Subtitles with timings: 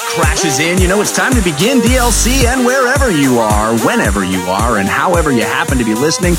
[0.00, 4.40] crashes in, you know it's time to begin DLC and wherever you are, whenever you
[4.42, 6.32] are, and however you happen to be listening.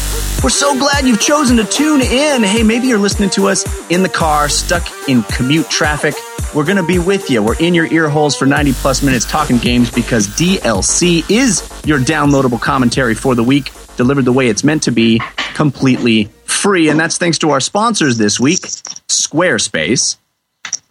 [0.43, 2.43] We're so glad you've chosen to tune in.
[2.43, 6.15] Hey, maybe you're listening to us in the car, stuck in commute traffic.
[6.53, 7.43] We're going to be with you.
[7.43, 11.99] We're in your ear holes for 90 plus minutes talking games because DLC is your
[11.99, 15.21] downloadable commentary for the week, delivered the way it's meant to be,
[15.53, 16.89] completely free.
[16.89, 20.17] And that's thanks to our sponsors this week Squarespace.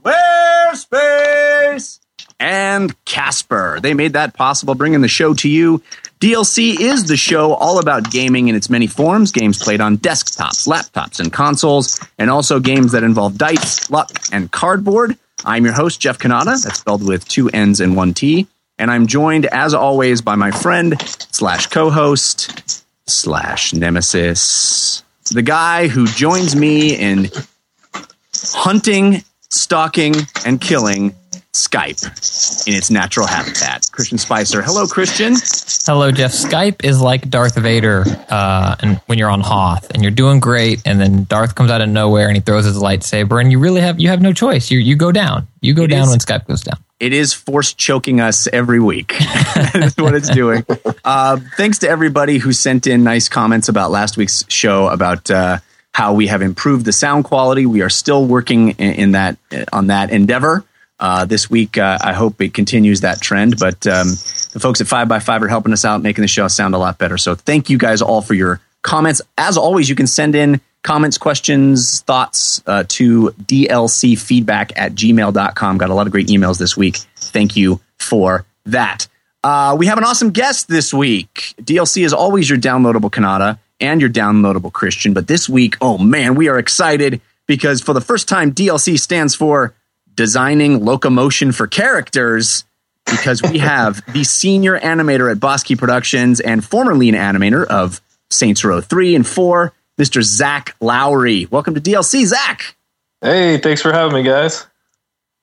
[0.05, 2.01] Squarespace!
[2.39, 3.81] And Casper.
[3.81, 5.83] They made that possible, bringing the show to you.
[6.21, 10.67] DLC is the show all about gaming in its many forms games played on desktops,
[10.67, 15.17] laptops, and consoles, and also games that involve dice, luck, and cardboard.
[15.45, 16.63] I'm your host, Jeff Cannata.
[16.63, 18.47] That's spelled with two N's and one T.
[18.79, 21.01] And I'm joined, as always, by my friend
[21.33, 27.31] slash co host slash nemesis, the guy who joins me in
[28.35, 31.15] hunting, stalking, and killing
[31.57, 33.89] Skype in its natural habitat.
[33.93, 34.63] Christian Spicer.
[34.63, 35.35] Hello, Christian.
[35.87, 36.33] Hello, Jeff.
[36.33, 40.83] Skype is like Darth Vader uh, and when you're on Hoth and you're doing great,
[40.87, 43.81] and then Darth comes out of nowhere and he throws his lightsaber, and you really
[43.81, 44.71] have you have no choice.
[44.71, 45.49] You you go down.
[45.61, 46.79] You go It down is- when Skype goes down.
[46.99, 49.17] It is force choking us every week.
[49.75, 50.65] That's what it's doing.
[51.05, 55.59] Uh, thanks to everybody who sent in nice comments about last week's show about uh,
[55.93, 57.67] how we have improved the sound quality.
[57.67, 59.37] We are still working in, in that
[59.75, 60.65] on that endeavor.
[60.99, 63.59] Uh, this week, uh, I hope it continues that trend.
[63.59, 66.49] But um, the folks at Five by Five are helping us out, making the show
[66.49, 67.19] sound a lot better.
[67.19, 69.21] So thank you guys all for your comments.
[69.37, 75.79] As always, you can send in comments, questions, thoughts uh, to dlcfeedback at gmail.com.
[75.79, 76.97] Got a lot of great emails this week.
[77.17, 79.09] Thank you for that.
[79.45, 81.55] Uh, we have an awesome guest this week.
[81.61, 85.13] DLC is always your downloadable Cannata and your downloadable Christian.
[85.13, 89.35] But this week, oh man, we are excited because for the first time, DLC stands
[89.35, 89.75] for
[90.17, 92.65] Designing Locomotion for Characters
[93.05, 98.01] because we have the senior animator at BossKey Productions and former lead animator of
[98.31, 100.23] Saints Row 3 and 4, Mr.
[100.23, 101.47] Zach Lowery.
[101.47, 102.77] Welcome to DLC, Zach.
[103.21, 104.67] Hey, thanks for having me, guys.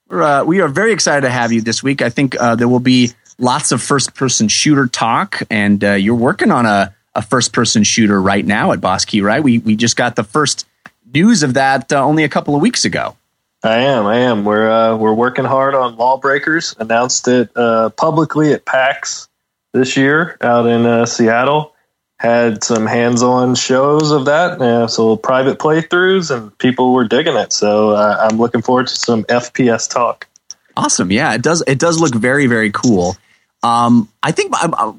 [0.08, 2.02] We're, uh, we are very excited to have you this week.
[2.02, 6.14] I think uh, there will be lots of first person shooter talk, and uh, you're
[6.14, 9.42] working on a, a first person shooter right now at BossKey, right?
[9.42, 10.66] We, we just got the first
[11.12, 13.16] news of that uh, only a couple of weeks ago.
[13.64, 14.06] I am.
[14.06, 14.44] I am.
[14.44, 16.76] We're uh, we're working hard on Lawbreakers.
[16.78, 19.28] Announced it uh, publicly at PAX
[19.72, 21.72] this year out in uh, Seattle.
[22.18, 27.52] Had some hands-on shows of that, uh, so private playthroughs, and people were digging it.
[27.52, 30.28] So uh, I'm looking forward to some FPS talk.
[30.76, 31.10] Awesome.
[31.10, 31.62] Yeah, it does.
[31.66, 33.16] It does look very, very cool.
[33.62, 34.52] Um, I think.
[34.54, 34.92] I,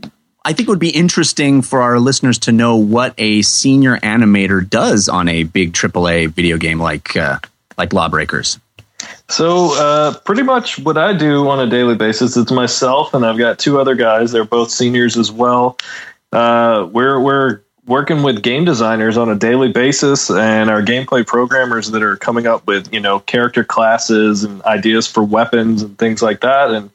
[0.47, 4.67] I think it would be interesting for our listeners to know what a senior animator
[4.67, 7.39] does on a big AAA video game like uh,
[7.77, 8.59] like Lawbreakers.
[9.27, 13.37] So, uh, pretty much what I do on a daily basis, it's myself and I've
[13.37, 14.31] got two other guys.
[14.31, 15.77] They're both seniors as well.
[16.31, 21.91] Uh, we're we're working with game designers on a daily basis, and our gameplay programmers
[21.91, 26.21] that are coming up with you know character classes and ideas for weapons and things
[26.21, 26.71] like that.
[26.71, 26.89] And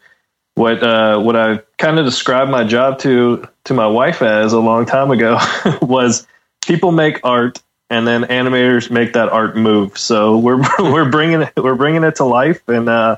[0.55, 4.61] what uh, what I kind of described my job to to my wife as a
[4.61, 5.39] long time ago
[5.83, 6.27] was
[6.65, 7.61] people make art
[7.91, 9.99] and then animators make that art move.
[9.99, 13.17] So we're we're bringing it we're bringing it to life, and uh,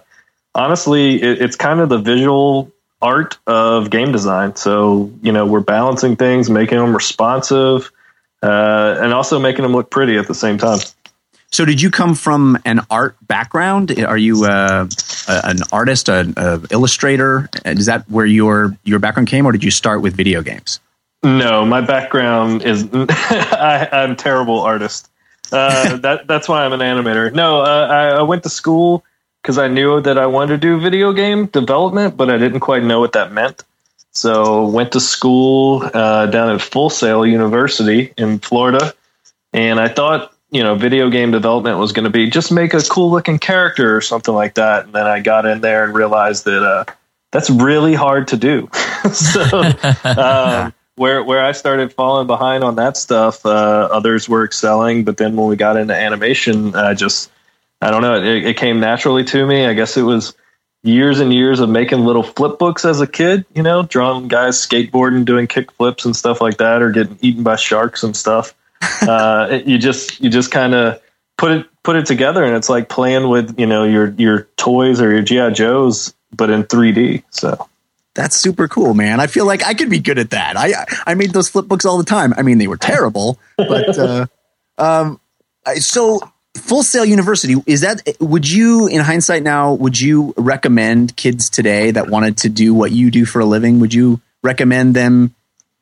[0.55, 4.56] honestly, it, it's kind of the visual art of game design.
[4.56, 7.93] So you know, we're balancing things, making them responsive,
[8.43, 10.81] uh, and also making them look pretty at the same time.
[11.50, 14.03] So, did you come from an art background?
[14.03, 14.89] Are you uh,
[15.28, 16.33] an artist, an
[16.71, 17.50] illustrator?
[17.66, 20.81] Is that where your your background came, or did you start with video games?
[21.22, 25.09] No, my background is I, I'm a terrible artist.
[25.53, 27.33] Uh, that that's why I'm an animator.
[27.33, 29.05] No, uh, I, I went to school
[29.41, 32.83] because I knew that I wanted to do video game development, but I didn't quite
[32.83, 33.62] know what that meant.
[34.12, 38.92] So went to school uh, down at Full Sail University in Florida,
[39.53, 42.83] and I thought you know video game development was going to be just make a
[42.83, 44.86] cool looking character or something like that.
[44.86, 46.84] And then I got in there and realized that uh,
[47.30, 48.68] that's really hard to do.
[49.13, 49.72] so.
[50.04, 55.03] Um, where where I started falling behind on that stuff, uh, others were excelling.
[55.03, 57.28] But then when we got into animation, I just
[57.81, 59.66] I don't know, it, it came naturally to me.
[59.66, 60.33] I guess it was
[60.84, 64.65] years and years of making little flip books as a kid, you know, drawing guys
[64.65, 68.54] skateboarding, doing kick flips and stuff like that, or getting eaten by sharks and stuff.
[69.03, 71.03] uh, it- you just you just kind of
[71.37, 75.01] put it put it together, and it's like playing with you know your your toys
[75.01, 77.25] or your GI Joes, but in 3D.
[77.31, 77.69] So.
[78.14, 79.20] That's super cool, man.
[79.20, 80.56] I feel like I could be good at that.
[80.56, 82.34] I I made those flip books all the time.
[82.36, 84.26] I mean, they were terrible, but uh,
[84.76, 85.18] um,
[85.76, 86.20] so
[86.56, 88.03] Full Sail University is that?
[88.20, 92.92] Would you, in hindsight now, would you recommend kids today that wanted to do what
[92.92, 93.80] you do for a living?
[93.80, 95.34] Would you recommend them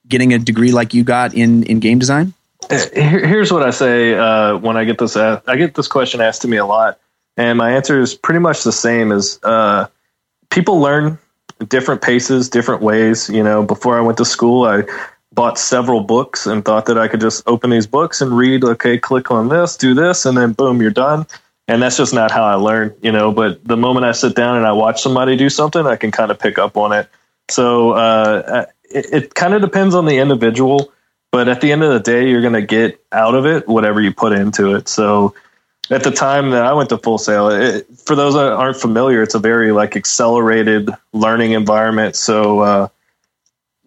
[0.07, 2.35] getting a degree like you got in in game design?
[2.71, 5.17] Here's what I say uh, when I get this.
[5.17, 7.01] I get this question asked to me a lot,
[7.37, 9.89] and my answer is pretty much the same as uh,
[10.51, 11.19] people learn
[11.69, 13.29] different paces, different ways.
[13.29, 14.83] You know, before I went to school, I
[15.33, 18.99] bought several books and thought that I could just open these books and read, okay,
[18.99, 21.27] click on this, do this, and then boom, you're done.
[21.69, 23.31] And that's just not how I learn, you know.
[23.31, 26.33] But the moment I sit down and I watch somebody do something, I can kind
[26.33, 27.09] of pick up on it.
[27.49, 30.93] So uh, it, it kind of depends on the individual.
[31.31, 34.01] But at the end of the day, you're going to get out of it whatever
[34.01, 34.89] you put into it.
[34.89, 35.35] So
[35.91, 39.23] at the time that I went to Full Sail, it, for those that aren't familiar,
[39.23, 42.15] it's a very like accelerated learning environment.
[42.15, 42.89] So uh,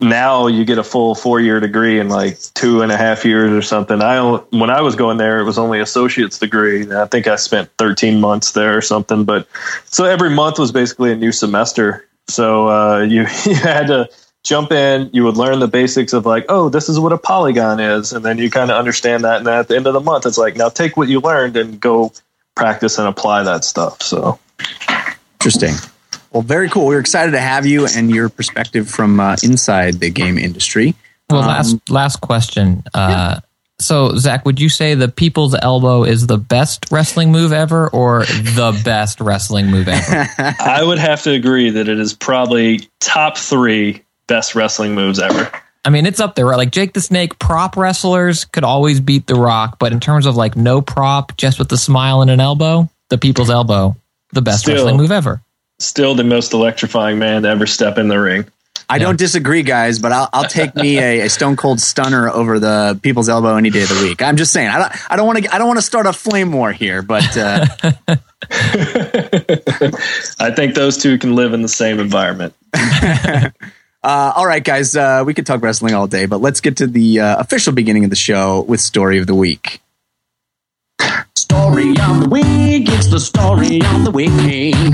[0.02, 3.52] now you get a full four year degree in like two and a half years
[3.52, 4.02] or something.
[4.02, 4.22] I
[4.52, 6.92] when I was going there, it was only associate's degree.
[6.94, 9.24] I think I spent 13 months there or something.
[9.24, 9.48] But
[9.86, 12.06] so every month was basically a new semester.
[12.28, 14.10] So uh, you you had to
[14.44, 15.10] jump in.
[15.14, 18.24] You would learn the basics of like, oh, this is what a polygon is, and
[18.24, 19.38] then you kind of understand that.
[19.38, 21.58] And then at the end of the month, it's like, now take what you learned
[21.58, 22.12] and go
[22.56, 24.02] practice and apply that stuff.
[24.02, 24.40] So
[25.36, 25.74] interesting.
[26.32, 26.88] Well, very cool.
[26.88, 30.96] We're excited to have you and your perspective from uh, inside the game industry.
[31.30, 32.84] Well, um, last last question.
[32.94, 33.40] Uh, yeah.
[33.80, 38.24] So, Zach, would you say the people's elbow is the best wrestling move ever, or
[38.24, 40.30] the best wrestling move ever?
[40.60, 45.52] I would have to agree that it is probably top three best wrestling moves ever.
[45.86, 46.58] I mean, it's up there, right?
[46.58, 50.36] Like Jake the Snake, prop wrestlers could always beat The Rock, but in terms of
[50.36, 53.96] like no prop, just with the smile and an elbow, the people's elbow,
[54.32, 55.42] the best Still, wrestling move ever
[55.80, 58.46] still the most electrifying man to ever step in the ring.
[58.90, 59.04] I yeah.
[59.04, 63.00] don't disagree, guys, but I'll, I'll take me a, a, Stone Cold Stunner over the
[63.02, 64.22] People's Elbow any day of the week.
[64.22, 66.14] I'm just saying, I don't, I don't want to, I don't want to start a
[66.14, 67.66] flame war here, but uh,
[70.40, 72.54] I think those two can live in the same environment.
[74.04, 76.88] uh, all right, guys, uh, we could talk wrestling all day, but let's get to
[76.88, 79.82] the uh, official beginning of the show with story of the week.
[81.36, 84.36] Story of the week, it's the story of the week.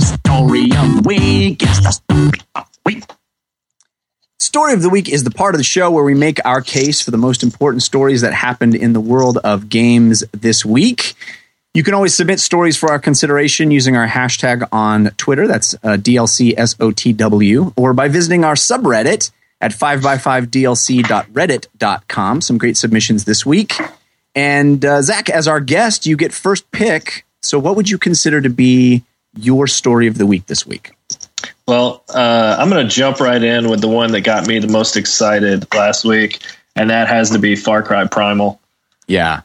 [0.01, 3.03] Story of the week, it's the story of the week.
[4.39, 7.01] Story of the week is the part of the show where we make our case
[7.01, 11.15] for the most important stories that happened in the world of games this week.
[11.73, 15.45] You can always submit stories for our consideration using our hashtag on Twitter.
[15.47, 19.29] That's uh, DLCSOTW, or by visiting our subreddit
[19.61, 22.41] at 5x5dlc.reddit.com.
[22.41, 23.73] Some great submissions this week.
[24.33, 27.23] And uh, Zach, as our guest, you get first pick.
[27.41, 29.03] So, what would you consider to be
[29.37, 30.93] your story of the week this week?
[31.67, 34.67] Well, uh, I'm going to jump right in with the one that got me the
[34.67, 36.41] most excited last week,
[36.75, 38.59] and that has to be Far Cry Primal.
[39.07, 39.41] Yeah.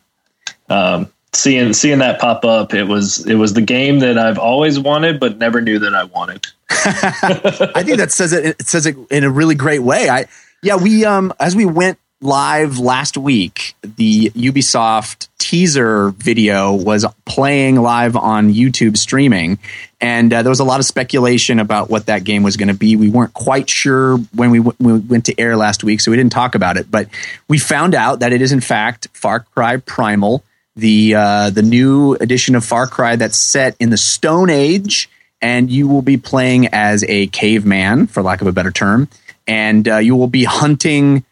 [0.70, 4.78] Um, seeing seeing that pop up, it was it was the game that I've always
[4.78, 6.46] wanted, but never knew that I wanted.
[6.70, 8.56] I think that says it.
[8.60, 10.08] It says it in a really great way.
[10.08, 10.26] I
[10.62, 17.76] yeah, we um as we went live last week, the Ubisoft teaser video was playing
[17.76, 19.58] live on YouTube streaming.
[20.00, 22.74] And uh, there was a lot of speculation about what that game was going to
[22.74, 22.96] be.
[22.96, 26.16] We weren't quite sure when we, w- we went to air last week, so we
[26.16, 26.90] didn't talk about it.
[26.90, 27.08] But
[27.46, 30.42] we found out that it is, in fact, Far Cry Primal,
[30.76, 35.08] the, uh, the new edition of Far Cry that's set in the Stone Age.
[35.40, 39.08] And you will be playing as a caveman, for lack of a better term.
[39.46, 41.24] And uh, you will be hunting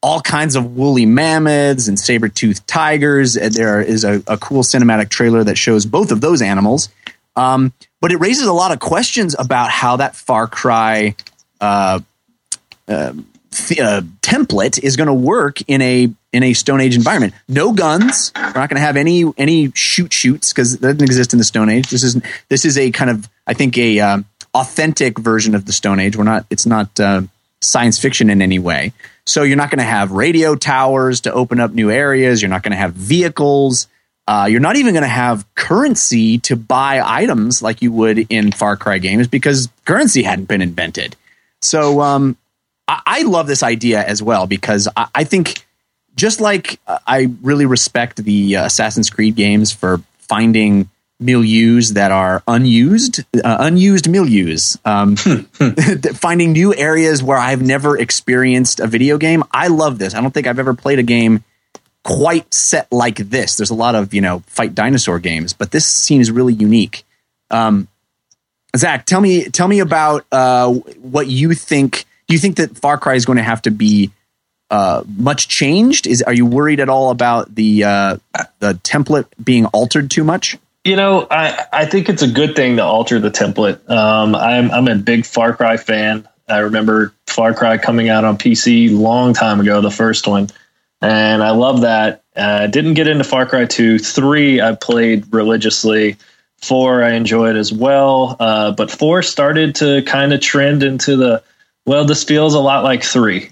[0.00, 3.34] all kinds of woolly mammoths and saber-toothed tigers.
[3.34, 6.88] There is a, a, cool cinematic trailer that shows both of those animals.
[7.34, 11.16] Um, but it raises a lot of questions about how that Far Cry
[11.60, 12.00] uh,
[12.86, 13.12] uh,
[13.50, 17.34] th- uh, template is going to work in a in a Stone Age environment.
[17.48, 18.32] No guns.
[18.36, 21.44] We're not going to have any any shoot shoots because that doesn't exist in the
[21.44, 21.90] Stone Age.
[21.90, 24.18] This is this is a kind of I think a uh,
[24.54, 26.16] authentic version of the Stone Age.
[26.16, 26.46] We're not.
[26.50, 27.22] It's not uh,
[27.60, 28.92] science fiction in any way.
[29.24, 32.40] So you're not going to have radio towers to open up new areas.
[32.40, 33.88] You're not going to have vehicles.
[34.26, 38.52] Uh, you're not even going to have currency to buy items like you would in
[38.52, 41.16] Far Cry games because currency hadn't been invented.
[41.62, 42.36] So um,
[42.88, 45.66] I-, I, love this idea as well because I, I think
[46.16, 50.90] just like uh, I really respect the uh, Assassin's Creed games for finding
[51.22, 54.78] milieus that are unused, uh, unused milieus.
[54.86, 55.16] Um,
[56.14, 59.44] finding new areas where I've never experienced a video game.
[59.50, 60.14] I love this.
[60.14, 61.44] I don't think I've ever played a game
[62.04, 63.56] quite set like this.
[63.56, 67.04] There's a lot of you know fight dinosaur games, but this seems really unique.
[67.50, 67.88] Um,
[68.76, 72.04] Zach, tell me tell me about uh, what you think.
[72.28, 74.10] Do you think that Far Cry is going to have to be
[74.70, 76.06] uh, much changed?
[76.06, 78.16] Is are you worried at all about the uh,
[78.58, 80.58] the template being altered too much?
[80.84, 83.88] You know, I, I think it's a good thing to alter the template.
[83.90, 86.28] Um, I'm I'm a big Far Cry fan.
[86.46, 90.48] I remember Far Cry coming out on PC long time ago, the first one,
[91.00, 92.22] and I love that.
[92.36, 94.60] Uh, didn't get into Far Cry two, three.
[94.60, 96.16] I played religiously.
[96.60, 101.42] Four I enjoyed as well, uh, but four started to kind of trend into the
[101.88, 102.04] well.
[102.04, 103.50] This feels a lot like three.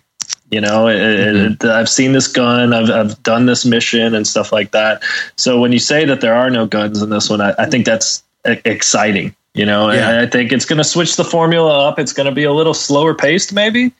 [0.51, 1.67] You know, it, mm-hmm.
[1.67, 5.03] it, I've seen this gun, I've, I've done this mission and stuff like that.
[5.35, 7.85] So when you say that there are no guns in this one, I, I think
[7.85, 9.35] that's exciting.
[9.55, 10.21] You know, yeah.
[10.21, 11.99] I think it's going to switch the formula up.
[11.99, 13.91] It's going to be a little slower paced, maybe,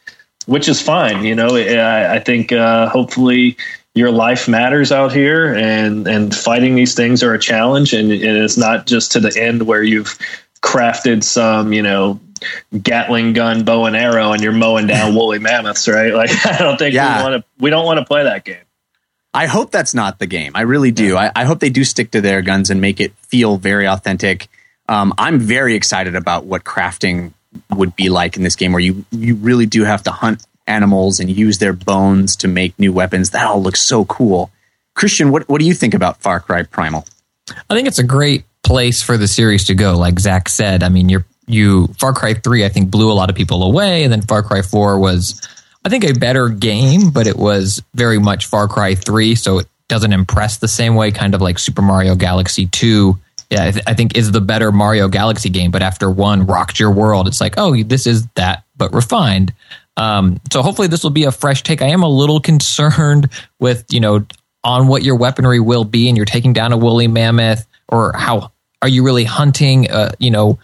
[0.45, 1.25] which is fine.
[1.25, 3.57] You know, I, I think uh, hopefully
[3.95, 8.37] your life matters out here, and and fighting these things are a challenge, and, and
[8.37, 10.19] it's not just to the end where you've
[10.61, 12.21] crafted some, you know,
[12.83, 16.13] Gatling gun, bow and arrow, and you're mowing down woolly mammoths, right?
[16.13, 17.19] Like I don't think yeah.
[17.19, 17.63] we want to.
[17.63, 18.59] We don't want to play that game.
[19.33, 20.53] I hope that's not the game.
[20.55, 21.09] I really do.
[21.09, 21.31] Yeah.
[21.37, 24.49] I, I, hope they do stick to their guns and make it feel very authentic.
[24.89, 27.35] Um, I'm very excited about what crafting
[27.71, 31.21] would be like in this game, where you you really do have to hunt animals
[31.21, 33.31] and use their bones to make new weapons.
[33.31, 34.51] That all looks so cool.
[34.95, 37.05] Christian, what what do you think about Far Cry Primal?
[37.71, 39.97] I think it's a great place for the series to go.
[39.97, 43.31] Like Zach said, I mean, you're you Far Cry 3 I think blew a lot
[43.31, 45.41] of people away and then Far Cry 4 was
[45.85, 49.69] I think a better game but it was very much Far Cry 3 so it
[49.89, 53.19] doesn't impress the same way kind of like Super Mario Galaxy 2
[53.51, 56.81] yeah I, th- I think is the better Mario Galaxy game but after one rocked
[56.81, 59.53] your world it's like oh this is that but refined.
[59.97, 61.81] Um, so hopefully this will be a fresh take.
[61.83, 64.27] I am a little concerned with you know
[64.65, 68.51] on what your weaponry will be and you're taking down a woolly mammoth or how
[68.83, 70.59] are you really hunting uh, you know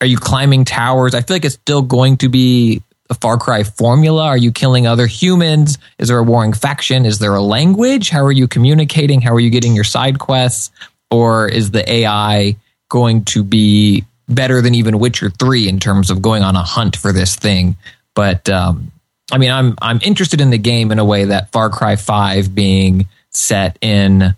[0.00, 1.14] are you climbing towers?
[1.14, 4.24] I feel like it's still going to be a Far Cry formula.
[4.24, 5.78] Are you killing other humans?
[5.98, 7.04] Is there a warring faction?
[7.04, 8.08] Is there a language?
[8.08, 9.20] How are you communicating?
[9.20, 10.70] How are you getting your side quests?
[11.10, 12.56] Or is the AI
[12.88, 16.96] going to be better than even Witcher 3 in terms of going on a hunt
[16.96, 17.76] for this thing?
[18.14, 18.92] But um,
[19.32, 22.54] I mean, I'm I'm interested in the game in a way that Far Cry 5
[22.54, 24.34] being set in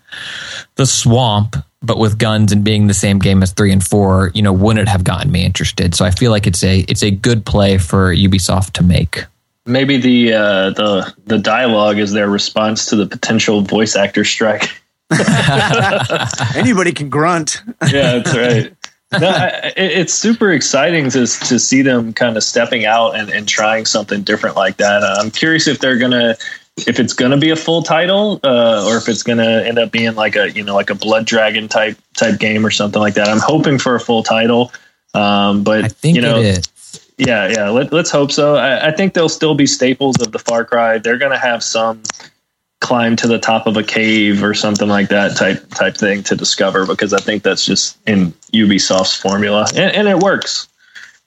[0.77, 4.43] the swamp but with guns and being the same game as three and four, you
[4.43, 5.95] know, wouldn't have gotten me interested.
[5.95, 9.25] So I feel like it's a it's a good play for Ubisoft to make.
[9.67, 14.69] Maybe the uh, the the dialogue is their response to the potential voice actor strike.
[16.57, 17.63] Anybody can grunt.
[17.91, 18.75] yeah, that's right.
[19.21, 23.47] No, I, it's super exciting to to see them kind of stepping out and, and
[23.47, 25.03] trying something different like that.
[25.03, 26.37] I'm curious if they're gonna
[26.77, 29.79] if it's going to be a full title uh, or if it's going to end
[29.79, 33.01] up being like a you know like a blood dragon type type game or something
[33.01, 34.73] like that i'm hoping for a full title.
[35.15, 36.41] Um, but I think you know
[37.19, 38.57] yeah yeah let, us hope so.
[38.57, 40.97] I, I, think they'll still be staples of the far cry.
[40.97, 42.03] They're going to have some
[42.81, 46.35] climb to the top of a cave or something like that type type thing to
[46.35, 50.69] discover because i think that's just in ubisoft's formula and, and it works.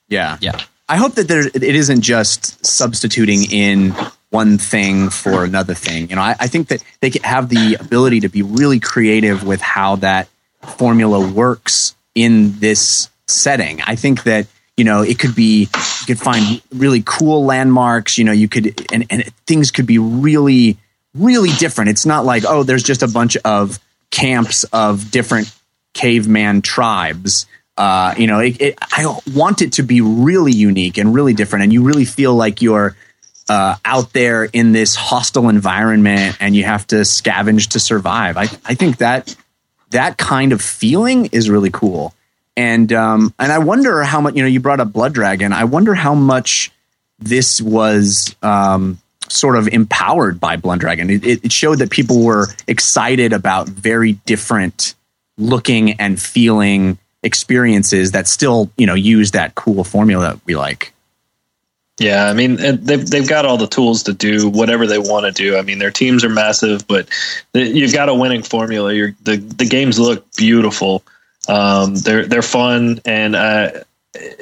[0.08, 0.36] Yeah.
[0.40, 0.60] Yeah.
[0.88, 3.94] I hope that there it isn't just substituting in
[4.30, 6.10] one thing for another thing.
[6.10, 9.60] You know, I, I think that they have the ability to be really creative with
[9.60, 10.28] how that
[10.62, 13.80] formula works in this setting.
[13.82, 18.18] I think that you know it could be you could find really cool landmarks.
[18.18, 20.76] You know, you could and, and things could be really
[21.14, 21.90] really different.
[21.90, 23.78] It's not like oh, there's just a bunch of
[24.10, 25.52] camps of different
[25.94, 27.46] caveman tribes.
[27.78, 31.64] Uh, you know, it, it, I want it to be really unique and really different,
[31.64, 32.96] and you really feel like you're
[33.48, 38.36] uh, out there in this hostile environment and you have to scavenge to survive.
[38.36, 39.34] I, I think that
[39.90, 42.14] that kind of feeling is really cool.
[42.56, 44.48] And um, and I wonder how much you know.
[44.48, 45.52] You brought up Blood Dragon.
[45.52, 46.72] I wonder how much
[47.18, 48.98] this was um,
[49.28, 51.10] sort of empowered by Blood Dragon.
[51.10, 54.94] It, it showed that people were excited about very different
[55.36, 60.94] looking and feeling experiences that still you know use that cool formula that we like.
[61.98, 65.32] Yeah, I mean they've they've got all the tools to do whatever they want to
[65.32, 65.56] do.
[65.56, 67.08] I mean their teams are massive, but
[67.54, 68.92] you've got a winning formula.
[68.92, 71.02] You're, the the games look beautiful.
[71.48, 73.70] Um, they're they're fun, and uh,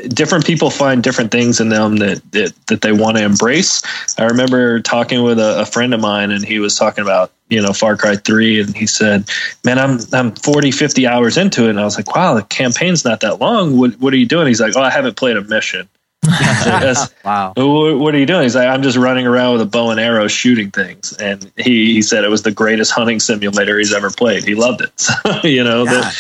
[0.09, 3.83] different people find different things in them that that, that they want to embrace.
[4.19, 7.61] I remember talking with a, a, friend of mine, and he was talking about you
[7.61, 9.29] know Far Cry Three, and he said,
[9.65, 13.05] "Man, I'm I'm 40, 50 hours into it," and I was like, "Wow, the campaign's
[13.05, 13.79] not that long.
[13.79, 15.89] What what are you doing?" He's like, "Oh, I haven't played a mission."
[17.25, 17.53] wow.
[17.57, 18.43] What are you doing?
[18.43, 21.13] He's like, I'm just running around with a bow and arrow shooting things.
[21.13, 24.45] And he, he said it was the greatest hunting simulator he's ever played.
[24.45, 24.93] He loved it.
[25.25, 25.93] So, you know, yeah.
[25.93, 26.17] that,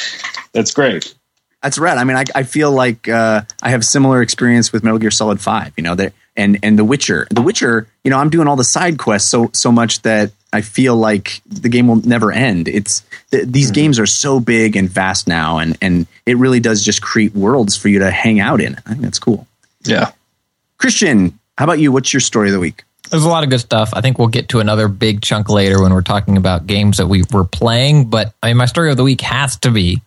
[0.52, 1.14] that's great.
[1.62, 1.96] That's right.
[1.96, 5.40] I mean, I, I feel like uh, I have similar experience with Metal Gear Solid
[5.40, 5.72] 5.
[5.76, 7.26] You know, there, and and The Witcher.
[7.30, 10.60] The Witcher, you know, I'm doing all the side quests so so much that I
[10.60, 12.68] feel like the game will never end.
[12.68, 13.74] It's th- these mm-hmm.
[13.74, 17.76] games are so big and vast now, and and it really does just create worlds
[17.76, 18.76] for you to hang out in.
[18.86, 19.46] I think that's cool.
[19.84, 20.12] Yeah,
[20.78, 21.92] Christian, how about you?
[21.92, 22.84] What's your story of the week?
[23.10, 23.90] There's a lot of good stuff.
[23.92, 27.06] I think we'll get to another big chunk later when we're talking about games that
[27.06, 28.08] we were playing.
[28.08, 30.02] But I mean, my story of the week has to be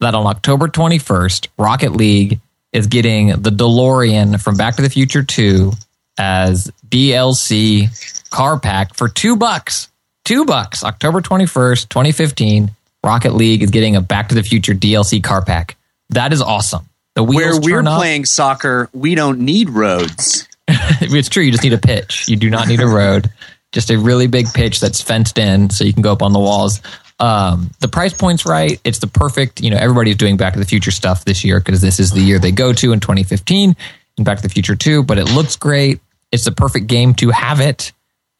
[0.00, 2.40] that on October 21st, Rocket League
[2.72, 5.72] is getting the DeLorean from Back to the Future 2
[6.18, 7.88] as DLC
[8.30, 9.88] car pack for two bucks.
[10.24, 10.84] Two bucks.
[10.84, 12.70] October 21st, 2015.
[13.02, 15.76] Rocket League is getting a Back to the Future DLC car pack.
[16.10, 16.88] That is awesome.
[17.14, 20.48] The Where we're playing soccer, we don't need roads.
[20.68, 21.42] it's true.
[21.42, 22.28] You just need a pitch.
[22.28, 23.30] You do not need a road.
[23.72, 26.40] Just a really big pitch that's fenced in so you can go up on the
[26.40, 26.80] walls.
[27.20, 28.80] Um, the price point's right.
[28.84, 31.80] It's the perfect, you know, everybody's doing Back to the Future stuff this year because
[31.80, 33.76] this is the year they go to in 2015
[34.16, 36.00] and Back to the Future 2, but it looks great.
[36.32, 37.92] It's the perfect game to have it.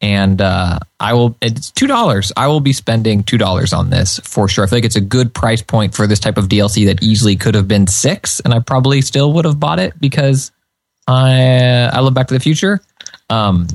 [0.05, 2.33] And uh, I will, it's $2.
[2.37, 4.65] I will be spending $2 on this for sure.
[4.65, 7.37] I feel like it's a good price point for this type of DLC that easily
[7.37, 10.53] could have been six, and I probably still would have bought it because
[11.09, 12.83] I I love Back to the Future.
[13.31, 13.67] Um,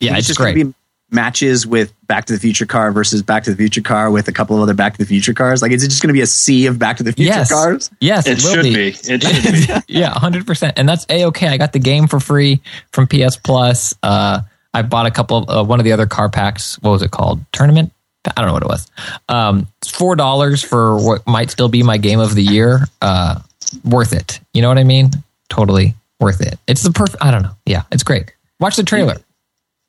[0.00, 0.66] yeah, it's, it's just great.
[1.10, 4.32] matches with Back to the Future car versus Back to the Future car with a
[4.32, 5.62] couple of other Back to the Future cars.
[5.62, 7.50] Like, is it just going to be a sea of Back to the Future yes.
[7.50, 7.90] cars?
[8.00, 8.74] Yes, it, it should be.
[8.74, 8.88] be.
[8.88, 9.94] It should be.
[9.98, 10.78] yeah, hundred percent.
[10.78, 11.48] And that's a okay.
[11.48, 12.60] I got the game for free
[12.92, 13.94] from PS Plus.
[14.02, 16.80] Uh, I bought a couple of uh, one of the other car packs.
[16.82, 17.40] What was it called?
[17.52, 17.92] Tournament.
[18.26, 18.86] I don't know what it was.
[19.28, 22.80] Um, four dollars for what might still be my game of the year.
[23.00, 23.40] Uh,
[23.84, 24.40] worth it.
[24.52, 25.10] You know what I mean?
[25.48, 26.58] Totally worth it.
[26.66, 27.22] It's the perfect.
[27.22, 27.56] I don't know.
[27.64, 28.32] Yeah, it's great.
[28.58, 29.16] Watch the trailer.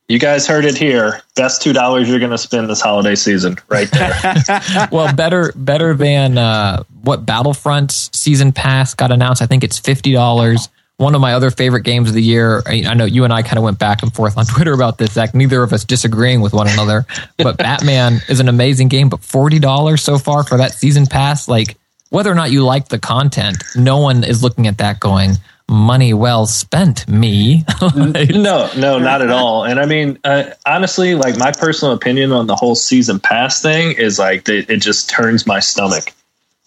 [0.07, 1.21] You guys heard it here.
[1.35, 4.13] Best two dollars you're going to spend this holiday season, right there.
[4.91, 9.41] well, better better than uh, what Battlefront season pass got announced.
[9.41, 10.69] I think it's fifty dollars.
[11.01, 12.61] One of my other favorite games of the year.
[12.65, 15.13] I know you and I kind of went back and forth on Twitter about this.
[15.13, 17.05] Zach, neither of us disagreeing with one another.
[17.37, 19.09] But Batman is an amazing game.
[19.09, 21.75] But forty dollars so far for that season pass, like
[22.09, 25.37] whether or not you like the content, no one is looking at that going,
[25.71, 27.63] money well spent, me.
[27.95, 29.63] no, no, not at all.
[29.63, 33.93] And I mean, uh, honestly, like my personal opinion on the whole season pass thing
[33.93, 36.13] is like it, it just turns my stomach.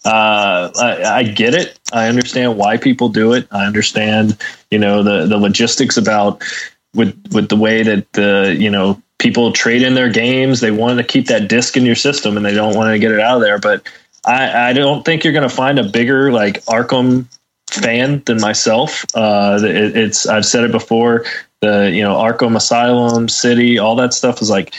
[0.05, 1.79] Uh, I, I, get it.
[1.91, 3.47] I understand why people do it.
[3.51, 4.37] I understand,
[4.69, 6.43] you know, the the logistics about
[6.93, 10.59] with with the way that the you know people trade in their games.
[10.59, 13.11] They want to keep that disc in your system, and they don't want to get
[13.11, 13.57] it out of there.
[13.57, 13.87] But
[14.25, 17.25] I, I don't think you're going to find a bigger like Arkham
[17.69, 19.05] fan than myself.
[19.15, 21.25] Uh, it, it's I've said it before.
[21.61, 24.75] The you know Arkham Asylum, City, all that stuff is like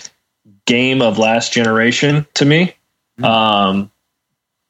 [0.66, 2.74] game of last generation to me.
[3.18, 3.24] Mm-hmm.
[3.24, 3.90] Um,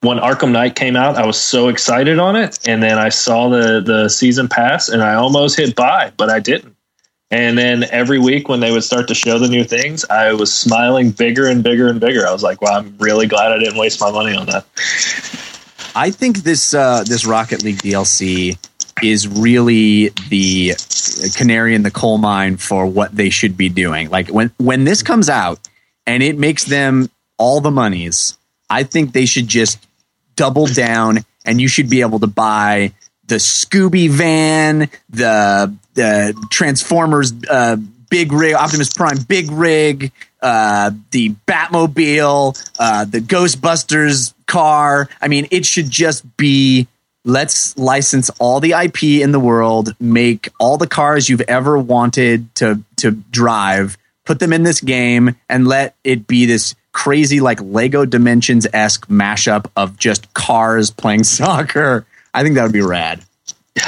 [0.07, 3.49] when Arkham Knight came out, I was so excited on it, and then I saw
[3.49, 6.77] the the season pass, and I almost hit buy, but I didn't.
[7.31, 10.55] And then every week when they would start to show the new things, I was
[10.55, 12.27] smiling bigger and bigger and bigger.
[12.27, 14.64] I was like, "Wow, I'm really glad I didn't waste my money on that."
[15.97, 18.59] I think this uh, this Rocket League DLC
[19.03, 20.75] is really the
[21.37, 24.09] canary in the coal mine for what they should be doing.
[24.09, 25.59] Like when when this comes out
[26.07, 28.38] and it makes them all the monies,
[28.71, 29.86] I think they should just
[30.37, 32.92] double down and you should be able to buy
[33.27, 37.77] the Scooby van, the the Transformers uh,
[38.11, 45.09] big rig, Optimus Prime big rig, uh, the Batmobile, uh, the Ghostbusters car.
[45.20, 46.87] I mean, it should just be
[47.25, 52.55] let's license all the IP in the world, make all the cars you've ever wanted
[52.57, 57.61] to to drive, put them in this game, and let it be this crazy like
[57.61, 62.07] Lego Dimensions esque mashup of just cars playing soccer.
[62.35, 63.25] I think that would be rad.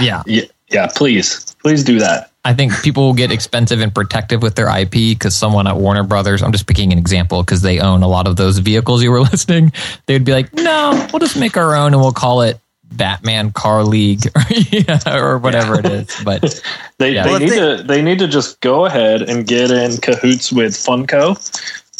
[0.00, 0.22] Yeah.
[0.26, 0.42] Yeah.
[0.70, 0.88] Yeah.
[0.94, 2.30] Please, please do that.
[2.44, 6.02] I think people will get expensive and protective with their IP because someone at Warner
[6.04, 9.10] Brothers, I'm just picking an example because they own a lot of those vehicles you
[9.10, 9.72] were listening.
[10.06, 12.58] They would be like, no, we'll just make our own and we'll call it
[12.92, 15.80] Batman Car League or, yeah, or whatever yeah.
[15.80, 16.20] it is.
[16.24, 16.62] But
[16.98, 17.24] they, yeah.
[17.24, 20.72] they need they, to they need to just go ahead and get in cahoots with
[20.72, 21.36] Funko.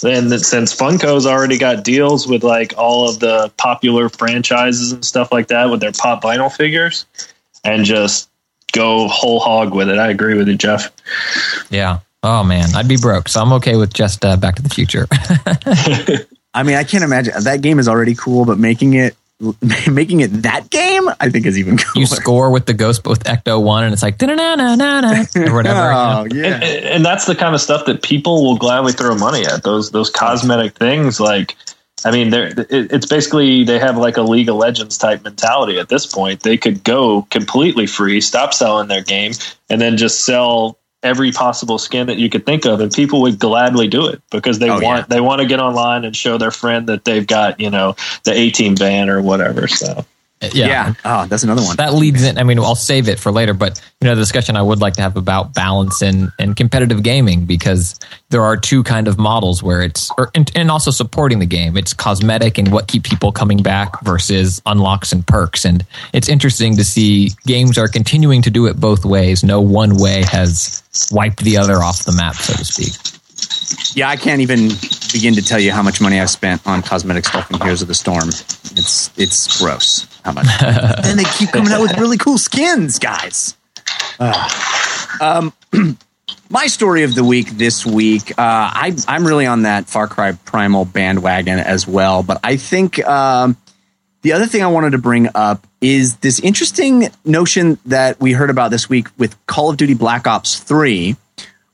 [0.00, 5.32] Then since Funko's already got deals with like all of the popular franchises and stuff
[5.32, 7.04] like that with their pop vinyl figures,
[7.64, 8.30] and just
[8.72, 9.98] go whole hog with it.
[9.98, 10.92] I agree with you, Jeff.
[11.70, 11.98] Yeah.
[12.22, 15.06] Oh man, I'd be broke, so I'm okay with just uh, Back to the Future.
[16.54, 19.16] I mean, I can't imagine that game is already cool, but making it
[19.90, 22.00] making it that game, I think is even cooler.
[22.00, 25.24] You score with the Ghost with Ecto One, and it's like na na na na
[25.36, 25.92] or whatever.
[25.92, 26.54] oh, yeah.
[26.56, 29.62] And, and, that's the kind of stuff that people will gladly throw money at.
[29.62, 31.54] Those those cosmetic things, like
[32.04, 35.88] I mean, they're, it's basically they have like a League of Legends type mentality at
[35.88, 36.42] this point.
[36.42, 39.32] They could go completely free, stop selling their game,
[39.68, 43.38] and then just sell every possible skin that you could think of, and people would
[43.38, 45.04] gladly do it because they Oh, want yeah.
[45.08, 48.32] they want to get online and show their friend that they've got you know the
[48.32, 49.68] A team van or whatever.
[49.68, 50.04] So
[50.40, 50.94] Yeah.
[51.04, 51.76] Oh, that's another one.
[51.76, 52.38] that leads in.
[52.38, 54.94] I mean, I'll save it for later, but you know, the discussion I would like
[54.94, 57.98] to have about balance and and competitive gaming because
[58.30, 61.76] there are two kind of models where it's or, and, and also supporting the game.
[61.76, 65.64] It's cosmetic and what keep people coming back versus unlocks and perks.
[65.64, 69.42] And it's interesting to see games are continuing to do it both ways.
[69.42, 72.94] No one way has wiped the other off the map, so to speak.
[73.94, 74.68] Yeah, I can't even
[75.12, 77.88] begin to tell you how much money I've spent on cosmetic stuff in Heroes of
[77.88, 78.28] the Storm.
[78.28, 80.46] It's it's gross how much.
[80.62, 83.56] and they keep coming out with really cool skins, guys.
[84.20, 85.38] Ah.
[85.38, 85.52] um,
[86.50, 90.32] my story of the week this week, uh, I, I'm really on that Far Cry
[90.32, 92.22] Primal bandwagon as well.
[92.22, 93.56] But I think um,
[94.22, 98.50] the other thing I wanted to bring up is this interesting notion that we heard
[98.50, 101.16] about this week with Call of Duty Black Ops 3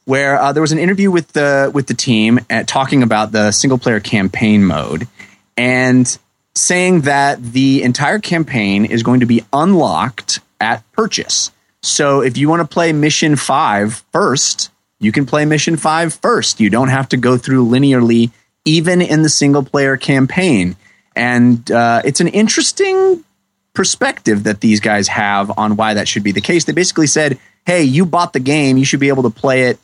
[0.05, 3.51] where uh, there was an interview with the with the team at, talking about the
[3.53, 5.09] single player campaign mode
[5.57, 6.19] and
[6.57, 11.51] saying that the entire campaign is going to be unlocked at purchase.
[11.83, 16.61] So if you want to play mission 5 first, you can play mission 5 first.
[16.61, 18.31] You don't have to go through linearly
[18.65, 20.77] even in the single player campaign.
[21.15, 23.25] And uh, it's an interesting
[23.75, 26.65] perspective that these guys have on why that should be the case.
[26.65, 29.79] They basically said, "Hey, you bought the game, you should be able to play it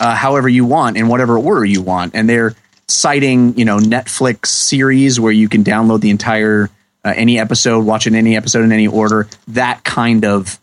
[0.00, 2.54] uh, however you want in whatever order you want." And they're
[2.88, 6.70] citing, you know, Netflix series where you can download the entire
[7.04, 9.28] uh, any episode, watch it any episode in any order.
[9.48, 10.58] That kind of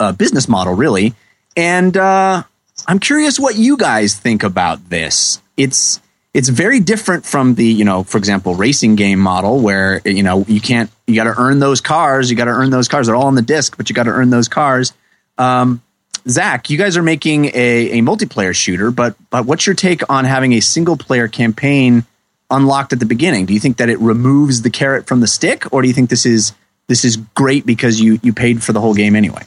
[0.00, 1.14] uh, business model, really.
[1.56, 2.42] And uh,
[2.86, 5.40] I'm curious what you guys think about this.
[5.56, 6.00] It's
[6.34, 10.44] it's very different from the you know for example racing game model where you know
[10.48, 13.16] you can't you got to earn those cars you got to earn those cars they're
[13.16, 14.94] all on the disc but you got to earn those cars
[15.36, 15.82] um,
[16.28, 20.24] zach you guys are making a, a multiplayer shooter but but what's your take on
[20.24, 22.04] having a single player campaign
[22.52, 23.46] unlocked at the beginning?
[23.46, 26.10] Do you think that it removes the carrot from the stick or do you think
[26.10, 26.52] this is
[26.86, 29.42] this is great because you you paid for the whole game anyway?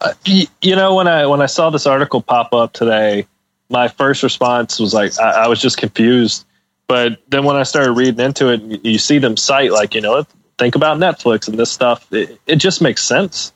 [0.00, 3.26] Uh, y- you know when i when i saw this article pop up today
[3.68, 6.44] my first response was like I, I was just confused.
[6.86, 10.00] But then when i started reading into it you, you see them cite like you
[10.00, 10.24] know
[10.58, 12.12] think about netflix and this stuff.
[12.12, 13.52] It, it just makes sense.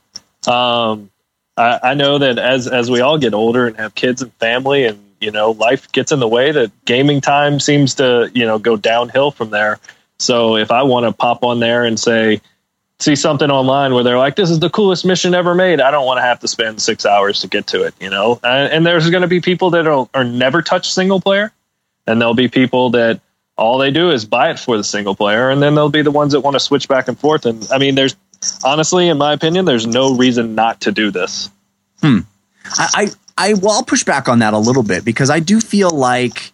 [0.47, 1.11] Um,
[1.57, 4.85] I, I know that as as we all get older and have kids and family
[4.85, 8.59] and you know life gets in the way that gaming time seems to you know
[8.59, 9.79] go downhill from there
[10.19, 12.41] so if i want to pop on there and say
[12.99, 16.07] see something online where they're like, "This is the coolest mission ever made." I don't
[16.07, 18.41] want to have to spend six hours to get to it, you know.
[18.43, 21.53] And, and there's going to be people that are, are never touch single player,
[22.07, 23.21] and there'll be people that
[23.57, 26.11] all they do is buy it for the single player, and then there'll be the
[26.11, 27.47] ones that want to switch back and forth.
[27.47, 28.17] And I mean, there's
[28.65, 31.51] honestly, in my opinion, there's no reason not to do this.
[32.79, 35.61] I, I, I well, I'll push back on that a little bit because I do
[35.61, 36.53] feel like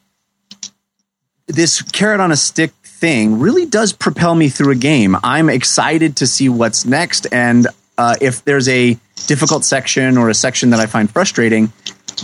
[1.46, 5.16] this carrot on a stick thing really does propel me through a game.
[5.22, 7.66] I'm excited to see what's next, and
[7.98, 11.72] uh, if there's a difficult section or a section that I find frustrating,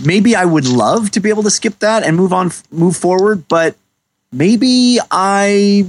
[0.03, 3.47] maybe I would love to be able to skip that and move on, move forward.
[3.47, 3.75] But
[4.31, 5.85] maybe I,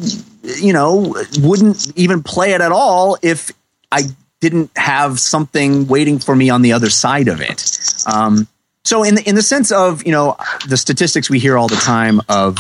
[0.60, 3.50] you know, wouldn't even play it at all if
[3.90, 4.03] I
[4.40, 7.70] didn't have something waiting for me on the other side of it.
[8.07, 8.46] Um,
[8.85, 10.37] so in the, in the sense of you know
[10.68, 12.57] the statistics we hear all the time of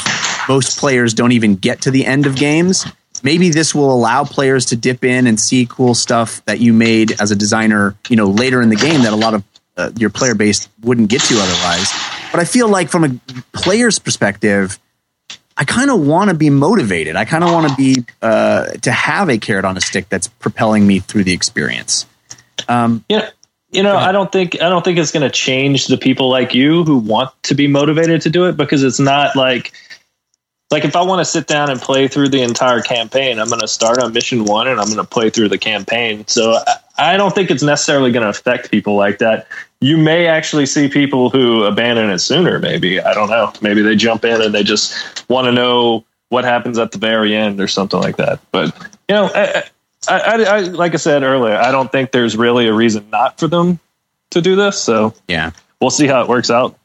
[0.48, 2.86] most players don't even get to the end of games.
[3.22, 7.20] Maybe this will allow players to dip in and see cool stuff that you made
[7.20, 9.42] as a designer, you know, later in the game that a lot of
[9.76, 11.92] uh, your player base wouldn't get to otherwise.
[12.30, 14.78] But I feel like from a player's perspective,
[15.58, 17.16] I kind of want to be motivated.
[17.16, 20.28] I kind of want to be uh, to have a carrot on a stick that's
[20.28, 22.06] propelling me through the experience.
[22.68, 23.30] Um, Yeah.
[23.70, 26.54] You know, I don't think I don't think it's going to change the people like
[26.54, 29.74] you who want to be motivated to do it because it's not like
[30.70, 33.60] like if I want to sit down and play through the entire campaign, I'm going
[33.60, 36.26] to start on mission 1 and I'm going to play through the campaign.
[36.28, 39.46] So I, I don't think it's necessarily going to affect people like that.
[39.80, 43.00] You may actually see people who abandon it sooner maybe.
[43.00, 43.52] I don't know.
[43.62, 47.34] Maybe they jump in and they just want to know what happens at the very
[47.34, 48.40] end or something like that.
[48.50, 48.74] But,
[49.08, 49.64] you know, I,
[50.08, 53.38] I, I, I, like I said earlier, I don't think there's really a reason not
[53.38, 53.78] for them
[54.30, 54.80] to do this.
[54.80, 56.76] So yeah, we'll see how it works out.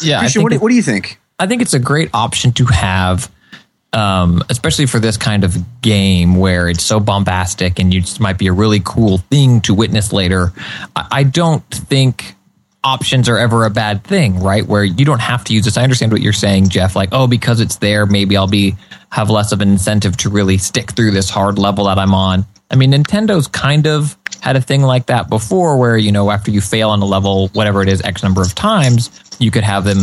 [0.00, 1.18] Yeah, Christian, what do, what do you think?
[1.38, 3.30] I think it's a great option to have,
[3.92, 8.38] um, especially for this kind of game where it's so bombastic and you just might
[8.38, 10.52] be a really cool thing to witness later.
[10.96, 12.34] I, I don't think
[12.84, 14.66] options are ever a bad thing, right?
[14.66, 15.76] Where you don't have to use this.
[15.76, 16.96] I understand what you're saying, Jeff.
[16.96, 18.76] Like, oh, because it's there, maybe I'll be
[19.10, 22.46] have less of an incentive to really stick through this hard level that I'm on.
[22.70, 26.50] I mean, Nintendo's kind of had a thing like that before where, you know, after
[26.50, 29.84] you fail on a level, whatever it is, X number of times, you could have
[29.84, 29.98] them,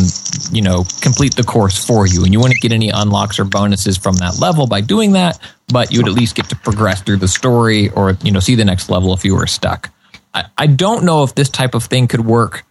[0.54, 2.24] you know, complete the course for you.
[2.24, 5.92] And you wouldn't get any unlocks or bonuses from that level by doing that, but
[5.92, 8.64] you would at least get to progress through the story or, you know, see the
[8.64, 9.92] next level if you were stuck.
[10.34, 12.64] I, I don't know if this type of thing could work.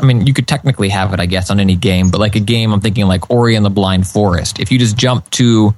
[0.00, 2.40] I mean, you could technically have it, I guess, on any game, but like a
[2.40, 4.58] game, I'm thinking like Ori and the Blind Forest.
[4.58, 5.72] If you just jump to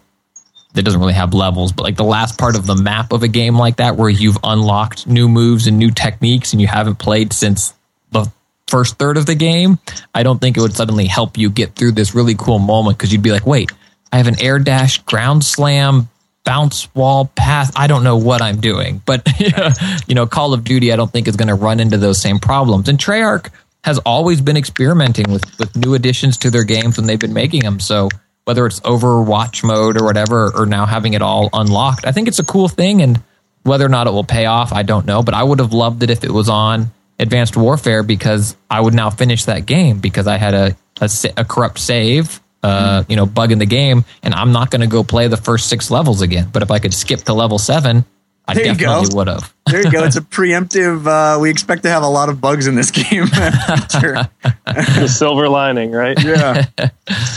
[0.75, 3.29] that doesn't really have levels, but like the last part of the map of a
[3.29, 7.33] game like that, where you've unlocked new moves and new techniques and you haven't played
[7.33, 7.73] since
[8.11, 8.31] the
[8.67, 9.79] first third of the game,
[10.15, 13.13] I don't think it would suddenly help you get through this really cool moment because
[13.13, 13.71] you'd be like, wait,
[14.13, 16.09] I have an air dash, ground slam,
[16.45, 17.73] bounce wall path.
[17.77, 19.27] I don't know what I'm doing, but
[20.09, 22.39] you know, Call of Duty, I don't think is going to run into those same
[22.41, 22.89] problems.
[22.89, 23.51] And Treyarch
[23.85, 27.63] has always been experimenting with with new additions to their games when they've been making
[27.63, 27.79] them.
[27.79, 28.09] So
[28.45, 32.07] whether it's Overwatch mode or whatever, or now having it all unlocked.
[32.07, 33.23] I think it's a cool thing, and
[33.63, 35.23] whether or not it will pay off, I don't know.
[35.23, 38.95] But I would have loved it if it was on Advanced Warfare because I would
[38.95, 43.11] now finish that game because I had a a, a corrupt save, uh, mm.
[43.11, 45.69] you know, bug in the game, and I'm not going to go play the first
[45.69, 46.51] six levels again.
[46.53, 48.05] But if I could skip to level seven,
[48.47, 49.55] I there definitely would have.
[49.67, 50.05] there you go.
[50.05, 51.07] It's a preemptive.
[51.07, 53.25] Uh, we expect to have a lot of bugs in this game.
[53.27, 56.23] the silver lining, right?
[56.23, 56.67] Yeah.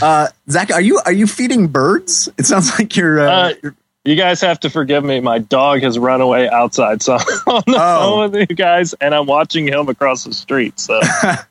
[0.02, 2.28] Uh, Zach, are you are you feeding birds?
[2.36, 3.20] It sounds like you're.
[3.20, 3.76] Uh, uh you're
[4.08, 5.20] you guys have to forgive me.
[5.20, 7.98] My dog has run away outside, so I'm on the oh.
[7.98, 10.80] phone with you guys, and I'm watching him across the street.
[10.80, 10.98] So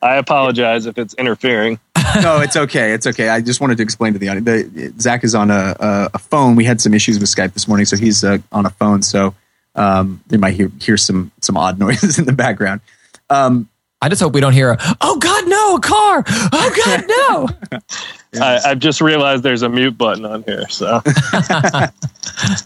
[0.01, 1.79] I apologize if it's interfering.
[2.21, 2.93] no, it's okay.
[2.93, 3.29] It's okay.
[3.29, 4.71] I just wanted to explain to the audience.
[4.73, 6.55] The, Zach is on a, a, a, phone.
[6.55, 9.03] We had some issues with Skype this morning, so he's uh, on a phone.
[9.03, 9.35] So
[9.77, 12.81] um, they might hear hear some some odd noises in the background.
[13.29, 13.69] Um,
[14.01, 15.75] I just hope we don't hear a "Oh God, no!
[15.75, 16.23] A car!
[16.27, 17.79] Oh God, no!"
[18.41, 20.67] I, have just realized there's a mute button on here.
[20.69, 21.01] So
[21.49, 21.89] yeah,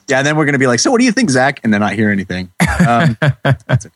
[0.09, 1.93] and then we're gonna be like, "So what do you think, Zach?" And then not
[1.93, 2.51] hear anything.
[2.85, 3.95] Um, that's okay.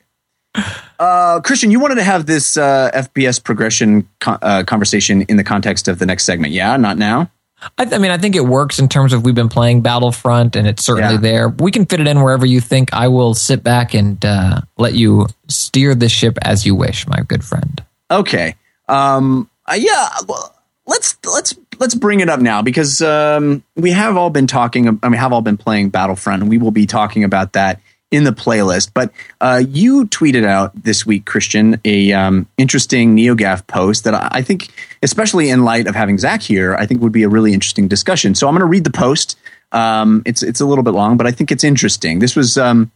[1.00, 5.44] Uh, Christian, you wanted to have this uh, FPS progression co- uh, conversation in the
[5.44, 6.54] context of the next segment.
[6.54, 7.30] Yeah, not now.
[7.78, 10.56] I, th- I, mean, I think it works in terms of we've been playing Battlefront,
[10.56, 11.22] and it's certainly yeah.
[11.22, 11.50] there.
[11.50, 12.94] We can fit it in wherever you think.
[12.94, 17.22] I will sit back and uh, let you steer the ship as you wish, my
[17.22, 17.84] good friend.
[18.12, 18.56] Okay.
[18.88, 20.10] Um, uh, yeah.
[20.28, 24.88] Well, let's let's let's bring it up now because um, we have all been talking.
[25.02, 27.80] I mean, have all been playing Battlefront, and we will be talking about that
[28.16, 28.92] in the playlist.
[28.94, 34.42] But uh, you tweeted out this week, Christian, a um, interesting NeoGAF post that I
[34.42, 34.72] think,
[35.04, 38.34] especially in light of having Zach here, I think would be a really interesting discussion.
[38.36, 39.38] So I'm going to read the post.
[39.72, 42.20] Um, it's it's a little bit long, but I think it's interesting.
[42.20, 42.92] This was um,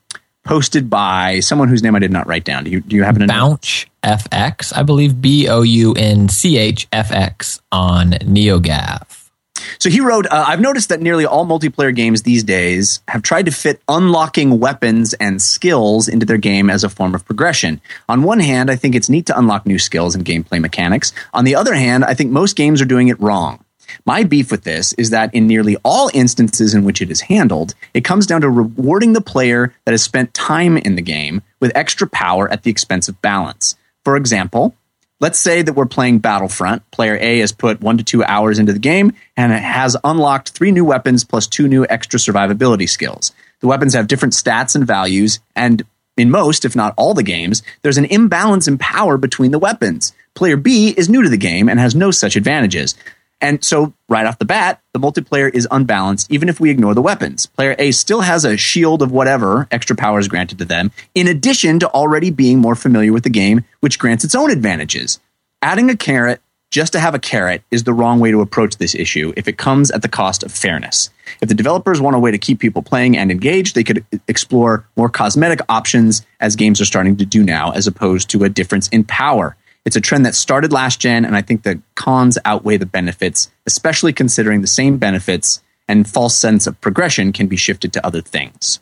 [0.45, 2.63] posted by someone whose name I did not write down.
[2.63, 3.59] Do you do you happen to know?
[4.01, 9.08] FX, I believe B O U N C H F X on NeoGAF.
[9.77, 13.45] So he wrote, uh, I've noticed that nearly all multiplayer games these days have tried
[13.45, 17.81] to fit unlocking weapons and skills into their game as a form of progression.
[18.07, 21.13] On one hand, I think it's neat to unlock new skills and gameplay mechanics.
[21.33, 23.63] On the other hand, I think most games are doing it wrong.
[24.05, 27.73] My beef with this is that in nearly all instances in which it is handled,
[27.93, 31.75] it comes down to rewarding the player that has spent time in the game with
[31.75, 33.75] extra power at the expense of balance.
[34.03, 34.75] For example,
[35.21, 36.89] Let's say that we're playing Battlefront.
[36.91, 40.51] Player A has put one to two hours into the game and it has unlocked
[40.51, 43.33] three new weapons plus two new extra survivability skills.
[43.59, 45.83] The weapons have different stats and values, and
[46.15, 50.13] in most, if not all the games, there's an imbalance in power between the weapons.
[50.33, 52.95] Player B is new to the game and has no such advantages.
[53.41, 57.01] And so, right off the bat, the multiplayer is unbalanced, even if we ignore the
[57.01, 57.45] weapons.
[57.45, 61.79] Player A still has a shield of whatever extra powers granted to them, in addition
[61.79, 65.19] to already being more familiar with the game, which grants its own advantages.
[65.61, 68.93] Adding a carrot just to have a carrot is the wrong way to approach this
[68.93, 71.09] issue if it comes at the cost of fairness.
[71.41, 74.85] If the developers want a way to keep people playing and engaged, they could explore
[74.95, 78.87] more cosmetic options, as games are starting to do now, as opposed to a difference
[78.89, 79.55] in power.
[79.85, 83.49] It's a trend that started last gen, and I think the cons outweigh the benefits,
[83.65, 88.21] especially considering the same benefits and false sense of progression can be shifted to other
[88.21, 88.79] things.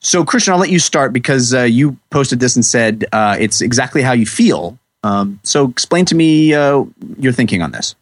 [0.00, 3.60] So, Christian, I'll let you start because uh, you posted this and said uh, it's
[3.60, 4.78] exactly how you feel.
[5.02, 6.84] Um, so, explain to me uh,
[7.18, 7.96] your thinking on this.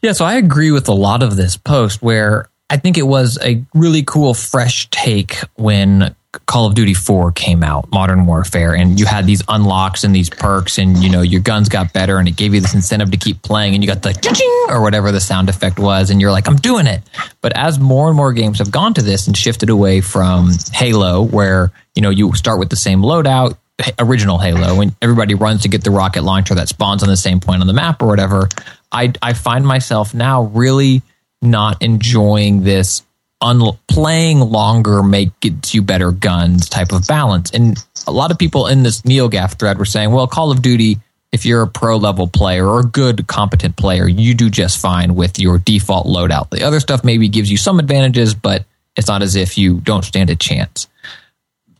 [0.00, 3.38] Yeah, so I agree with a lot of this post where I think it was
[3.42, 6.14] a really cool, fresh take when
[6.46, 10.28] Call of Duty 4 came out, Modern Warfare, and you had these unlocks and these
[10.28, 13.16] perks, and you know your guns got better, and it gave you this incentive to
[13.16, 16.48] keep playing, and you got the or whatever the sound effect was, and you're like,
[16.48, 17.02] I'm doing it.
[17.40, 21.22] But as more and more games have gone to this and shifted away from Halo,
[21.22, 23.56] where you know you start with the same loadout,
[23.98, 27.40] original Halo, and everybody runs to get the rocket launcher that spawns on the same
[27.40, 28.48] point on the map or whatever,
[28.92, 31.02] I I find myself now really
[31.42, 33.02] not enjoying this
[33.40, 37.50] un- playing longer make gets you better guns type of balance.
[37.50, 40.98] And a lot of people in this NeoGAF thread were saying, well, Call of Duty,
[41.32, 45.14] if you're a pro level player or a good competent player, you do just fine
[45.14, 46.50] with your default loadout.
[46.50, 48.64] The other stuff maybe gives you some advantages, but
[48.96, 50.88] it's not as if you don't stand a chance.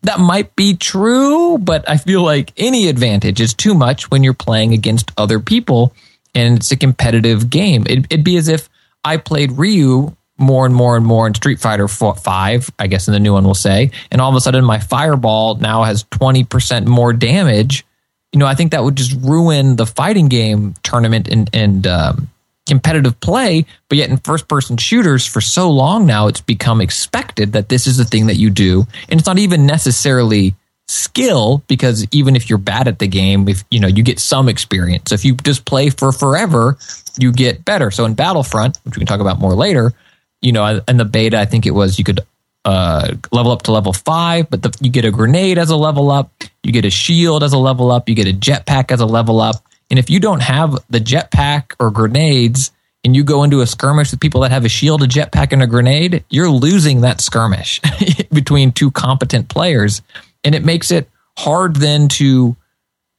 [0.03, 4.35] That might be true, but I feel like any advantage is too much when you're
[4.35, 5.95] playing against other people
[6.35, 7.85] and it's a competitive game.
[7.89, 8.69] It, it'd be as if
[9.05, 13.15] I played Ryu more and more and more in Street Fighter 5, I guess in
[13.15, 16.87] the new one we'll say, and all of a sudden my fireball now has 20%
[16.87, 17.85] more damage.
[18.33, 22.29] You know, I think that would just ruin the fighting game tournament and, and um,
[22.67, 23.65] competitive play.
[23.89, 27.87] But yet in first person shooters for so long now, it's become expected that this
[27.87, 28.87] is the thing that you do.
[29.09, 30.55] And it's not even necessarily
[30.89, 34.49] skill because even if you're bad at the game, if you know, you get some
[34.49, 35.13] experience.
[35.13, 36.77] If you just play for forever,
[37.19, 37.91] you get better.
[37.91, 39.95] So in Battlefront, which we can talk about more later,
[40.41, 42.21] you know, in the beta, I think it was you could
[42.65, 46.11] uh, level up to level five, but the, you get a grenade as a level
[46.11, 49.07] up, you get a shield as a level up, you get a jetpack as a
[49.07, 49.65] level up.
[49.89, 52.73] And if you don't have the jetpack or grenades
[53.05, 55.63] and you go into a skirmish with people that have a shield, a jetpack, and
[55.63, 57.81] a grenade, you're losing that skirmish
[58.33, 60.03] between two competent players.
[60.43, 62.57] And it makes it hard then to,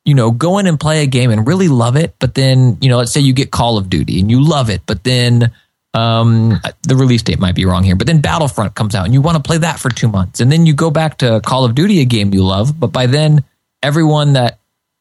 [0.03, 2.15] you know, go in and play a game and really love it.
[2.19, 4.81] But then, you know, let's say you get Call of Duty and you love it,
[4.85, 5.51] but then
[5.97, 9.21] um, the release date might be wrong here, but then Battlefront comes out and you
[9.21, 10.39] want to play that for two months.
[10.39, 13.07] And then you go back to Call of Duty, a game you love, but by
[13.07, 13.43] then
[13.81, 14.59] everyone that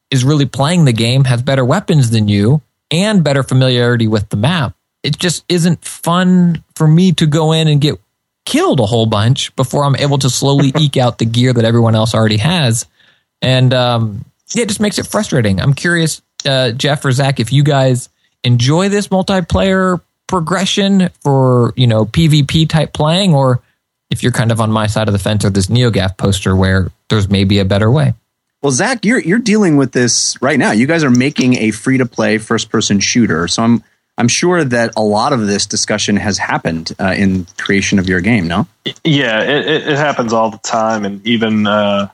[0.09, 4.37] is really playing the game has better weapons than you and better familiarity with the
[4.37, 4.75] map.
[5.03, 7.99] It just isn't fun for me to go in and get
[8.45, 11.93] killed a whole bunch before I'm able to slowly eke out the gear that everyone
[11.93, 12.87] else already has.
[13.39, 15.61] And um, yeah, it just makes it frustrating.
[15.61, 18.09] I'm curious, uh, Jeff or Zach, if you guys
[18.43, 23.61] enjoy this multiplayer progression for you know PvP type playing, or
[24.09, 26.91] if you're kind of on my side of the fence or this NeoGAF poster where
[27.09, 28.13] there's maybe a better way.
[28.61, 30.71] Well, Zach, you're you're dealing with this right now.
[30.71, 33.83] You guys are making a free to play first person shooter, so I'm
[34.17, 38.19] I'm sure that a lot of this discussion has happened uh, in creation of your
[38.19, 38.47] game.
[38.47, 38.67] No,
[39.03, 42.09] yeah, it, it happens all the time, and even uh,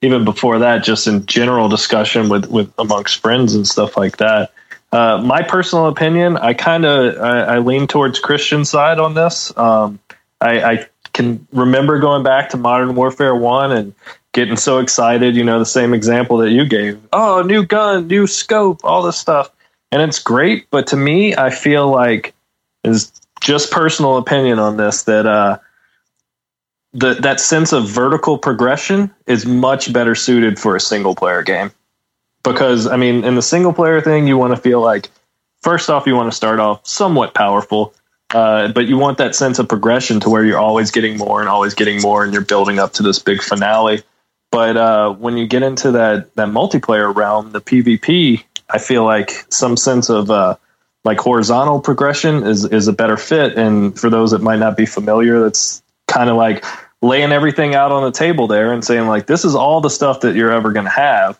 [0.00, 4.52] even before that, just in general discussion with with amongst friends and stuff like that.
[4.90, 9.56] Uh, my personal opinion, I kind of I, I, lean towards Christian side on this.
[9.56, 9.98] Um,
[10.40, 13.94] I, I, can remember going back to Modern Warfare One and
[14.32, 15.36] getting so excited.
[15.36, 17.00] You know, the same example that you gave.
[17.12, 19.50] Oh, new gun, new scope, all this stuff,
[19.90, 20.70] and it's great.
[20.70, 22.34] But to me, I feel like
[22.84, 25.58] is just personal opinion on this that uh,
[26.92, 31.72] the, that sense of vertical progression is much better suited for a single player game
[32.48, 35.10] because I mean, in the single player thing, you want to feel like
[35.62, 37.94] first off, you want to start off somewhat powerful,
[38.34, 41.48] uh, but you want that sense of progression to where you're always getting more and
[41.48, 44.02] always getting more, and you're building up to this big finale.
[44.50, 49.30] But uh, when you get into that that multiplayer realm, the PvP, I feel like
[49.50, 50.56] some sense of uh,
[51.04, 53.56] like horizontal progression is is a better fit.
[53.56, 56.64] And for those that might not be familiar, that's kind of like
[57.02, 60.20] laying everything out on the table there and saying like this is all the stuff
[60.20, 61.38] that you're ever going to have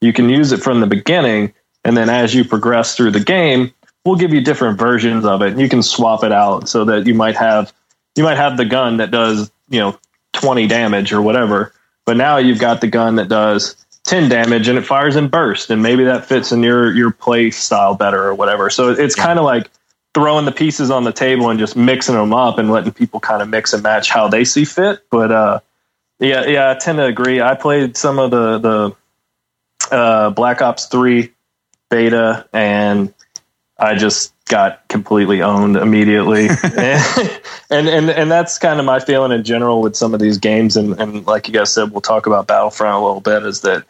[0.00, 1.52] you can use it from the beginning,
[1.84, 3.72] and then as you progress through the game,
[4.04, 5.58] we'll give you different versions of it.
[5.58, 7.72] You can swap it out so that you might have
[8.16, 9.98] you might have the gun that does you know
[10.32, 11.72] 20 damage or whatever,
[12.06, 15.70] but now you've got the gun that does 10 damage and it fires in burst,
[15.70, 18.70] and maybe that fits in your your play style better or whatever.
[18.70, 19.24] So it's yeah.
[19.24, 19.70] kind of like
[20.14, 23.42] throwing the pieces on the table and just mixing them up and letting people kind
[23.42, 25.04] of mix and match how they see fit.
[25.10, 25.60] But uh,
[26.18, 27.40] yeah, yeah, I tend to agree.
[27.40, 28.96] I played some of the the
[29.90, 31.32] uh, Black Ops Three
[31.88, 33.12] beta, and
[33.78, 36.48] I just got completely owned immediately.
[37.70, 40.76] and, and and that's kind of my feeling in general with some of these games.
[40.76, 43.44] And, and like you guys said, we'll talk about Battlefront a little bit.
[43.44, 43.84] Is that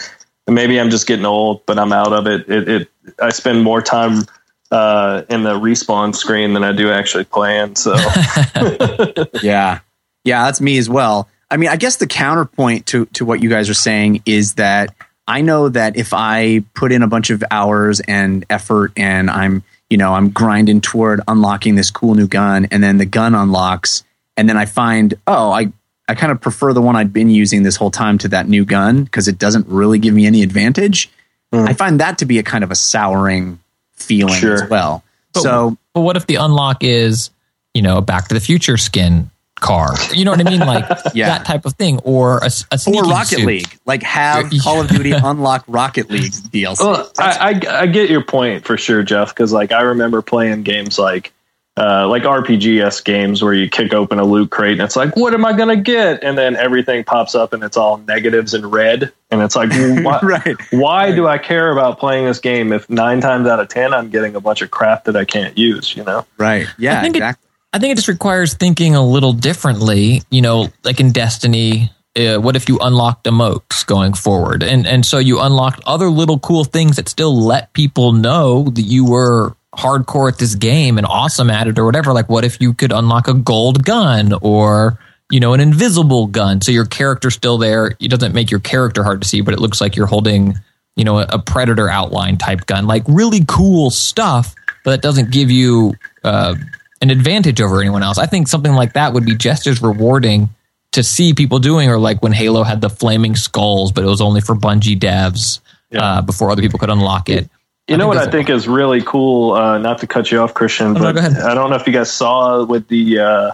[0.46, 2.48] maybe I'm just getting old, but I'm out of it.
[2.48, 2.88] It, it
[3.20, 4.22] I spend more time
[4.70, 7.76] uh, in the respawn screen than I do actually playing.
[7.76, 7.94] So
[9.42, 9.80] yeah,
[10.24, 11.28] yeah, that's me as well.
[11.50, 14.94] I mean, I guess the counterpoint to to what you guys are saying is that
[15.30, 19.62] I know that if I put in a bunch of hours and effort and I'm,
[19.88, 24.02] you know, I'm grinding toward unlocking this cool new gun and then the gun unlocks
[24.36, 25.72] and then I find, oh, I,
[26.08, 28.64] I kind of prefer the one I'd been using this whole time to that new
[28.64, 31.08] gun because it doesn't really give me any advantage.
[31.52, 31.68] Mm.
[31.68, 33.60] I find that to be a kind of a souring
[33.92, 34.54] feeling sure.
[34.54, 35.04] as well.
[35.32, 37.30] But, so, but what if the unlock is,
[37.72, 39.30] you know, Back to the Future skin
[39.60, 39.94] car.
[40.12, 40.60] You know what I mean?
[40.60, 41.26] Like yeah.
[41.28, 43.46] that type of thing, or a, a or Rocket suit.
[43.46, 43.78] League.
[43.86, 46.80] Like have Call of Duty unlock Rocket League DLC.
[46.80, 49.28] Well, I, I, I, get your point for sure, Jeff.
[49.28, 51.32] Because like I remember playing games like
[51.80, 55.32] uh, like RPGs games where you kick open a loot crate and it's like, what
[55.32, 56.22] am I going to get?
[56.22, 59.12] And then everything pops up and it's all negatives and red.
[59.30, 60.56] And it's like, why, right.
[60.72, 61.14] why right.
[61.14, 64.34] do I care about playing this game if nine times out of 10 I'm getting
[64.36, 66.26] a bunch of crap that I can't use, you know?
[66.36, 66.66] Right.
[66.76, 67.46] Yeah, I think exactly.
[67.46, 71.92] It, I think it just requires thinking a little differently, you know, like in Destiny.
[72.16, 74.64] Uh, what if you unlocked emotes going forward?
[74.64, 78.82] And and so you unlocked other little cool things that still let people know that
[78.82, 82.12] you were hardcore at this game and awesome at it or whatever.
[82.12, 84.98] Like, what if you could unlock a gold gun or,
[85.30, 86.60] you know, an invisible gun?
[86.60, 87.94] So your character's still there.
[88.00, 90.58] It doesn't make your character hard to see, but it looks like you're holding,
[90.96, 92.88] you know, a predator outline type gun.
[92.88, 95.94] Like, really cool stuff, but it doesn't give you
[96.24, 96.56] uh,
[97.00, 98.18] an advantage over anyone else.
[98.18, 100.50] I think something like that would be just as rewarding
[100.92, 104.20] to see people doing, or like when Halo had the flaming skulls, but it was
[104.20, 106.02] only for Bungie devs yeah.
[106.02, 107.48] uh, before other people could unlock it.
[107.88, 109.54] You know what I think is really cool?
[109.54, 111.36] Uh, not to cut you off, Christian, Oh, no, but.
[111.38, 113.52] I don't know if you guys saw with the uh,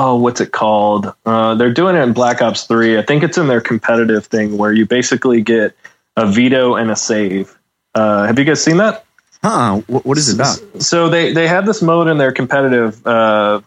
[0.00, 1.12] oh, what's it called?
[1.24, 2.98] Uh, they're doing it in Black Ops Three.
[2.98, 5.76] I think it's in their competitive thing where you basically get
[6.16, 7.56] a veto and a save.
[7.94, 9.05] Uh, have you guys seen that?
[9.46, 9.80] Huh?
[9.86, 10.82] What, what is it about?
[10.82, 13.60] So they they have this mode in their competitive uh,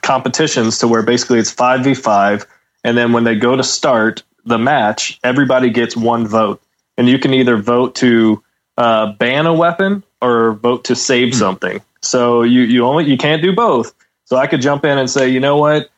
[0.00, 2.46] competitions to where basically it's five v five,
[2.84, 6.62] and then when they go to start the match, everybody gets one vote,
[6.96, 8.42] and you can either vote to
[8.78, 11.82] uh, ban a weapon or vote to save something.
[12.00, 13.92] So you you only you can't do both.
[14.24, 15.90] So I could jump in and say, you know what,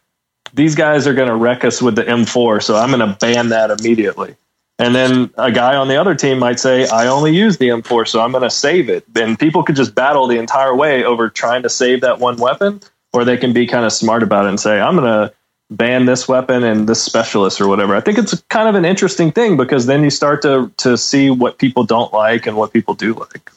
[0.52, 3.50] these guys are going to wreck us with the M4, so I'm going to ban
[3.50, 4.34] that immediately.
[4.82, 8.08] And then a guy on the other team might say, I only use the M4,
[8.08, 9.04] so I'm going to save it.
[9.14, 12.80] And people could just battle the entire way over trying to save that one weapon,
[13.12, 15.32] or they can be kind of smart about it and say, I'm going to
[15.70, 17.94] ban this weapon and this specialist or whatever.
[17.94, 21.30] I think it's kind of an interesting thing because then you start to to see
[21.30, 23.50] what people don't like and what people do like.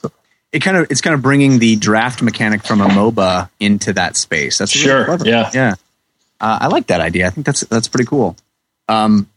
[0.53, 4.15] It kind of it's kind of bringing the draft mechanic from a MOBA into that
[4.15, 4.57] space.
[4.59, 5.27] That's really Sure, clever.
[5.27, 5.51] yeah.
[5.53, 5.75] yeah.
[6.39, 7.27] Uh, I like that idea.
[7.27, 8.37] I think that's that's pretty cool.
[8.87, 9.27] Um,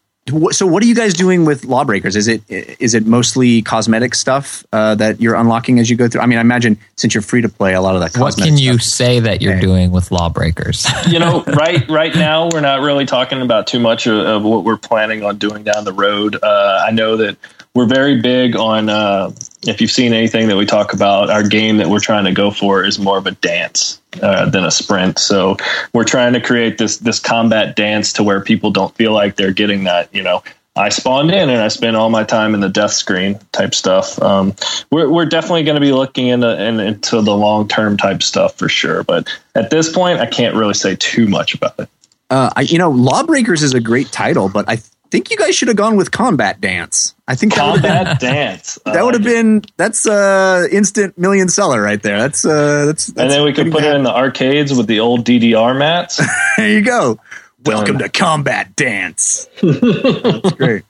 [0.50, 2.16] so what are you guys doing with Lawbreakers?
[2.16, 6.20] Is it is it mostly cosmetic stuff uh, that you're unlocking as you go through?
[6.20, 8.18] I mean, I imagine since you're free to play, a lot of that.
[8.18, 9.60] What cosmetic can you stuff- say that you're Okay.
[9.60, 10.86] doing with Lawbreakers?
[11.08, 14.64] you know, right right now we're not really talking about too much of, of what
[14.64, 16.36] we're planning on doing down the road.
[16.42, 17.36] Uh, I know that
[17.74, 18.88] we're very big on.
[18.88, 19.30] Uh,
[19.66, 22.50] if you've seen anything that we talk about, our game that we're trying to go
[22.50, 25.18] for is more of a dance uh, than a sprint.
[25.18, 25.56] So
[25.92, 29.52] we're trying to create this this combat dance to where people don't feel like they're
[29.52, 30.12] getting that.
[30.14, 30.42] You know,
[30.78, 34.20] I spawned in and I spent all my time in the death screen type stuff.
[34.22, 34.54] Um,
[34.90, 38.56] we're we're definitely going to be looking into in, into the long term type stuff
[38.56, 39.02] for sure.
[39.02, 41.88] But at this point, I can't really say too much about it.
[42.30, 44.78] Uh, I, you know, Lawbreakers is a great title, but I
[45.10, 47.14] think you guys should have gone with Combat Dance.
[47.26, 48.78] I think that Combat dance.
[48.86, 49.30] I that would have it.
[49.30, 52.18] been that's uh instant million seller right there.
[52.18, 55.00] That's uh that's, that's And then we could put it in the arcades with the
[55.00, 56.20] old DDR mats.
[56.56, 57.20] There you go.
[57.64, 58.10] Welcome Done.
[58.10, 59.48] to Combat Dance.
[59.62, 60.84] That's great.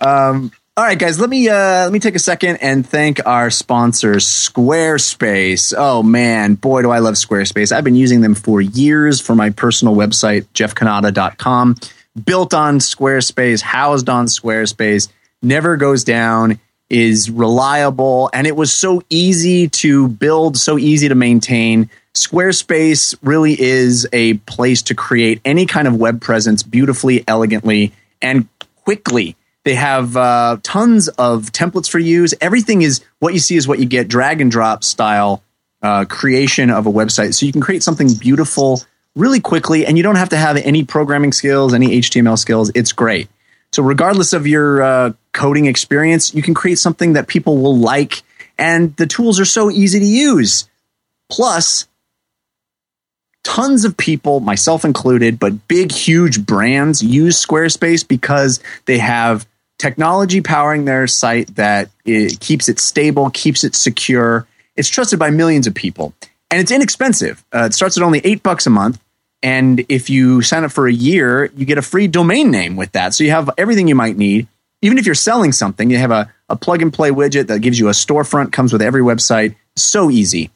[0.00, 1.20] Um, all right, guys.
[1.20, 5.74] Let me uh, let me take a second and thank our sponsors, Squarespace.
[5.76, 7.72] Oh man, boy, do I love Squarespace!
[7.72, 11.76] I've been using them for years for my personal website, jeffcannata.com.
[12.24, 15.08] Built on Squarespace, housed on Squarespace,
[15.40, 16.60] never goes down,
[16.90, 21.88] is reliable, and it was so easy to build, so easy to maintain.
[22.14, 28.46] Squarespace really is a place to create any kind of web presence beautifully, elegantly, and
[28.84, 29.34] quickly.
[29.64, 32.34] They have uh, tons of templates for use.
[32.42, 35.42] Everything is what you see is what you get, drag and drop style
[35.82, 37.32] uh, creation of a website.
[37.34, 38.82] So you can create something beautiful
[39.14, 42.70] really quickly, and you don't have to have any programming skills, any HTML skills.
[42.74, 43.28] It's great.
[43.72, 48.22] So, regardless of your uh, coding experience, you can create something that people will like,
[48.58, 50.68] and the tools are so easy to use.
[51.30, 51.88] Plus,
[53.44, 59.46] tons of people, myself included, but big, huge brands use Squarespace because they have
[59.78, 64.46] technology powering their site that it keeps it stable, keeps it secure.
[64.76, 66.14] It's trusted by millions of people,
[66.52, 67.42] and it's inexpensive.
[67.52, 69.02] Uh, it starts at only eight bucks a month.
[69.42, 72.92] And if you sign up for a year, you get a free domain name with
[72.92, 73.14] that.
[73.14, 74.46] So you have everything you might need.
[74.82, 77.78] Even if you're selling something, you have a, a plug and play widget that gives
[77.78, 79.56] you a storefront, comes with every website.
[79.76, 80.50] So easy.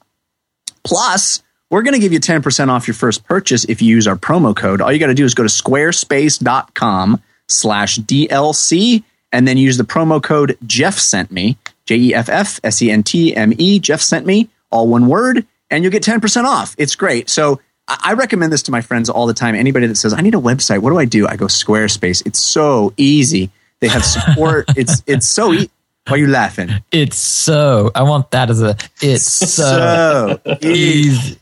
[0.84, 4.16] Plus, we're going to give you 10% off your first purchase if you use our
[4.16, 4.82] promo code.
[4.82, 9.84] All you got to do is go to squarespace.com slash DLC and then use the
[9.84, 13.78] promo code Jeff sent me, J E F F S E N T M E,
[13.78, 16.74] Jeff sent me, all one word, and you'll get 10% off.
[16.78, 17.28] It's great.
[17.28, 19.54] So I recommend this to my friends all the time.
[19.54, 21.26] Anybody that says, I need a website, what do I do?
[21.28, 22.26] I go Squarespace.
[22.26, 23.50] It's so easy.
[23.80, 24.66] They have support.
[24.76, 25.70] it's it's so easy.
[26.08, 26.70] Why are you laughing?
[26.92, 27.90] it's so.
[27.94, 28.76] I want that as a.
[29.00, 31.10] It's so, So easy.
[31.10, 31.38] easy.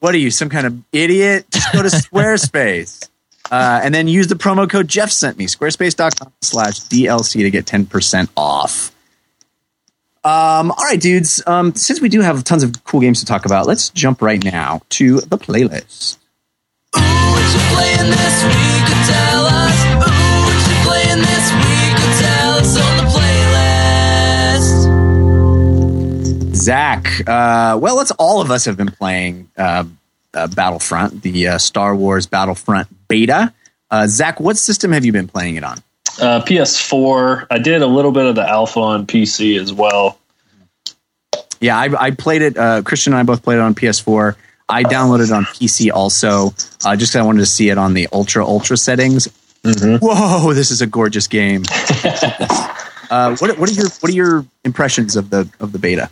[0.00, 1.46] What are you, some kind of idiot?
[1.50, 1.88] Just go to
[2.36, 3.08] Squarespace.
[3.50, 7.66] Uh, and then use the promo code Jeff sent me, squarespace.com slash DLC to get
[7.66, 8.91] 10% off.
[10.24, 11.42] Um, all right, dudes.
[11.46, 14.42] Um, since we do have tons of cool games to talk about, let's jump right
[14.42, 16.18] now to the playlist.
[26.54, 29.82] Zach, uh, well, let's all of us have been playing uh,
[30.32, 33.52] uh, Battlefront, the uh, Star Wars Battlefront beta.
[33.90, 35.82] Uh, Zach, what system have you been playing it on?
[36.20, 37.46] Uh, PS4.
[37.50, 40.18] I did a little bit of the alpha on PC as well.
[41.60, 42.58] Yeah, I, I played it.
[42.58, 44.36] Uh, Christian and I both played it on PS4.
[44.68, 46.48] I downloaded it on PC also,
[46.84, 49.28] uh, just because I wanted to see it on the ultra ultra settings.
[49.64, 51.62] Whoa, this is a gorgeous game.
[53.10, 56.10] uh, what, what are your what are your impressions of the of the beta?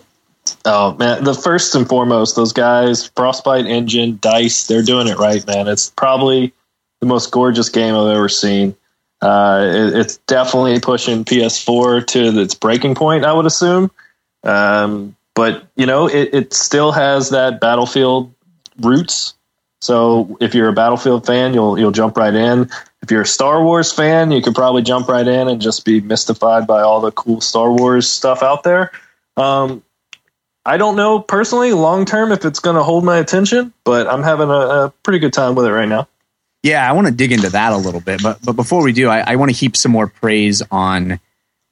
[0.64, 5.44] Oh man, the first and foremost, those guys, Frostbite Engine, Dice, they're doing it right,
[5.46, 5.66] man.
[5.66, 6.52] It's probably
[7.00, 8.76] the most gorgeous game I've ever seen.
[9.22, 13.90] Uh, it, it's definitely pushing PS4 to its breaking point, I would assume.
[14.42, 18.32] Um, but you know, it, it still has that Battlefield
[18.80, 19.34] roots.
[19.80, 22.70] So if you're a Battlefield fan, you'll you'll jump right in.
[23.02, 26.00] If you're a Star Wars fan, you could probably jump right in and just be
[26.00, 28.92] mystified by all the cool Star Wars stuff out there.
[29.36, 29.82] Um,
[30.66, 34.22] I don't know personally long term if it's going to hold my attention, but I'm
[34.22, 36.06] having a, a pretty good time with it right now.
[36.62, 39.08] Yeah, I want to dig into that a little bit, but but before we do,
[39.08, 41.18] I, I want to heap some more praise on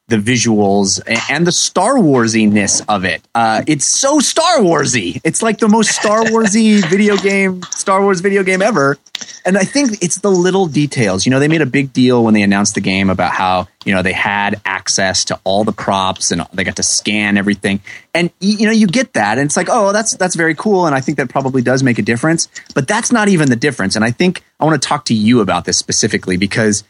[0.08, 1.00] the visuals
[1.30, 3.22] and the Star Warsiness of it.
[3.34, 5.20] Uh, it's so Star Warsy.
[5.22, 8.98] It's like the most Star Warsy video game, Star Wars video game ever.
[9.44, 11.26] And I think it's the little details.
[11.26, 13.94] You know, they made a big deal when they announced the game about how you
[13.94, 17.80] know they had access to all the props and they got to scan everything.
[18.14, 20.86] And you know, you get that, and it's like, oh, that's that's very cool.
[20.86, 22.48] And I think that probably does make a difference.
[22.74, 23.96] But that's not even the difference.
[23.96, 26.84] And I think I want to talk to you about this specifically because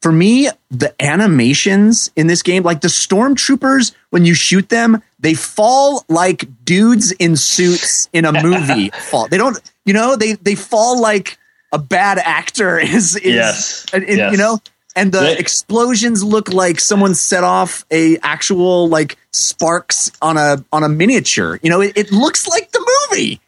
[0.00, 5.34] for me, the animations in this game, like the stormtroopers, when you shoot them, they
[5.34, 9.28] fall like dudes in suits in a movie fall.
[9.28, 11.38] They don't, you know, they they fall like
[11.72, 13.86] a bad actor is, is Yes.
[13.92, 14.32] Yes.
[14.32, 14.60] you know,
[14.94, 20.64] and the They- explosions look like someone set off a actual like sparks on a
[20.72, 21.58] on a miniature.
[21.62, 23.40] You know, it, it looks like the movie.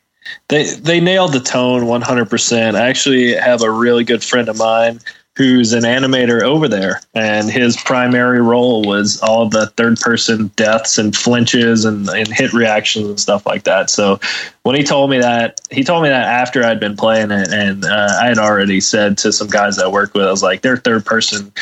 [0.48, 2.74] They they nailed the tone 100%.
[2.74, 5.00] I actually have a really good friend of mine
[5.36, 10.98] who's an animator over there and his primary role was all the third person deaths
[10.98, 13.88] and flinches and, and hit reactions and stuff like that.
[13.88, 14.18] So
[14.64, 17.84] when he told me that, he told me that after I'd been playing it and
[17.84, 20.76] uh, I had already said to some guys I work with, I was like, their
[20.76, 21.52] third person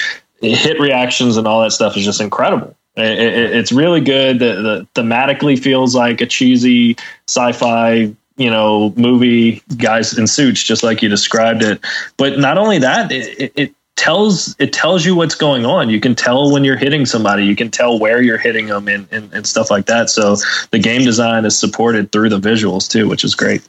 [0.41, 2.75] hit reactions and all that stuff is just incredible.
[2.97, 4.41] It, it, it's really good.
[4.41, 6.97] The, the thematically feels like a cheesy
[7.29, 11.81] sci-fi, you know, movie guys in suits, just like you described it.
[12.17, 15.91] But not only that, it, it, tells it tells you what's going on.
[15.91, 17.45] You can tell when you're hitting somebody.
[17.45, 20.09] You can tell where you're hitting them and, and, and stuff like that.
[20.09, 20.37] So
[20.71, 23.69] the game design is supported through the visuals too, which is great.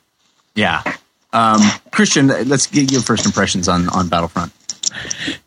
[0.53, 0.83] Yeah.
[1.31, 1.61] Um,
[1.91, 4.51] Christian, let's get your first impressions on on Battlefront.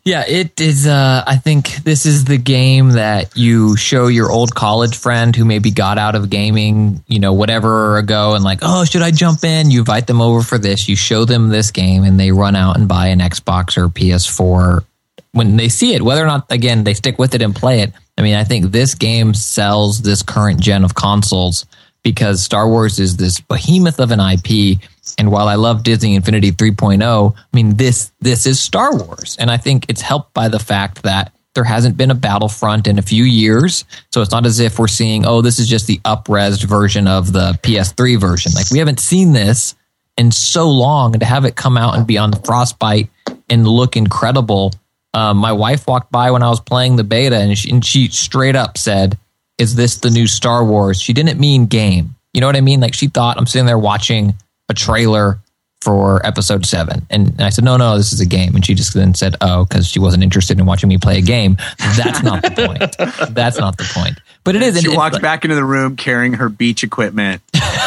[0.05, 0.87] Yeah, it is.
[0.87, 5.45] Uh, I think this is the game that you show your old college friend who
[5.45, 9.43] maybe got out of gaming, you know, whatever ago, and like, oh, should I jump
[9.43, 9.71] in?
[9.71, 10.87] You invite them over for this.
[10.87, 14.85] You show them this game, and they run out and buy an Xbox or PS4
[15.31, 16.01] when they see it.
[16.01, 17.93] Whether or not, again, they stick with it and play it.
[18.17, 21.65] I mean, I think this game sells this current gen of consoles
[22.03, 24.79] because Star Wars is this behemoth of an IP.
[25.17, 29.51] And while I love Disney Infinity 3.0, I mean this this is Star Wars, and
[29.51, 33.03] I think it's helped by the fact that there hasn't been a Battlefront in a
[33.03, 33.85] few years.
[34.11, 37.31] So it's not as if we're seeing, oh, this is just the upresed version of
[37.31, 38.51] the PS3 version.
[38.53, 39.75] Like we haven't seen this
[40.17, 43.09] in so long, and to have it come out and be on the Frostbite
[43.49, 44.73] and look incredible.
[45.13, 48.07] Um, my wife walked by when I was playing the beta, and she, and she
[48.07, 49.17] straight up said,
[49.57, 52.15] "Is this the new Star Wars?" She didn't mean game.
[52.33, 52.79] You know what I mean?
[52.79, 54.33] Like she thought I'm sitting there watching
[54.69, 55.39] a trailer
[55.83, 57.05] for episode seven.
[57.09, 58.55] And I said, no, no, this is a game.
[58.55, 61.21] And she just then said, oh, because she wasn't interested in watching me play a
[61.21, 61.57] game.
[61.97, 63.29] That's not the point.
[63.35, 64.19] That's not the point.
[64.45, 64.79] But it is.
[64.79, 67.41] She and walked back into the room carrying her beach equipment,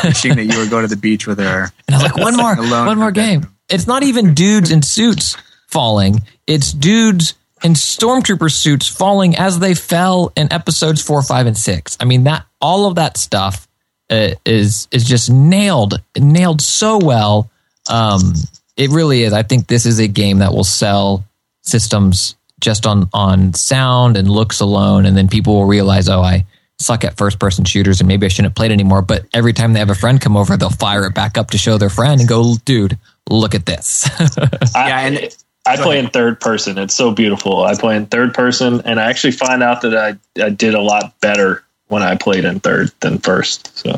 [0.04, 1.70] wishing that you would go to the beach with her.
[1.86, 3.40] And I was like, one more, one more game.
[3.40, 3.56] bedroom.
[3.68, 6.22] It's not even dudes in suits falling.
[6.46, 11.96] It's dudes in stormtrooper suits falling as they fell in episodes four, five, and six.
[11.98, 13.65] I mean, that all of that stuff
[14.10, 17.50] is is just nailed, nailed so well.
[17.90, 18.34] Um,
[18.76, 19.32] it really is.
[19.32, 21.24] I think this is a game that will sell
[21.62, 26.46] systems just on on sound and looks alone, and then people will realize, oh, I
[26.78, 29.02] suck at first person shooters and maybe I shouldn't play it anymore.
[29.02, 31.58] But every time they have a friend come over, they'll fire it back up to
[31.58, 32.98] show their friend and go, dude,
[33.30, 34.08] look at this.
[34.74, 35.36] I, Yeah, and-
[35.68, 36.78] I play in third person.
[36.78, 37.64] It's so beautiful.
[37.64, 40.80] I play in third person, and I actually find out that I, I did a
[40.80, 43.76] lot better when I played in third than first.
[43.78, 43.96] So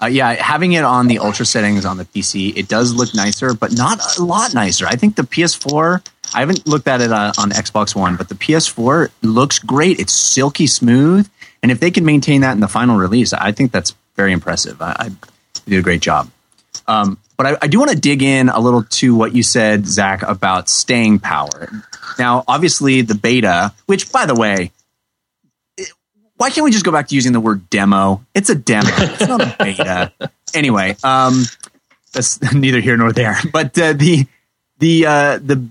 [0.00, 3.54] Uh, yeah, having it on the ultra settings on the PC, it does look nicer,
[3.54, 4.86] but not a lot nicer.
[4.86, 6.06] I think the PS4.
[6.34, 9.98] I haven't looked at it uh, on Xbox One, but the PS4 looks great.
[9.98, 11.28] It's silky smooth,
[11.62, 14.80] and if they can maintain that in the final release, I think that's very impressive.
[14.80, 15.10] I, I
[15.66, 16.30] did a great job.
[16.86, 19.86] Um, but I, I do want to dig in a little to what you said,
[19.86, 21.70] Zach, about staying power.
[22.18, 24.72] Now, obviously, the beta, which, by the way,
[26.40, 28.24] why can't we just go back to using the word demo?
[28.34, 28.88] It's a demo.
[28.88, 30.10] It's not a beta.
[30.54, 31.44] Anyway, um,
[32.14, 33.36] that's neither here nor there.
[33.52, 34.24] But uh, the
[34.78, 35.68] the uh, the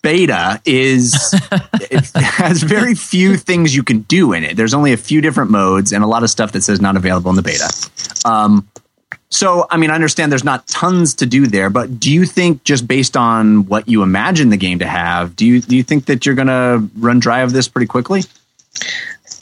[0.00, 1.14] beta is
[1.74, 4.56] it has very few things you can do in it.
[4.56, 7.28] There's only a few different modes and a lot of stuff that says not available
[7.28, 7.70] in the beta.
[8.24, 8.66] Um,
[9.28, 12.64] so, I mean, I understand there's not tons to do there, but do you think
[12.64, 16.06] just based on what you imagine the game to have, do you do you think
[16.06, 18.22] that you're going to run dry of this pretty quickly?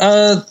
[0.00, 0.42] Uh,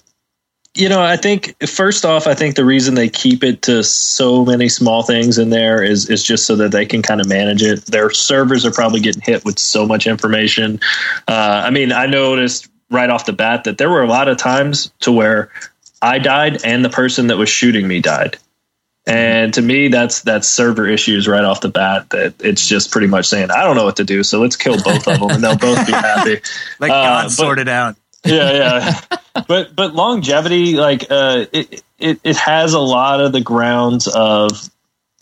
[0.76, 4.46] you know, I think first off, I think the reason they keep it to so
[4.46, 7.64] many small things in there is is just so that they can kind of manage
[7.64, 7.86] it.
[7.88, 10.80] Their servers are probably getting hit with so much information.
[11.28, 14.38] Uh, I mean, I noticed right off the bat that there were a lot of
[14.38, 15.52] times to where
[16.02, 18.38] I died and the person that was shooting me died.
[19.08, 22.12] And to me, that's that's server issues right off the bat.
[22.12, 24.82] That it's just pretty much saying, I don't know what to do, so let's kill
[24.84, 26.42] both of them, and they'll both be happy.
[26.80, 27.96] Like Uh, God but- sorted out.
[28.26, 29.02] Yeah, yeah.
[29.48, 34.70] but but longevity, like uh, it, it it has a lot of the grounds of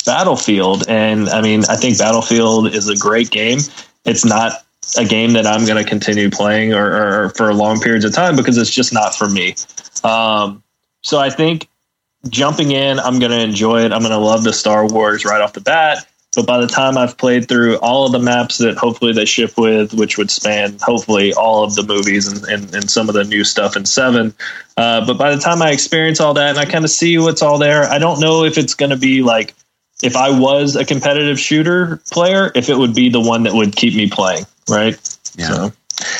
[0.05, 3.59] Battlefield, and I mean, I think Battlefield is a great game.
[4.05, 4.53] It's not
[4.97, 8.35] a game that I'm going to continue playing or, or for long periods of time
[8.35, 9.55] because it's just not for me.
[10.03, 10.63] Um,
[11.03, 11.67] so I think
[12.29, 13.91] jumping in, I'm going to enjoy it.
[13.91, 16.07] I'm going to love the Star Wars right off the bat.
[16.35, 19.57] But by the time I've played through all of the maps that hopefully they ship
[19.57, 23.23] with, which would span hopefully all of the movies and, and, and some of the
[23.23, 24.33] new stuff in seven,
[24.75, 27.41] uh, but by the time I experience all that and I kind of see what's
[27.41, 29.55] all there, I don't know if it's going to be like
[30.03, 33.75] if I was a competitive shooter player, if it would be the one that would
[33.75, 34.93] keep me playing, right?
[35.35, 35.47] Yeah.
[35.47, 35.73] So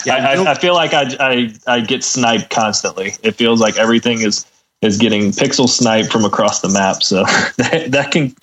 [0.05, 3.13] Yeah, I, I, I feel like I, I I get sniped constantly.
[3.21, 4.45] It feels like everything is
[4.81, 7.03] is getting pixel snipe from across the map.
[7.03, 7.23] So
[7.57, 8.35] that, that can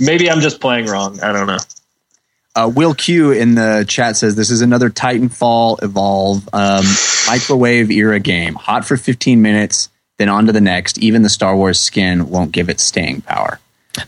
[0.00, 1.20] maybe I'm just playing wrong.
[1.20, 1.58] I don't know.
[2.56, 6.84] Uh, Will Q in the chat says this is another Titanfall Evolve um,
[7.28, 8.54] microwave era game.
[8.54, 9.88] Hot for 15 minutes,
[10.18, 10.98] then on to the next.
[10.98, 13.60] Even the Star Wars skin won't give it staying power.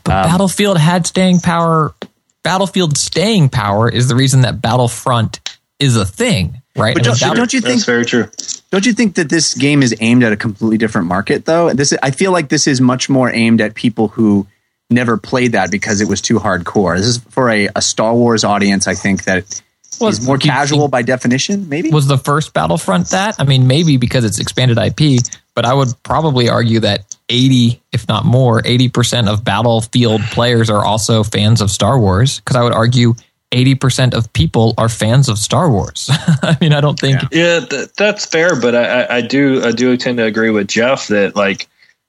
[0.05, 1.95] But Um, Battlefield had staying power.
[2.43, 5.41] Battlefield staying power is the reason that Battlefront
[5.79, 6.95] is a thing, right?
[6.95, 8.29] But don't, Battle- don't you think That's very true.
[8.71, 11.73] Don't you think that this game is aimed at a completely different market, though?
[11.73, 14.47] This I feel like this is much more aimed at people who
[14.91, 16.97] never played that because it was too hardcore.
[16.97, 18.87] This is for a, a Star Wars audience.
[18.87, 19.63] I think that is
[20.01, 21.69] Well, more casual think- by definition.
[21.69, 23.37] Maybe was the first Battlefront that?
[23.39, 25.21] I mean, maybe because it's expanded IP,
[25.55, 30.85] but I would probably argue that 80, if not more, 80% of Battlefield players are
[30.85, 32.41] also fans of Star Wars.
[32.41, 33.15] Because I would argue
[33.53, 36.11] 80% of people are fans of Star Wars.
[36.43, 37.23] I mean, I don't think.
[37.23, 37.29] Yeah.
[37.31, 41.09] Yeah, th- that's fair, but I, I, do I do tend to agree with Jeff
[41.09, 41.69] that like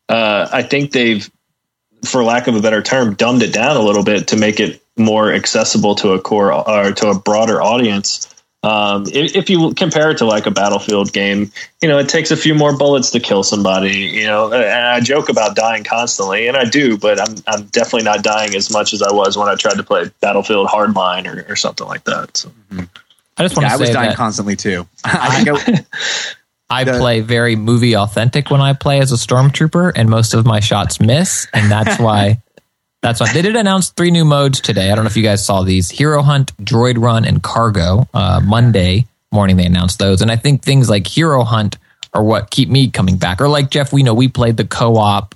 [0.09, 1.29] uh, I think they've,
[2.05, 4.81] for lack of a better term, dumbed it down a little bit to make it
[4.97, 8.32] more accessible to a core or to a broader audience.
[8.63, 11.51] Um, if, if you compare it to like a battlefield game,
[11.81, 13.91] you know, it takes a few more bullets to kill somebody.
[13.91, 18.03] You know, and I joke about dying constantly, and I do, but I'm I'm definitely
[18.03, 21.51] not dying as much as I was when I tried to play Battlefield Hardline or,
[21.51, 22.37] or something like that.
[22.37, 22.51] So.
[23.37, 24.87] I just want yeah, I was dying that constantly too.
[25.03, 25.85] I think I,
[26.69, 30.45] I the- play very movie authentic when I play as a stormtrooper, and most of
[30.45, 32.41] my shots miss, and that's why.
[33.03, 34.89] That's why they did announce three new modes today.
[34.89, 38.07] I don't know if you guys saw these: Hero Hunt, Droid Run, and Cargo.
[38.13, 41.77] Uh, Monday morning they announced those, and I think things like Hero Hunt
[42.13, 43.41] are what keep me coming back.
[43.41, 45.35] Or like Jeff, we know we played the co-op,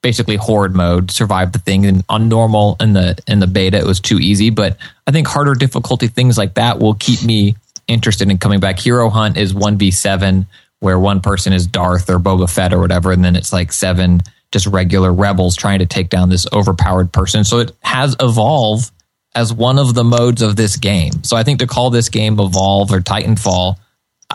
[0.00, 3.84] basically horde mode, survived the thing, and on normal in the in the beta it
[3.84, 4.48] was too easy.
[4.48, 7.56] But I think harder difficulty things like that will keep me
[7.88, 8.78] interested in coming back.
[8.78, 10.46] Hero Hunt is one v seven,
[10.80, 14.22] where one person is Darth or Boba Fett or whatever, and then it's like seven
[14.52, 17.44] just regular rebels trying to take down this overpowered person.
[17.44, 18.92] So it has evolve
[19.34, 21.24] as one of the modes of this game.
[21.24, 23.76] So I think to call this game Evolve or Titanfall,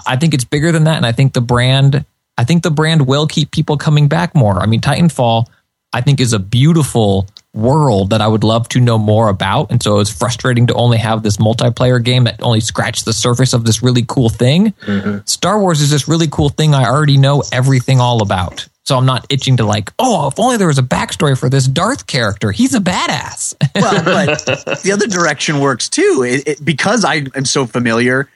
[0.05, 2.05] I think it's bigger than that, and I think the brand,
[2.37, 4.59] I think the brand will keep people coming back more.
[4.59, 5.45] I mean, Titanfall,
[5.93, 7.27] I think is a beautiful
[7.57, 9.71] world that I would love to know more about.
[9.71, 13.13] And so it was frustrating to only have this multiplayer game that only scratched the
[13.13, 14.73] surface of this really cool thing.
[14.85, 15.25] Mm-hmm.
[15.25, 18.67] Star Wars is this really cool thing I already know everything all about.
[18.87, 21.67] So I'm not itching to like, oh, if only there was a backstory for this
[21.67, 22.53] Darth character.
[22.53, 23.53] He's a badass.
[23.75, 24.45] well, but
[24.83, 26.23] the other direction works too.
[26.25, 28.29] It, it, because I am so familiar,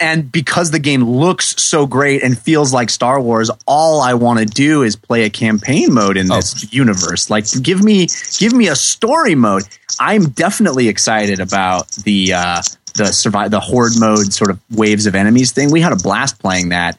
[0.00, 4.38] and because the game looks so great and feels like Star Wars, all I want
[4.40, 7.30] to do is play a campaign mode in this universe.
[7.30, 8.08] Like, give me
[8.38, 9.64] give me a story mode.
[10.00, 12.62] I'm definitely excited about the uh,
[12.94, 15.70] the survive the horde mode sort of waves of enemies thing.
[15.70, 16.98] We had a blast playing that.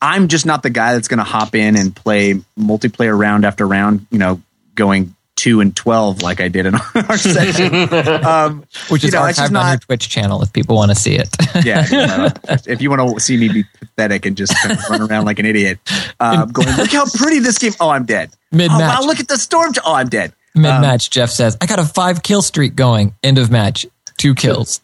[0.00, 3.66] I'm just not the guy that's going to hop in and play multiplayer round after
[3.66, 4.06] round.
[4.10, 4.42] You know,
[4.74, 7.72] going two and twelve like I did in our session.
[8.22, 10.90] Um, Which you is know, it's archived just on your Twitch channel if people want
[10.90, 11.28] to see it.
[11.64, 11.84] yeah.
[11.86, 12.28] you know,
[12.66, 15.38] if you want to see me be pathetic and just kind of run around like
[15.38, 15.78] an idiot,
[16.20, 17.72] uh, going, look how pretty this game.
[17.80, 18.30] Oh, I'm dead.
[18.52, 18.80] Mid-match.
[18.80, 19.72] Oh, wow, look at the storm.
[19.84, 20.32] Oh, I'm dead.
[20.54, 23.14] Mid match, Jeff says, I got a five kill streak going.
[23.22, 23.86] End of match.
[24.18, 24.80] Two kills.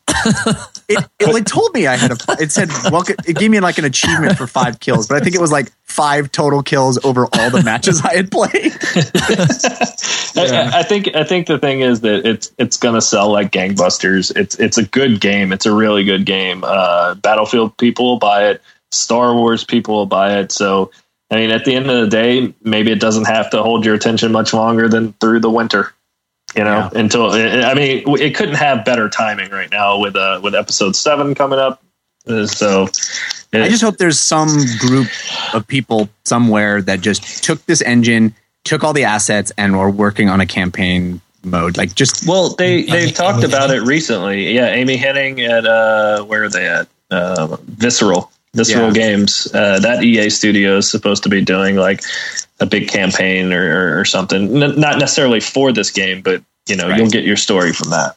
[0.88, 2.16] It, it, told me I had a.
[2.40, 3.16] It said welcome.
[3.26, 5.70] It gave me like an achievement for five kills, but I think it was like
[5.84, 8.52] five total kills over all the matches I had played.
[10.38, 14.34] I, I think I think the thing is that it's it's gonna sell like gangbusters.
[14.34, 15.52] It's it's a good game.
[15.52, 16.64] It's a really good game.
[16.64, 18.62] Uh, Battlefield people will buy it.
[18.90, 20.52] Star Wars people will buy it.
[20.52, 20.90] So
[21.30, 23.94] I mean, at the end of the day, maybe it doesn't have to hold your
[23.94, 25.92] attention much longer than through the winter.
[26.56, 30.54] You know, until I mean, it couldn't have better timing right now with uh with
[30.54, 31.82] episode seven coming up.
[32.26, 32.88] Uh, So
[33.52, 35.08] I just hope there's some group
[35.54, 38.34] of people somewhere that just took this engine,
[38.64, 41.76] took all the assets, and were working on a campaign mode.
[41.76, 44.54] Like just Well, they they've talked about it recently.
[44.54, 46.88] Yeah, Amy Hennig at uh, where are they at?
[47.10, 48.92] Uh, Visceral, Visceral Yeah.
[48.92, 49.48] Games.
[49.54, 52.02] Uh, that EA studio is supposed to be doing like
[52.60, 53.64] a big campaign or,
[53.96, 54.62] or, or something.
[54.62, 56.98] N- not necessarily for this game, but you know, Right.
[56.98, 58.16] you'll get your story from that.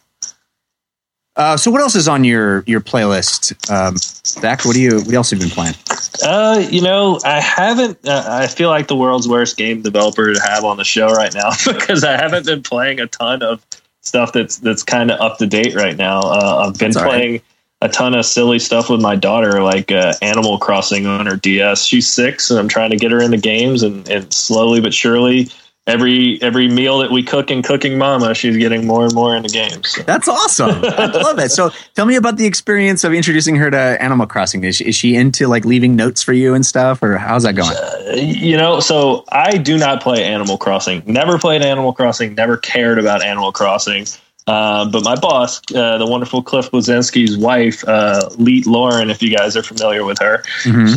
[1.37, 4.65] Uh, so what else is on your your playlist, um, Zach?
[4.65, 5.75] What do you what else have you been playing?
[6.21, 7.97] Uh, you know, I haven't.
[8.05, 11.33] Uh, I feel like the world's worst game developer to have on the show right
[11.33, 13.65] now because I haven't been playing a ton of
[14.01, 16.19] stuff that's that's kind of up to date right now.
[16.19, 17.41] Uh, I've been That's all right.
[17.81, 21.83] A ton of silly stuff with my daughter, like uh, Animal Crossing on her DS.
[21.83, 25.49] She's six, and I'm trying to get her into games, and, and slowly but surely.
[25.87, 29.49] Every every meal that we cook in Cooking Mama, she's getting more and more into
[29.49, 29.89] games.
[29.89, 30.03] So.
[30.03, 30.69] That's awesome.
[30.69, 31.49] I love it.
[31.49, 34.63] So tell me about the experience of introducing her to Animal Crossing.
[34.63, 37.55] Is she, is she into like leaving notes for you and stuff, or how's that
[37.55, 37.75] going?
[38.15, 41.01] you know, so I do not play Animal Crossing.
[41.07, 42.35] Never played Animal Crossing.
[42.35, 44.05] Never cared about Animal Crossing.
[44.47, 49.35] Uh, but my boss, uh, the wonderful Cliff Bleszinski's wife, uh, Leet Lauren, if you
[49.35, 50.43] guys are familiar with her,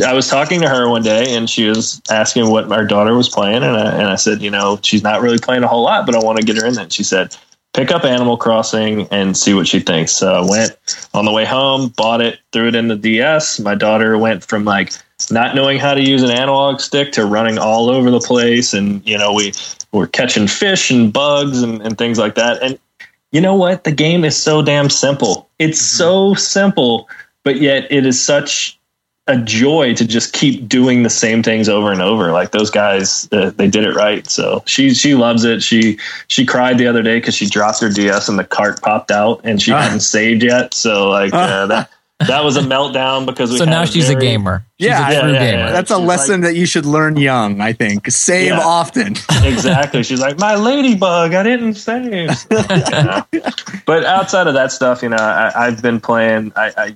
[0.03, 3.29] I was talking to her one day and she was asking what our daughter was
[3.29, 3.63] playing.
[3.63, 6.15] And I, and I said, you know, she's not really playing a whole lot, but
[6.15, 6.91] I want to get her in that.
[6.91, 7.35] She said,
[7.73, 10.13] pick up Animal Crossing and see what she thinks.
[10.13, 10.75] So I went
[11.13, 13.59] on the way home, bought it, threw it in the DS.
[13.59, 14.93] My daughter went from like
[15.29, 18.73] not knowing how to use an analog stick to running all over the place.
[18.73, 19.53] And, you know, we
[19.91, 22.63] were catching fish and bugs and, and things like that.
[22.63, 22.79] And
[23.35, 23.83] you know what?
[23.83, 25.49] The game is so damn simple.
[25.59, 27.09] It's so simple,
[27.43, 28.79] but yet it is such
[29.27, 32.31] a joy to just keep doing the same things over and over.
[32.31, 34.25] Like those guys, uh, they did it right.
[34.29, 35.61] So she she loves it.
[35.61, 39.11] She she cried the other day because she dropped her DS and the cart popped
[39.11, 39.81] out and she Ah.
[39.81, 40.73] hadn't saved yet.
[40.73, 41.89] So like uh, that
[42.19, 44.65] that was a meltdown because we So had now she's a gamer.
[44.79, 45.63] She's Yeah, a true yeah, yeah, gamer.
[45.65, 45.71] yeah.
[45.71, 47.59] That's a She's lesson that you should learn young.
[47.61, 48.59] I think save Yeah.
[48.59, 49.15] often.
[49.43, 50.01] exactly.
[50.03, 52.29] She's like, my ladybug, I didn't save.
[52.51, 53.23] Yeah.
[53.85, 56.51] But outside of that stuff, you know, I, I've been playing.
[56.55, 56.95] I, I,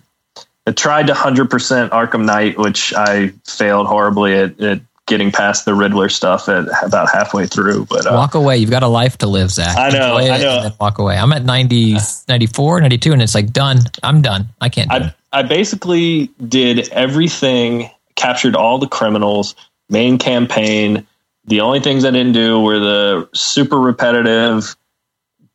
[0.66, 5.66] I tried to hundred percent Arkham Knight, which I failed horribly at, at getting past
[5.66, 7.86] the Riddler stuff at about halfway through.
[7.86, 8.58] But uh, walk away.
[8.58, 9.78] You've got a life to live, Zach.
[9.78, 10.70] I know, I know.
[10.80, 11.18] Walk away.
[11.18, 11.98] I'm at 90,
[12.30, 13.80] 94, 92, and it's like done.
[14.02, 14.48] I'm done.
[14.62, 15.02] I can't do it.
[15.34, 19.56] I, I basically did everything, captured all the criminals,
[19.90, 21.06] main campaign.
[21.46, 24.76] The only things I didn't do were the super repetitive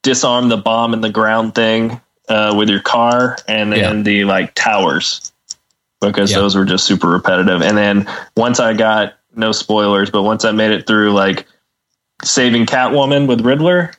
[0.03, 4.03] disarm the bomb in the ground thing uh, with your car, and then Yeah.
[4.03, 5.33] the like towers
[6.01, 6.39] because Yeah.
[6.39, 7.63] those were just super repetitive.
[7.63, 11.47] And then once I got no spoilers, but once I made it through like
[12.23, 13.93] saving Catwoman with Riddler,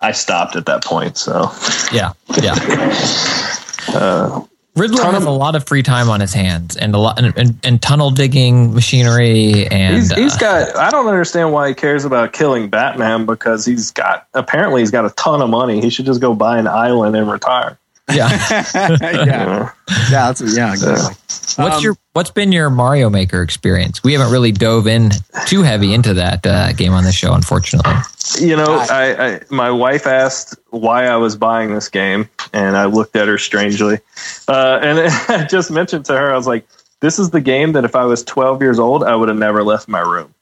[0.00, 1.16] I stopped at that point.
[1.16, 1.50] So
[1.92, 2.54] Yeah, yeah.
[3.88, 4.42] uh,
[4.74, 7.18] Riddler Ton has of- a lot of free time on his hands and a lot
[7.22, 11.68] and, and, and tunnel digging machinery and he's, uh, he's got i don't understand why
[11.68, 15.82] he cares about killing batman because he's got apparently he's got a ton of money
[15.82, 17.78] he should just go buy an island and retire
[18.16, 18.28] Yeah.
[18.74, 18.92] yeah,
[19.24, 19.72] yeah,
[20.10, 21.16] that's, yeah, exactly.
[21.56, 24.04] What's Um, your What's been your Mario Maker experience?
[24.04, 25.10] We haven't really dove in
[25.46, 27.94] too heavy into that uh, game on the show, unfortunately.
[28.38, 32.84] You know, I, I my wife asked why I was buying this game, and I
[32.84, 33.98] looked at her strangely,
[34.46, 34.98] uh, and
[35.28, 36.66] I just mentioned to her, I was like,
[37.00, 39.62] "This is the game that if I was 12 years old, I would have never
[39.64, 40.34] left my room.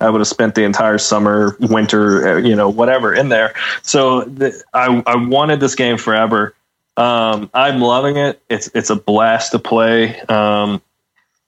[0.00, 4.22] I would have spent the entire summer, winter, uh, you know, whatever in there." So
[4.22, 6.54] the, I I wanted this game forever.
[6.96, 8.42] Um, I'm loving it.
[8.50, 10.20] It's it's a blast to play.
[10.22, 10.82] Um,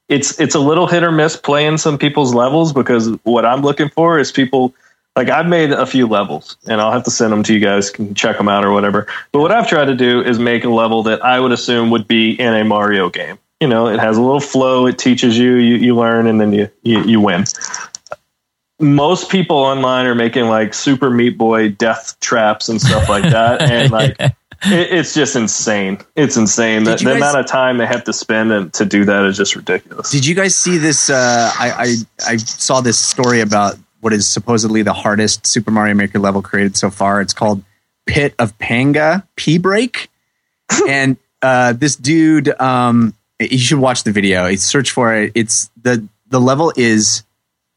[0.08, 3.88] it's it's a little hit or miss playing some people's levels because what I'm looking
[3.88, 4.74] for is people
[5.16, 7.90] like I've made a few levels and I'll have to send them to you guys
[7.90, 9.06] can check them out or whatever.
[9.32, 12.08] But what I've tried to do is make a level that I would assume would
[12.08, 13.38] be in a Mario game.
[13.60, 16.52] You know, it has a little flow, it teaches you, you, you learn and then
[16.52, 17.44] you, you, you win.
[18.80, 23.62] Most people online are making like Super Meat Boy death traps and stuff like that.
[23.62, 24.18] And like
[24.66, 25.98] it, it's just insane.
[26.16, 26.84] It's insane.
[26.84, 29.36] The, the guys- amount of time they have to spend and to do that is
[29.36, 30.10] just ridiculous.
[30.10, 31.10] Did you guys see this?
[31.10, 35.94] Uh, I, I I saw this story about what is supposedly the hardest Super Mario
[35.94, 37.20] Maker level created so far.
[37.20, 37.62] It's called
[38.06, 40.08] Pit of Panga P Break,
[40.88, 44.54] and uh, this dude, um, you should watch the video.
[44.56, 45.32] Search for it.
[45.34, 47.22] It's the the level is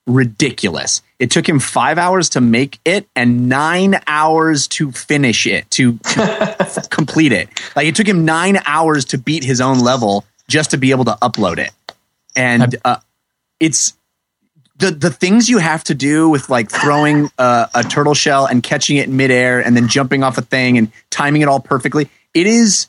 [0.05, 1.01] ridiculous.
[1.19, 5.97] It took him five hours to make it and nine hours to finish it to,
[5.97, 7.49] to complete it.
[7.75, 11.05] Like it took him nine hours to beat his own level just to be able
[11.05, 11.71] to upload it
[12.37, 12.97] and uh,
[13.59, 13.93] it's
[14.77, 18.61] the the things you have to do with like throwing uh, a turtle shell and
[18.61, 22.09] catching it in midair and then jumping off a thing and timing it all perfectly.
[22.33, 22.87] It is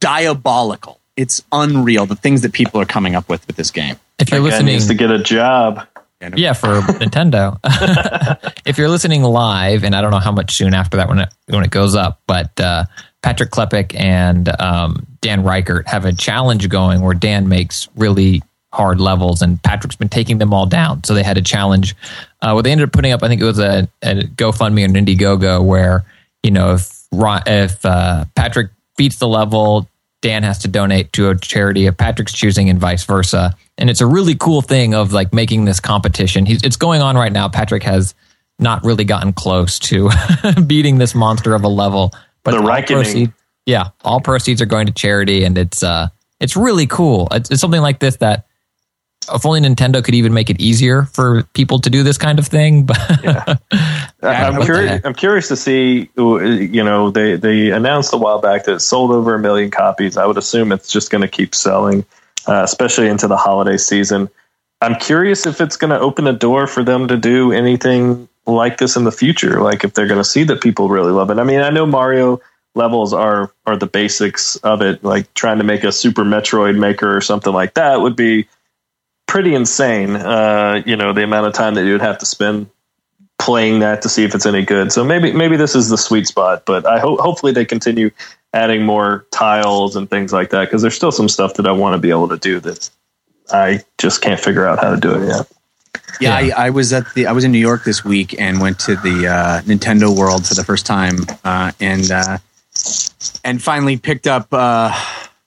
[0.00, 1.00] diabolical.
[1.16, 3.96] It's unreal the things that people are coming up with with this game.
[4.18, 5.86] If you're That listening, needs to get a job.
[6.20, 7.58] Yeah, for Nintendo.
[8.66, 11.28] if you're listening live, and I don't know how much soon after that when it
[11.46, 12.84] when it goes up, but uh,
[13.22, 18.42] Patrick Klepek and um, Dan Ryckert have a challenge going where Dan makes really
[18.72, 21.04] hard levels, and Patrick's been taking them all down.
[21.04, 21.94] So they had a challenge
[22.42, 23.22] uh, where they ended up putting up.
[23.22, 26.04] I think it was a, a GoFundMe or an Indiegogo where
[26.42, 29.88] you know if if uh, Patrick beats the level,
[30.22, 33.54] Dan has to donate to a charity of Patrick's choosing and vice versa.
[33.76, 36.44] And it's a really cool thing of like making this competition.
[36.46, 37.48] He's, it's going on right now.
[37.48, 38.14] Patrick has
[38.58, 40.10] not really gotten close to
[40.66, 42.12] beating this monster of a level,
[42.42, 43.02] but The reckoning.
[43.04, 43.32] proceed-
[43.66, 46.08] yeah, all proceeds are going to charity, and it's uh,
[46.40, 47.28] it's really cool.
[47.30, 48.46] It's, it's something like this that
[49.32, 52.46] if only Nintendo could even make it easier for people to do this kind of
[52.46, 52.88] thing.
[54.20, 55.00] But I- I'm curious.
[55.04, 56.10] I'm curious to see.
[56.16, 60.16] You know, they they announced a while back that it sold over a million copies.
[60.16, 62.04] I would assume it's just going to keep selling,
[62.46, 64.28] uh, especially into the holiday season.
[64.80, 68.78] I'm curious if it's going to open a door for them to do anything like
[68.78, 69.60] this in the future.
[69.60, 71.38] Like if they're going to see that people really love it.
[71.38, 72.40] I mean, I know Mario
[72.74, 75.02] levels are are the basics of it.
[75.04, 78.48] Like trying to make a Super Metroid Maker or something like that would be
[79.28, 80.16] pretty insane.
[80.16, 82.68] Uh, you know, the amount of time that you would have to spend
[83.38, 84.90] playing that to see if it's any good.
[84.90, 88.10] So maybe maybe this is the sweet spot, but I hope hopefully they continue
[88.52, 91.94] adding more tiles and things like that because there's still some stuff that I want
[91.94, 92.90] to be able to do that
[93.50, 95.46] I just can't figure out how to do it yet.
[96.20, 96.56] Yeah, Yeah.
[96.56, 98.96] I, I was at the I was in New York this week and went to
[98.96, 102.38] the uh, Nintendo World for the first time, uh, and uh,
[103.44, 104.92] and finally picked up, uh,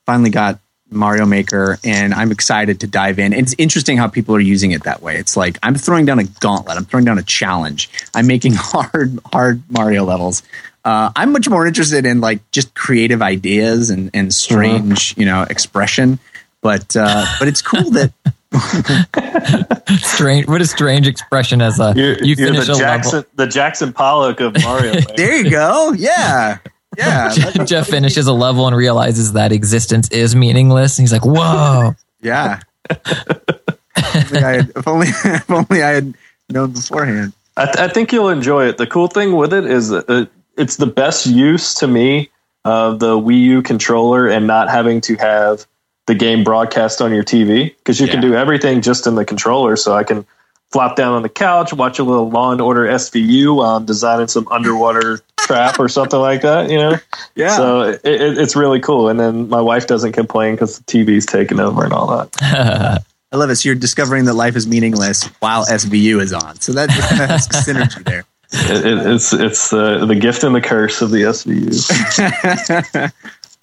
[0.05, 0.59] finally got
[0.91, 3.33] Mario Maker, and I'm excited to dive in.
[3.33, 5.15] It's interesting how people are using it that way.
[5.15, 9.19] It's like I'm throwing down a gauntlet, I'm throwing down a challenge, I'm making hard
[9.31, 10.43] hard Mario levels.
[10.83, 15.43] Uh, I'm much more interested in like just creative ideas and and strange, you know,
[15.43, 16.19] expression.
[16.61, 18.11] But uh, but it's cool that
[20.01, 23.29] strange, what a strange expression as a You're, you you're the a Jackson level.
[23.35, 24.93] the Jackson Pollock of Mario.
[25.15, 25.93] There you go.
[25.93, 26.57] Yeah,
[26.97, 27.29] yeah.
[27.65, 30.97] Jeff finishes a level and realizes that existence is meaningless.
[30.97, 32.59] And he's like, "Whoa!" Yeah.
[32.89, 36.13] if, only I had, if only if only I had
[36.49, 37.33] known beforehand.
[37.57, 38.77] I, th- I think you'll enjoy it.
[38.77, 42.29] The cool thing with it is that it, it's the best use to me
[42.63, 45.65] of the Wii U controller and not having to have
[46.07, 49.75] the game broadcast on your TV because you can do everything just in the controller.
[49.75, 50.25] So I can
[50.71, 54.27] flop down on the couch, watch a little Law and Order SVU while I'm designing
[54.27, 56.69] some underwater trap or something like that.
[56.69, 56.97] You know,
[57.35, 57.55] Yeah.
[57.57, 59.09] so it, it, it's really cool.
[59.09, 63.01] And then my wife doesn't complain because the TV's taken over and all that.
[63.33, 63.55] I love it.
[63.57, 66.59] So you're discovering that life is meaningless while SVU is on.
[66.59, 68.25] So that, that's synergy there.
[68.53, 73.11] It, it, it's it's uh, the gift and the curse of the SVU.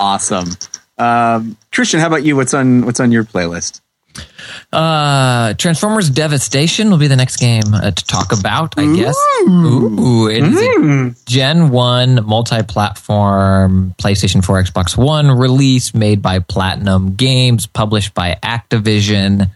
[0.00, 0.48] awesome.
[0.96, 2.36] Um, Christian, how about you?
[2.36, 3.82] What's on what's on your playlist?
[4.72, 9.16] Uh, Transformers Devastation will be the next game uh, to talk about, I guess.
[9.48, 16.40] Ooh, it is a Gen 1 multi platform PlayStation 4, Xbox One release made by
[16.40, 19.50] Platinum Games, published by Activision.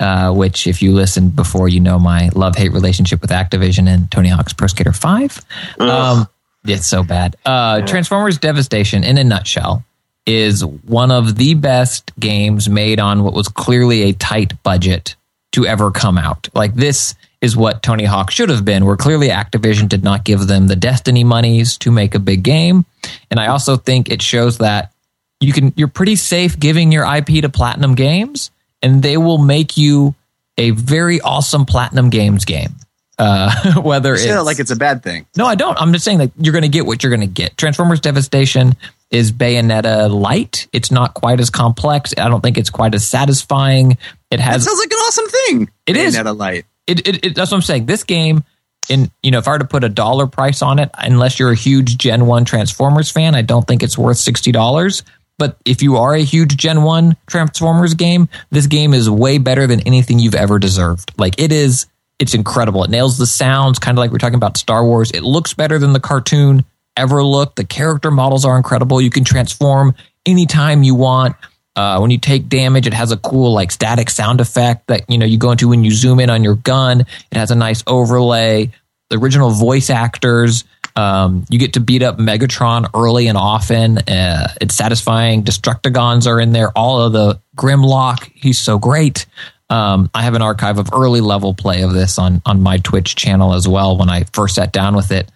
[0.00, 4.08] Uh, which, if you listened before, you know my love hate relationship with Activision and
[4.12, 5.40] Tony Hawk's Pro Skater 5.
[5.80, 6.28] Um,
[6.64, 7.34] it's so bad.
[7.44, 9.82] Uh, Transformers Devastation, in a nutshell,
[10.28, 15.16] is one of the best games made on what was clearly a tight budget
[15.52, 16.48] to ever come out.
[16.54, 20.46] Like this is what Tony Hawk should have been, where clearly Activision did not give
[20.46, 22.84] them the Destiny monies to make a big game.
[23.30, 24.92] And I also think it shows that
[25.40, 28.50] you can you're pretty safe giving your IP to Platinum Games,
[28.82, 30.14] and they will make you
[30.58, 32.74] a very awesome Platinum Games game.
[33.18, 35.24] Uh, whether Say it's that like it's a bad thing.
[35.38, 35.80] no, I don't.
[35.80, 37.56] I'm just saying that you're going to get what you're going to get.
[37.56, 38.76] Transformers Devastation
[39.10, 40.68] is Bayonetta light.
[40.72, 42.12] It's not quite as complex.
[42.16, 43.92] I don't think it's quite as satisfying.
[43.92, 43.98] It
[44.30, 45.70] That has sounds like an awesome thing.
[45.86, 46.16] It is.
[46.16, 46.66] Bayonetta light.
[46.86, 47.86] it, it, it that's what I'm saying.
[47.86, 48.44] This game,
[48.88, 51.52] in you know, if I were to put a dollar price on it, unless you're
[51.52, 55.02] a huge Gen One Transformers fan, I don't think it's worth sixty dollars.
[55.38, 59.66] But if you are a huge Gen One Transformers game, this game is way better
[59.68, 61.12] than anything you've ever deserved.
[61.16, 61.86] Like it is,
[62.18, 62.82] it's incredible.
[62.84, 65.12] It nails the sounds, kind of like we're talking about Star Wars.
[65.12, 66.64] It looks better than the cartoon
[66.98, 67.56] ever looked.
[67.56, 69.00] The character models are incredible.
[69.00, 69.94] You can transform
[70.26, 71.36] anytime you want.
[71.74, 75.16] Uh, when you take damage, it has a cool like static sound effect that you
[75.16, 77.02] know you go into when you zoom in on your gun.
[77.02, 78.72] It has a nice overlay.
[79.10, 80.64] The original voice actors.
[80.96, 83.98] Um, you get to beat up Megatron early and often.
[83.98, 85.44] Uh, it's satisfying.
[85.44, 86.76] Destructigons are in there.
[86.76, 88.28] All of the Grimlock.
[88.34, 89.26] He's so great.
[89.70, 93.14] Um, I have an archive of early level play of this on on my Twitch
[93.14, 93.96] channel as well.
[93.96, 95.30] When I first sat down with it,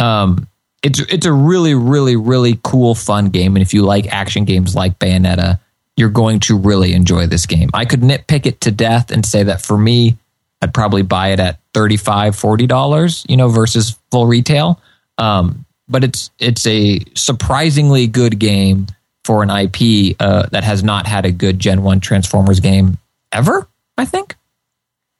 [0.00, 0.48] um,
[0.84, 3.56] it's it's a really really really cool fun game.
[3.56, 5.58] And if you like action games like bayonetta
[5.96, 7.70] you're going to really enjoy this game.
[7.72, 10.16] I could nitpick it to death and say that for me
[10.62, 14.80] i'd probably buy it at 35 40 dollars you know versus full retail.
[15.18, 18.86] Um, but it's it's a surprisingly good game
[19.24, 22.98] for an ip uh, that has not had a good gen 1 transformers game
[23.32, 23.66] ever
[23.96, 24.36] i think.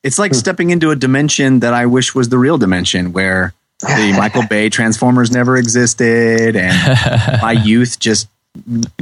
[0.02, 4.14] It's like stepping into a dimension that I wish was the real dimension where the
[4.16, 8.28] Michael Bay Transformers never existed and my youth just,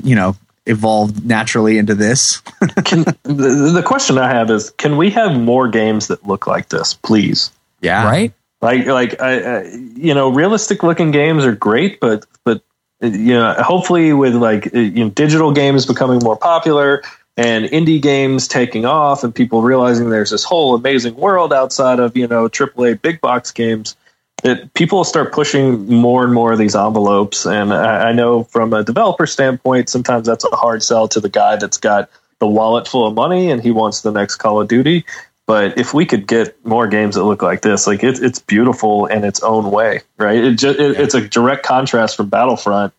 [0.02, 2.38] you know, evolved naturally into this.
[2.84, 6.68] Can, the, the question I have is, can we have more games that look like
[6.68, 7.50] this, please?
[7.80, 8.04] Yeah.
[8.04, 9.62] right Like, like I, I,
[9.96, 12.62] you know, realistic looking games are great, but but
[13.02, 17.02] uh, you know, hopefully with like uh, you know, digital games becoming more popular
[17.36, 22.16] and indie games taking off, and people realizing there's this whole amazing world outside of
[22.16, 23.96] you know AAA big box games.
[24.42, 28.72] That people start pushing more and more of these envelopes, and I, I know from
[28.72, 32.10] a developer standpoint, sometimes that's a hard sell to the guy that's got
[32.42, 35.04] the wallet full of money and he wants the next Call of Duty.
[35.46, 39.06] But if we could get more games that look like this, like it's it's beautiful
[39.06, 40.42] in its own way, right?
[40.42, 42.92] It just it, it's a direct contrast from Battlefront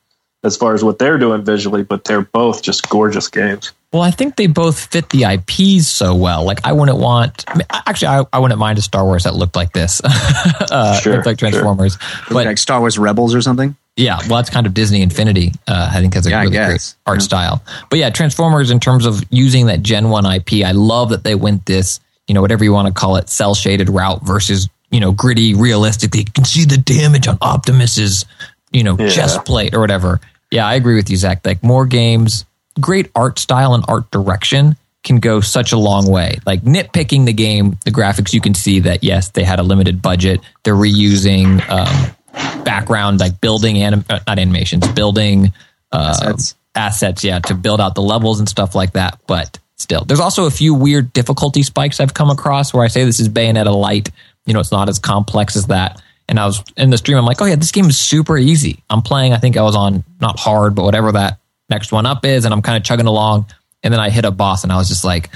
[0.44, 3.72] as far as what they're doing visually, but they're both just gorgeous games.
[3.94, 6.44] Well, I think they both fit the IPs so well.
[6.44, 7.46] Like, I wouldn't want.
[7.48, 11.00] I mean, actually, I, I wouldn't mind a Star Wars that looked like this, uh,
[11.00, 11.36] Sure, like sure.
[11.36, 11.98] Transformers.
[12.28, 13.76] But like Star Wars Rebels or something.
[13.96, 15.52] yeah, well, that's kind of Disney Infinity.
[15.68, 17.24] Uh, I think has a Yeah, really great art Yeah.
[17.24, 17.64] style.
[17.92, 21.36] But yeah, Transformers in terms of using that Gen One IP, I love that they
[21.36, 25.00] went this, you know, whatever you want to call it, cell shaded route versus you
[25.02, 26.16] know gritty, realistic.
[26.16, 28.26] You can see the damage on Optimus's,
[28.72, 29.10] you know, Yeah.
[29.10, 30.20] chest plate or whatever.
[30.50, 31.46] Yeah, I agree with you, Zach.
[31.46, 32.46] Like more games,
[32.80, 36.40] great art style and art direction can go such a long way.
[36.46, 40.02] Like nitpicking the game, the graphics, you can see that yes, they had a limited
[40.02, 40.42] budget.
[40.64, 45.54] They're reusing um, background, like building anim- uh, not animations, building
[45.92, 46.56] uh, Assets.
[46.74, 49.20] assets, yeah, to build out the levels and stuff like that.
[49.28, 53.04] But still, there's also a few weird difficulty spikes I've come across where I say
[53.04, 54.10] this is Bayonetta light.
[54.46, 56.02] You know, it's not as complex as that.
[56.30, 58.82] And I was in the stream, I'm like, oh yeah, this game is super easy.
[58.90, 61.40] I'm playing, I think I was on not hard, but whatever that
[61.70, 63.46] next one up is, and I'm kind of chugging along.
[63.84, 65.30] And then I hit a boss, and I was just like,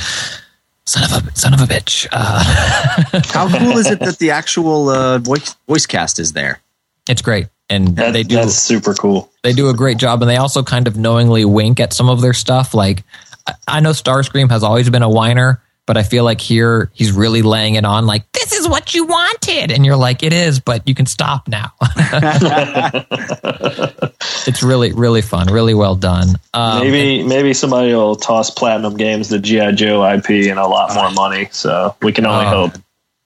[0.86, 2.08] son of a son of a bitch.
[2.12, 6.60] Uh, How cool is it that the actual uh, voice voice cast is there?
[7.10, 9.32] it's great, and That, they do that's super cool.
[9.44, 12.20] they do a great job and they also kind of knowingly wink at some of
[12.20, 13.04] their stuff like
[13.48, 17.12] I- i know starscream has always been a whiner but i feel like here he's
[17.12, 20.60] really laying it on like this is what you wanted and you're like it is
[20.60, 21.72] but you can stop now
[24.46, 29.30] it's really really fun really well done um, maybe maybe somebody will toss Platinum Games
[29.30, 31.50] the GI Joe IP and a lot more money.
[31.52, 32.74] So we can only Oh, hope.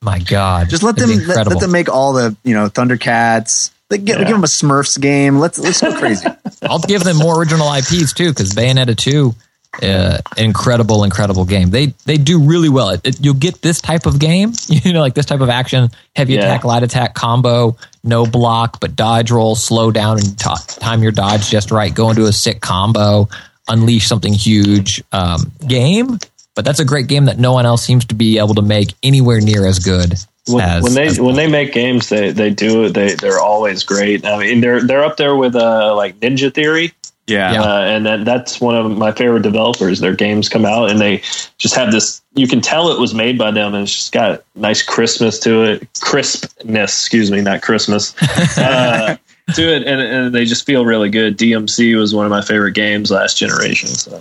[0.01, 3.71] my god Just let them let, let them make all the you know Thundercats.
[3.89, 4.23] They give, Yeah.
[4.25, 5.37] give them a Smurfs game.
[5.39, 6.27] Let's let's go crazy.
[6.63, 9.33] i'll give them more original ips too because bayonetta 2
[9.81, 11.69] uh, incredible, incredible game.
[11.69, 12.89] They they do really well.
[12.89, 15.89] It, it- you'll get this type of game, you know, like this type of action,
[16.15, 16.41] heavy Yeah.
[16.41, 20.49] attack, light attack combo, no block, but dodge roll, slow down and t-
[20.79, 21.93] time your dodge just right.
[21.93, 23.29] Go into a sick combo,
[23.67, 25.01] unleash something huge.
[25.13, 26.19] Um, game,
[26.55, 28.93] but that's a great game that no one else seems to be able to make
[29.03, 30.15] anywhere near as good
[30.47, 32.89] when, as when they as- when they make games, they they do.
[32.89, 34.25] They they're always great.
[34.25, 36.91] I mean, they're they're up there with uh like Ninja Theory.
[37.27, 37.53] Yeah.
[37.53, 37.61] Yeah.
[37.61, 39.99] Uh, and then that's one of my favorite developers.
[39.99, 41.21] Their games come out and they
[41.57, 42.21] just have this.
[42.33, 45.63] You can tell it was made by them, and it's just got nice crispness to
[45.63, 47.01] it, crispness.
[47.01, 48.15] Excuse me, not Christmas
[48.57, 49.17] uh,
[49.55, 51.37] to it, and, and they just feel really good.
[51.37, 53.89] DMC was one of my favorite games last generation.
[53.89, 54.19] So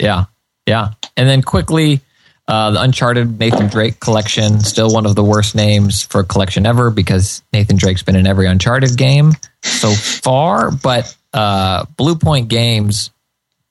[0.00, 0.26] Yeah,
[0.66, 0.90] yeah.
[1.16, 2.00] And then quickly,
[2.48, 6.64] uh, the Uncharted Nathan Drake collection, still one of the worst names for a collection
[6.64, 9.32] ever because Nathan Drake's been in every Uncharted game
[9.62, 10.70] so far.
[10.70, 13.10] But uh, Bluepoint Games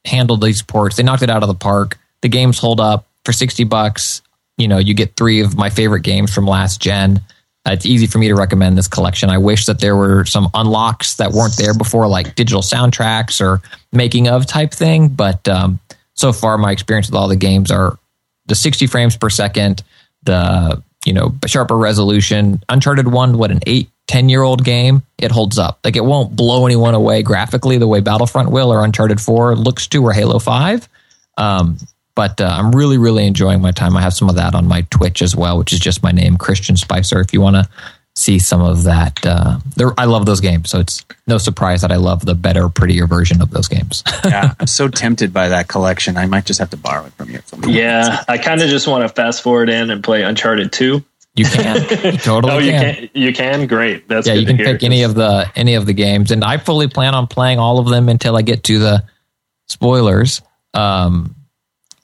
[0.06, 0.96] handled these ports.
[0.96, 1.98] They knocked it out of the park.
[2.22, 4.22] The games hold up for 60 bucks.
[4.58, 7.22] You know, you get three of my favorite games from last gen.
[7.68, 9.30] Uh, it's easy for me to recommend this collection.
[9.30, 13.62] I wish that there were some unlocks that weren't there before, like digital soundtracks or
[13.92, 15.10] making of type thing.
[15.10, 15.80] But um,
[16.14, 17.98] so far, my experience with all the games are
[18.46, 19.84] the 60 frames per second,
[20.24, 22.64] the you know sharper resolution.
[22.70, 25.80] Uncharted one, what an eight, 10 year old game, it holds up.
[25.84, 29.88] Like it won't blow anyone away graphically the way Battlefront will or Uncharted 4 looks
[29.88, 30.88] to or Halo 5.
[31.38, 31.78] Um,
[32.16, 33.98] but uh, I'm really, really enjoying my time.
[33.98, 36.38] I have some of that on my Twitch as well, which is just my name,
[36.38, 37.20] Christian Spicer.
[37.20, 37.68] If you want to
[38.16, 39.60] see some of that, uh,
[39.98, 40.70] I love those games.
[40.70, 44.02] So it's no surprise that I love the better, prettier version of those games.
[44.26, 44.54] yeah.
[44.58, 46.16] I'm so tempted by that collection.
[46.16, 47.38] I might just have to borrow it from you.
[47.38, 47.74] at some point.
[47.74, 51.04] yeah, I kind of just want to fast forward in and play Uncharted Two.
[51.36, 51.76] You can
[52.14, 52.96] you totally oh, you can.
[52.96, 53.10] can.
[53.14, 53.68] You can.
[53.68, 54.08] Great.
[54.08, 55.94] That's Yeah, good you to can hear, pick any 'cause- of the any of the
[55.94, 59.04] games, and I fully plan on playing all of them until I get to the
[59.68, 60.42] spoilers.
[60.74, 61.36] Um,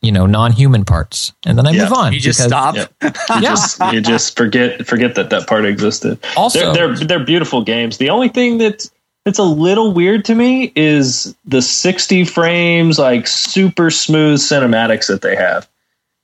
[0.02, 2.14] you know, non-human parts, and then I Yeah, move on.
[2.14, 2.76] You just because- stop.
[2.76, 2.88] Yeah.
[3.02, 3.40] You Yeah.
[3.42, 6.18] just you just forget forget that that part existed.
[6.36, 7.98] Also- they're, they're they're beautiful games.
[7.98, 8.90] The only thing that's
[9.26, 15.22] that's a little weird to me is the 60 frames, like super smooth cinematics that
[15.22, 15.70] they have.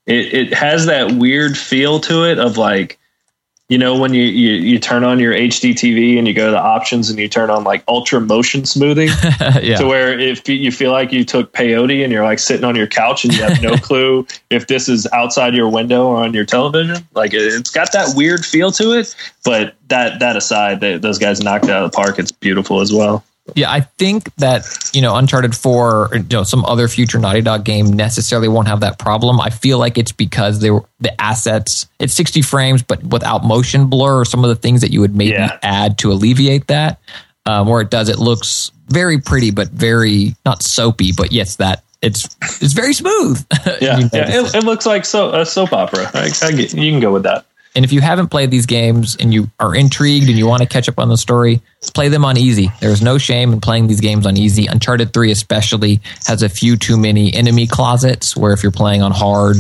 [0.07, 2.97] It it has that weird feel to it of like
[3.69, 6.51] you know when you, you you turn on your HD TV and you go to
[6.51, 9.09] the options and you turn on like ultra motion smoothing
[9.61, 9.75] yeah.
[9.75, 12.87] to where if you feel like you took peyote and you're like sitting on your
[12.87, 16.45] couch and you have no clue if this is outside your window or on your
[16.45, 20.97] television like it- it's got that weird feel to it but that that aside they,
[20.97, 23.21] those guys knocked it out of the park it's beautiful as well
[23.55, 27.41] Yeah, I think that you know Uncharted Four, or, you know, some other future Naughty
[27.41, 29.39] Dog game necessarily won't have that problem.
[29.39, 31.87] I feel like it's because they were the assets.
[31.99, 35.15] It's sixty frames, but without motion blur or some of the things that you would
[35.15, 35.57] maybe Yeah.
[35.63, 36.99] add to alleviate that.
[37.45, 41.13] Um, where it does, it looks very pretty, but very not soapy.
[41.15, 42.25] But yes, that it's
[42.61, 43.45] it's very smooth.
[43.81, 46.99] yeah, yeah it, it looks like so a soap opera I, I get, you can
[46.99, 47.45] go with that
[47.77, 50.67] And if you haven't played these games and you are intrigued and you want to
[50.67, 51.61] catch up on the story,
[51.93, 52.71] play them on easy.
[52.79, 54.65] There's no shame in playing these games on easy.
[54.65, 59.11] Uncharted 3 especially has a few too many enemy closets where if you're playing on
[59.11, 59.59] hard,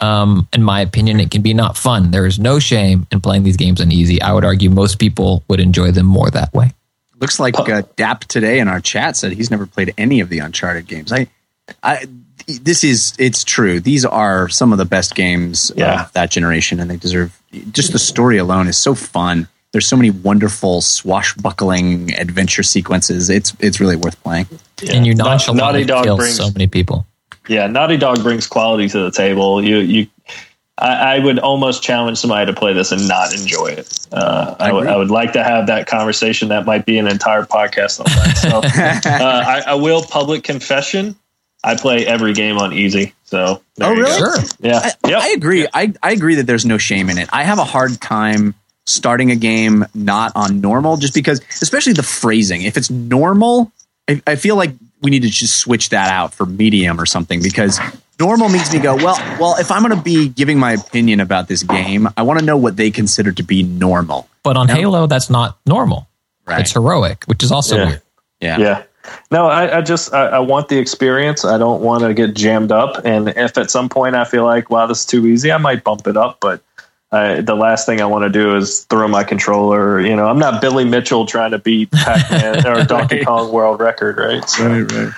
[0.00, 2.10] um, in my opinion, it can be not fun.
[2.10, 4.22] There is no shame in playing these games on easy.
[4.22, 6.72] I would argue most people would enjoy them more that way.
[7.20, 10.38] Looks like uh, Dap today in our chat said he's never played any of the
[10.38, 11.12] Uncharted games.
[11.12, 11.26] I,
[11.82, 12.06] I,
[12.62, 13.80] this is it's true.
[13.80, 16.04] These are some of the best games Yeah.
[16.04, 17.38] of that generation, and they deserve.
[17.72, 19.48] Just the story alone is so fun.
[19.72, 23.28] There's so many wonderful swashbuckling adventure sequences.
[23.28, 24.46] It's it's really worth playing.
[24.82, 24.94] Yeah.
[24.94, 27.06] And you naughty dog kill so many people.
[27.48, 29.64] Yeah, Naughty Dog brings quality to the table.
[29.64, 30.06] You, you,
[30.76, 34.06] I, I would almost challenge somebody to play this and not enjoy it.
[34.12, 36.48] Uh, I, would, would like to have that conversation.
[36.48, 38.36] That might be an entire podcast on that.
[38.36, 38.58] So,
[39.10, 41.16] uh, I, I will public confession.
[41.64, 43.14] I play every game on easy.
[43.24, 44.20] So, there Oh, you really?
[44.20, 44.34] go.
[44.36, 44.44] Sure.
[44.60, 44.78] Yeah.
[44.78, 45.22] I, Yep.
[45.22, 45.66] I agree.
[45.72, 47.28] I, I agree that there's no shame in it.
[47.32, 48.54] I have a hard time
[48.86, 52.62] starting a game not on normal just because, especially the phrasing.
[52.62, 53.70] If it's normal,
[54.08, 54.70] I, I feel like
[55.02, 57.78] we need to just switch that out for medium or something because
[58.18, 61.48] normal makes me go, well, well, if I'm going to be giving my opinion about
[61.48, 64.28] this game, I want to know what they consider to be normal.
[64.42, 64.74] But on No.
[64.74, 66.08] Halo, that's not normal.
[66.46, 66.60] Right.
[66.60, 67.86] It's heroic, which is also Yeah.
[67.86, 68.02] weird.
[68.40, 68.58] yeah.
[68.58, 68.82] Yeah.
[69.30, 71.44] No, I, I just I, I want the experience.
[71.44, 73.04] I don't want to get jammed up.
[73.04, 75.84] And if at some point I feel like wow, this is too easy, I might
[75.84, 76.38] bump it up.
[76.40, 76.62] But
[77.10, 80.00] I, the last thing I want to do is throw my controller.
[80.00, 83.26] You know, I'm not Billy Mitchell trying to beat Pac-Man or Donkey Right.
[83.26, 84.46] Kong world record, right?
[84.48, 85.12] So, Right, right.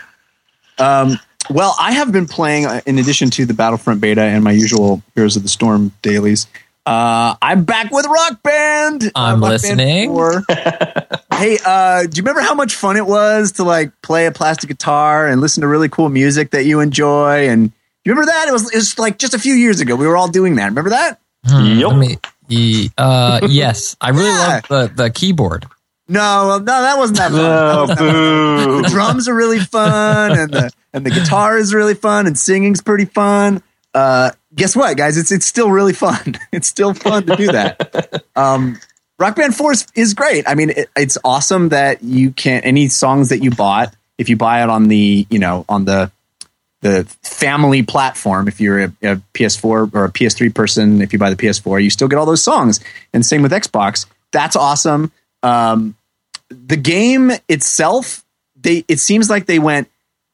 [0.78, 1.18] Um,
[1.50, 5.02] well, I have been playing, uh, in addition to the Battlefront beta and my usual
[5.16, 6.46] Heroes of the Storm dailies,
[6.86, 9.11] Uh, I'm back with Rock Band.
[9.15, 10.15] I'm Uh, Rock listening.
[10.16, 10.44] Band
[11.35, 14.69] hey, uh, do you remember how much fun it was to like play a plastic
[14.69, 17.48] guitar and listen to really cool music that you enjoy?
[17.48, 17.70] And
[18.05, 18.48] you remember that?
[18.48, 19.94] It was, it was like just a few years ago.
[19.94, 20.66] We were all doing that.
[20.66, 21.20] Remember that?
[21.47, 21.93] Hmm, Yep.
[21.97, 24.61] me- ye- uh, yes, I really Yeah.
[24.70, 25.66] love the, the keyboard.
[26.09, 27.40] No, no, that wasn't that fun.
[27.40, 28.05] That No, wasn't that
[28.65, 28.82] fun.
[28.82, 32.81] the drums are really fun and the and the guitar is really fun and singing's
[32.82, 33.62] pretty fun.
[33.94, 35.16] Uh, guess what, guys?
[35.16, 36.39] It's it's still really fun.
[36.52, 38.24] It's still fun to do that.
[38.36, 38.81] Um,
[39.18, 40.48] Rock Band Four is, is great.
[40.48, 44.36] I mean, it, it's awesome that you can any songs that you bought if you
[44.36, 46.10] buy it on the you know on the
[46.81, 48.48] the family platform.
[48.48, 51.90] If you're a, a PS4 or a PS3 person, if you buy the PS4, you
[51.90, 52.81] still get all those songs.
[53.12, 54.06] And same with Xbox.
[54.32, 55.12] That's awesome.
[55.43, 55.97] Um,
[56.48, 58.24] the game itself,
[58.60, 59.89] they it seems like they went,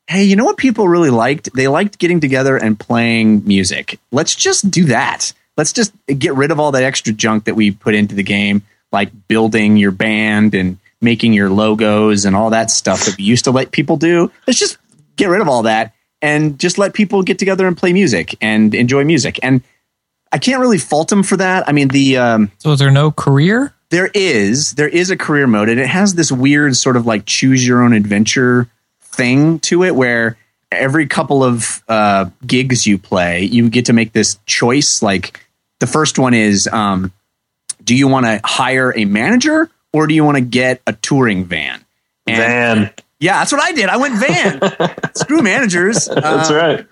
[0.08, 1.52] hey, you know what people really liked?
[1.54, 3.98] They liked getting together and playing music.
[4.12, 5.32] Let's just do that.
[5.56, 8.62] Let's just get rid of all that extra junk that we put into the game,
[8.92, 13.44] like building your band and making your logos and all that stuff that we used
[13.44, 14.30] to let people do.
[14.46, 14.78] Let's just
[15.16, 18.74] get rid of all that and just let people get together and play music and
[18.74, 19.40] enjoy music.
[19.42, 19.62] And
[20.32, 21.68] I can't really fault them for that.
[21.68, 23.72] I mean, the um, So is there no career?
[23.90, 27.24] there is there is a career mode and it has this weird sort of like
[27.24, 28.68] choose your own adventure
[29.16, 30.36] thing to it where
[30.70, 35.40] every couple of uh, gigs you play you get to make this choice like
[35.80, 37.12] the first one is um,
[37.82, 41.44] do you want to hire a manager or do you want to get a touring
[41.44, 41.84] van
[42.26, 42.92] and Van.
[43.20, 44.60] yeah that's what i did i went van
[45.14, 46.86] screw managers That's Uh, right.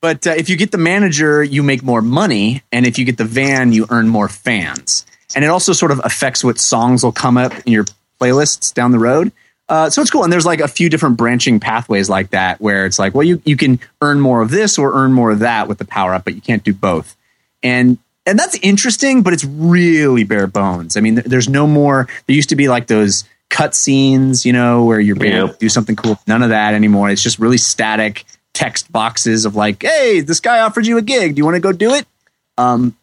[0.00, 3.16] but uh, if you get the manager, you make more money, and if you get
[3.16, 5.04] the van, you earn more fans.
[5.34, 7.86] And it also sort of affects what songs will come up in your
[8.20, 9.32] playlists down the road.
[9.68, 12.86] Uh, so it's cool, and there's like a few different branching pathways like that, where
[12.86, 15.66] it's like, well, you you can earn more of this or earn more of that
[15.66, 17.16] with the power up, but you can't do both.
[17.64, 20.96] And and that's interesting, but it's really bare bones.
[20.96, 22.06] I mean, th- there's no more.
[22.26, 25.46] There used to be like those cut scenes, you know, where your band Yep.
[25.48, 26.18] would do something cool.
[26.26, 27.10] None of that anymore.
[27.10, 28.24] It's just really static
[28.54, 31.34] text boxes of like, "Hey, this guy offered you a gig.
[31.34, 32.06] Do you want to go do it?"
[32.56, 32.96] Um,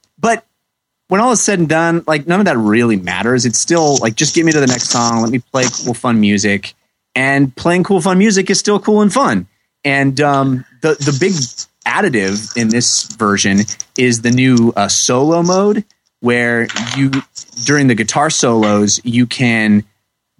[1.07, 3.45] when all is said and done, like none of that really matters.
[3.45, 5.21] It's still like just get me to the next song.
[5.21, 6.73] Let me play cool, fun music,
[7.15, 9.47] and playing cool, fun music is still cool and fun.
[9.83, 11.33] And um, the the big
[11.85, 13.59] additive in this version
[13.97, 15.83] is the new uh, solo mode,
[16.21, 17.11] where you
[17.65, 19.83] during the guitar solos you can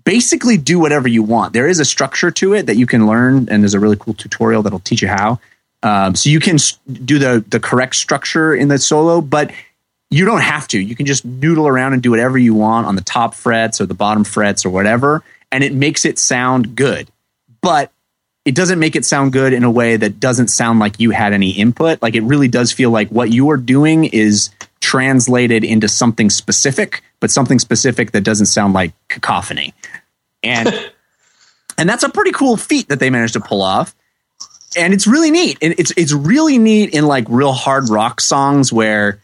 [0.05, 1.53] basically do whatever you want.
[1.53, 4.13] There is a structure to it that you can learn, and there's a really cool
[4.13, 5.39] tutorial that'll teach you how.
[5.81, 6.57] Um, so you can
[6.91, 9.51] do the the correct structure in the solo, but
[10.13, 10.79] you don't have to.
[10.79, 13.87] You can just noodle around and do whatever you want on the top frets or
[13.87, 17.09] the bottom frets or whatever, and it makes it sound good.
[17.61, 17.91] But
[18.45, 21.33] it doesn't make it sound good in a way that doesn't sound like you had
[21.33, 21.99] any input.
[22.01, 27.01] Like it really does feel like what you are doing is translated into something specific,
[27.19, 29.73] but something specific that doesn't sound like cacophony.
[30.43, 30.69] And
[31.79, 33.95] and that's a pretty cool feat that they managed to pull off.
[34.77, 35.57] And it's really neat.
[35.59, 39.19] And it's it's really neat in like real hard rock songs where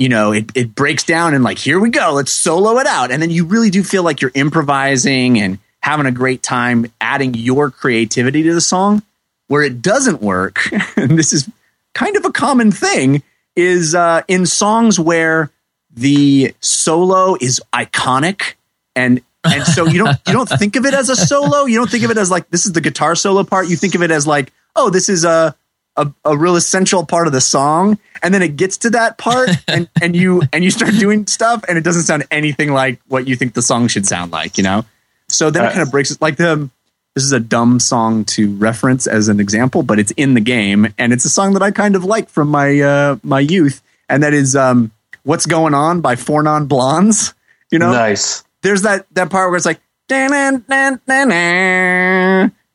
[0.00, 3.10] you know it, it breaks down and like here we go let's solo it out.
[3.10, 7.34] And then you really do feel like you're improvising and having a great time adding
[7.34, 9.02] your creativity to the song.
[9.48, 11.48] Where it doesn't work and this is
[11.92, 13.22] kind of a common thing
[13.56, 15.50] is uh, in songs where
[15.90, 18.54] the solo is iconic
[18.96, 21.64] and and so you don't you don't think of it as a solo.
[21.64, 23.68] You don't think of it as like this is the guitar solo part.
[23.68, 25.54] You think of it as like oh this is a
[25.96, 27.98] a, a real essential part of the song.
[28.22, 31.64] And then it gets to that part and and you and you start doing stuff
[31.68, 34.64] and it doesn't sound anything like what you think the song should sound like you
[34.64, 34.84] know?
[35.28, 36.68] So then it kind of breaks it like the
[37.14, 40.92] this is a dumb song to reference as an example but it's in the game
[40.96, 43.82] and it's a song that i kind of like from my uh my youth.
[44.08, 44.90] And that is um
[45.22, 47.34] what's going on by four non blondes
[47.70, 47.92] you know?
[47.92, 48.44] Nice.
[48.62, 51.28] there's that that part where it's like "Dan, dan, dan,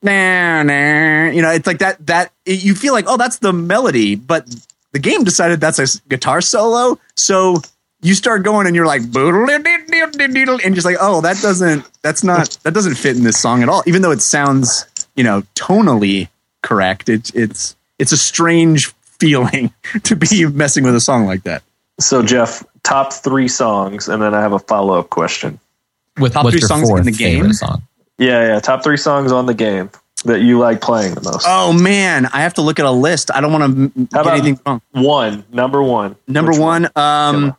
[0.05, 3.17] dan, dan, dan, dan." you know it's like that that it- you feel like oh
[3.17, 4.45] that's the melody but
[4.91, 7.61] the game decided that's a guitar solo so
[8.01, 12.73] you start going and you're like and just like oh that doesn't that's not that
[12.73, 16.29] doesn't fit in this song at all even though it sounds you know tonally
[16.61, 19.73] correct it's it's it's a strange feeling
[20.03, 21.63] to be messing with a song like that
[21.99, 25.59] So Jeff, top three songs, and then I have a follow up question.
[26.19, 27.39] With Top what's three your songs in the game?
[27.39, 27.83] favorite song?
[28.17, 28.59] Yeah, yeah.
[28.59, 29.89] Top three songs on the game
[30.23, 31.45] that you like playing the most.
[31.47, 33.29] Oh man, I have to look at a list.
[33.33, 34.81] I don't want to get anything wrong.
[34.91, 36.15] One, number one.
[36.27, 37.55] Number Which one, um,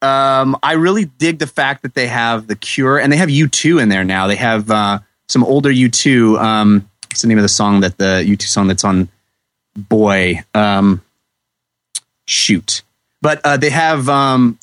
[0.00, 3.48] um, I really dig the fact that they have the Cure and they have U
[3.48, 4.26] two in there now.
[4.26, 6.38] They have uh, some older U two.
[6.38, 9.08] Um, what's the name of the song that the U two song that's on
[9.76, 10.44] Boy?
[10.54, 11.02] Um,
[12.26, 12.82] shoot,
[13.22, 14.58] but uh, they have um,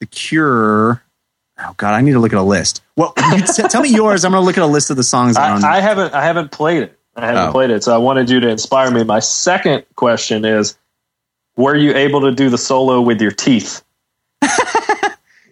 [0.00, 1.02] The Cure.
[1.64, 2.82] Oh God, I need to look at a list.
[2.96, 4.24] Well, you t- tell me yours.
[4.24, 5.36] I'm going to look at a list of the songs.
[5.36, 6.98] that I, I haven't I haven't played it.
[7.16, 7.52] I haven't Oh.
[7.52, 9.04] played it, so I wanted you to inspire me.
[9.04, 10.76] My second question is:
[11.56, 13.82] Were you able to do the solo with your teeth?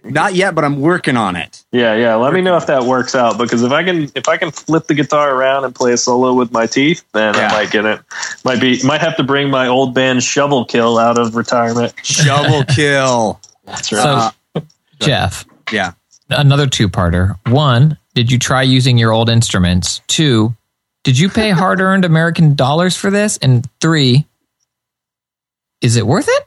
[0.02, 1.62] Not yet, but I'm working on it.
[1.72, 2.14] Yeah, yeah.
[2.14, 4.86] Let me know if that works out because if I can if I can flip
[4.86, 7.48] the guitar around and play a solo with my teeth, then Yeah.
[7.48, 8.00] I might get it.
[8.42, 11.92] Might be might have to bring my old band Shovel Kill out of retirement.
[12.02, 13.40] Shovel kill.
[13.66, 14.32] That's right.
[14.54, 14.60] So, uh,
[15.00, 15.92] Jeff, Yeah.
[16.30, 17.36] Another two-parter.
[17.50, 20.00] One, did you try using your old instruments?
[20.06, 20.54] Two,
[21.04, 23.36] did you pay hard-earned American dollars for this?
[23.38, 24.26] And three,
[25.80, 26.46] is it worth it?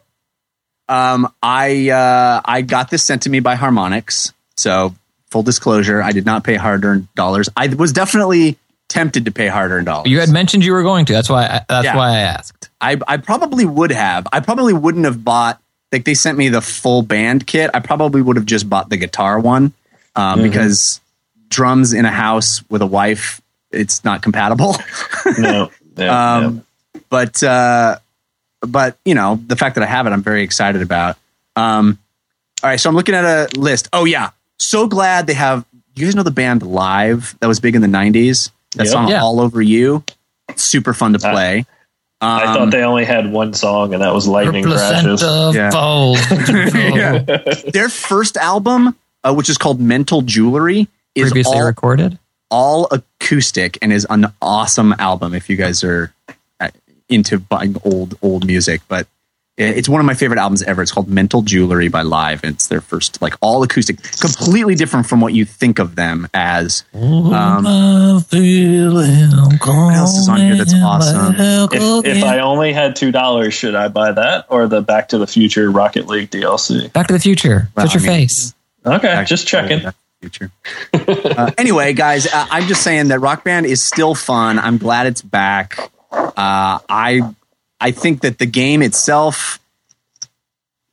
[0.90, 4.34] Um, I uh, I got this sent to me by Harmonix.
[4.58, 4.94] So
[5.32, 7.50] full disclosure, I did not pay hard earned dollars.
[7.56, 8.58] I was definitely
[8.90, 10.10] tempted to pay hard earned dollars.
[10.12, 11.14] You had mentioned you were going to.
[11.14, 11.46] That's why.
[11.46, 11.96] I, that's Yeah.
[11.96, 12.70] why I asked.
[12.82, 14.28] I I probably would have.
[14.34, 15.60] I probably wouldn't have bought
[15.94, 17.72] like they sent me the full band kit.
[17.74, 19.72] I probably would have just bought the guitar one
[20.16, 21.00] um, because
[21.50, 23.40] drums in a house with a wife,
[23.72, 24.76] it's not compatible.
[25.38, 25.72] no.
[25.96, 26.66] Yeah, um,
[27.10, 28.00] but uh,
[28.62, 31.16] but you know the fact that I have it, I'm very excited about.
[31.56, 32.00] Um,
[32.64, 33.90] all right, so I'm looking at a list.
[33.94, 35.64] Oh yeah, so glad they have.
[35.96, 38.50] You guys know the band Live that was big in the '90s.
[38.76, 38.92] That Yep.
[38.92, 39.22] song Yeah.
[39.22, 40.04] "All Over You,"
[40.56, 41.66] super fun to I-
[42.24, 42.46] play.
[42.46, 45.22] I Um, thought they only had one song, and that was Lightning Crashes.
[45.22, 45.70] Yeah.
[46.74, 47.20] Yeah.
[47.72, 52.18] their first album, uh, which is called Mental Jewelry, is Previously all, recorded.
[52.50, 56.14] all acoustic and is an awesome album if you guys are
[56.60, 56.70] uh,
[57.10, 58.82] into buying old old music.
[58.88, 59.08] But it-
[59.58, 60.82] it's one of my favorite albums ever.
[60.82, 62.44] It's called Mental Jewelry by Live.
[62.44, 66.28] And it's their first like all acoustic, completely different from what you think of them
[66.34, 66.84] as.
[66.94, 68.34] Um, what
[69.96, 71.36] else is on here that's awesome?
[71.38, 75.18] If, if I only had two dollars, should I buy that or the Back to
[75.18, 76.92] the Future Rocket League DLC?
[76.94, 77.70] Back to the Future.
[77.76, 78.54] Well, Touch your I mean- face.
[78.86, 79.84] Okay, just checking.
[79.84, 80.30] Back to the
[81.00, 81.32] Future.
[81.38, 84.60] uh, anyway, guys, uh, I'm just saying that Rock Band is still fun.
[84.60, 85.78] I'm glad it's back.
[86.12, 87.22] Uh, I
[87.84, 89.60] I think that the game itself,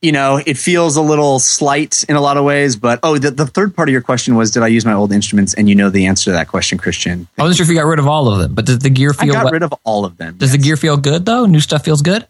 [0.03, 2.75] you know, it feels a little slight in a lot of ways.
[2.75, 5.13] But oh, the, the third part of your question was, did I use my old
[5.13, 5.55] instruments?
[5.55, 7.29] And you know the answer to that question, Christian.
[7.39, 9.13] I wasn't sure if you got rid of all of them, but does the gear
[9.13, 9.37] feel?
[9.37, 10.37] I got rid of all of them.
[10.37, 11.47] does the gear feel good though?
[11.47, 12.27] New stuff feels good.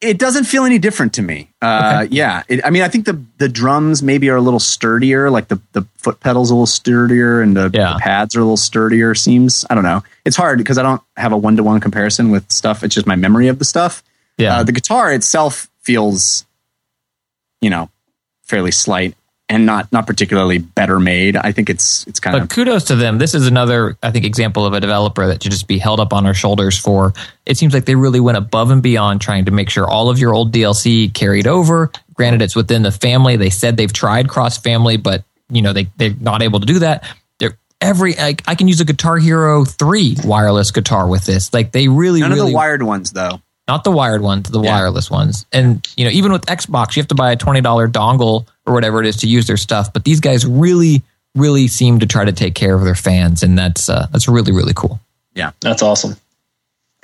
[0.00, 1.48] It doesn't feel any different to me.
[1.62, 5.30] Uh, Yeah, it, I mean, I think the the drums maybe are a little sturdier,
[5.30, 7.94] like the the foot pedals a little sturdier, and the, Yeah.
[7.94, 9.14] the pads are a little sturdier.
[9.14, 10.02] Seems I don't know.
[10.24, 12.84] It's hard because I don't have a one to one comparison with stuff.
[12.84, 14.02] It's just my memory of the stuff.
[14.38, 14.58] Yeah.
[14.58, 16.44] Uh, the guitar itself feels,
[17.62, 17.88] you know,
[18.44, 19.14] fairly slight
[19.48, 21.36] and not not particularly better made.
[21.36, 23.18] I think it's it's kind But of kudos to them.
[23.18, 26.12] This is another, I think, example of a developer that should just be held up
[26.12, 27.14] on our shoulders for.
[27.44, 30.18] It seems like they really went above and beyond trying to make sure all of
[30.18, 31.92] your old DLC carried over.
[32.14, 33.36] Granted, it's within the family.
[33.36, 36.80] They said they've tried cross family, but you know they they're not able to do
[36.80, 37.04] that.
[37.38, 41.52] They're every I, I can use a Guitar Hero three wireless guitar with this.
[41.52, 43.40] Like they really, none really of the wired ones though.
[43.68, 44.70] Not the wired ones, the Yeah.
[44.70, 45.44] wireless ones.
[45.52, 48.74] And you know, even with Xbox, you have to buy a twenty dollar dongle or
[48.74, 49.92] whatever it is to use their stuff.
[49.92, 51.02] But these guys really,
[51.34, 54.52] really seem to try to take care of their fans, and that's uh, that's really,
[54.52, 55.00] really cool.
[55.34, 56.16] Yeah, that's awesome.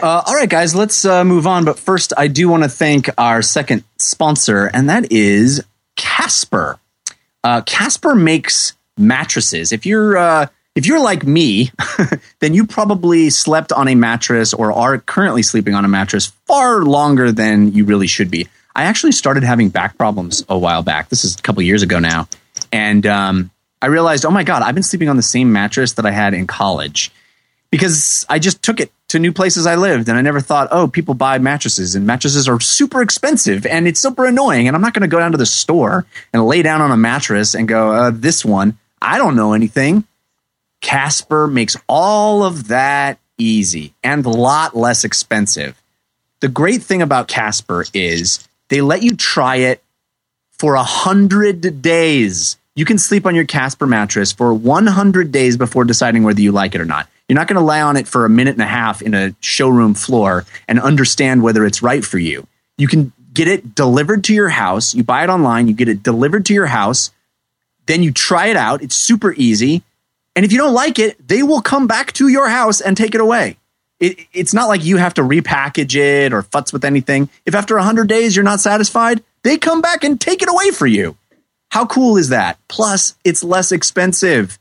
[0.03, 1.65] Uh, all right, guys, let's uh, move on.
[1.65, 5.63] But first, I do want to thank our second sponsor, and that is
[5.97, 6.79] Casper.
[7.45, 9.71] Uh, Casper makes mattresses.
[9.73, 11.71] If you're uh, if you're like me,
[12.41, 16.83] then you probably slept on a mattress or are currently sleeping on a mattress far
[16.83, 18.49] longer than you really should be.
[18.75, 21.11] I actually started having back problems a while back.
[21.11, 22.27] This is a couple years ago now,
[22.73, 23.51] and um,
[23.83, 26.33] I realized, oh my god, I've been sleeping on the same mattress that I had
[26.33, 27.11] in college
[27.71, 30.89] because I just took it to new places I lived and I never thought, oh,
[30.89, 34.69] people buy mattresses and mattresses are super expensive and it's super annoying.
[34.69, 36.97] And I'm not going to go down to the store and lay down on a
[36.97, 40.05] mattress and go, uh, this one, I don't know anything.
[40.83, 45.83] Casper makes all of that easy and a lot less expensive.
[46.41, 49.83] The great thing about Casper is they let you try it
[50.51, 52.59] for a hundred days.
[52.75, 56.75] You can sleep on your Casper mattress for 100 days before deciding whether you like
[56.75, 57.09] it or not.
[57.29, 59.35] You're not going to lay on it for a minute and a half in a
[59.41, 62.47] showroom floor and understand whether it's right for you.
[62.77, 64.95] You can get it delivered to your house.
[64.95, 67.11] You buy it online, you get it delivered to your house,
[67.87, 68.83] then you try it out.
[68.83, 69.83] It's super easy.
[70.35, 73.15] And if you don't like it, they will come back to your house and take
[73.15, 73.57] it away.
[74.01, 77.29] It, it's not like you have to repackage it or futz with anything.
[77.47, 80.87] If after 100 days you're not satisfied, they come back and take it away for
[80.87, 81.17] you.
[81.71, 82.59] How cool is that?
[82.69, 84.59] Plus, it's less expensive.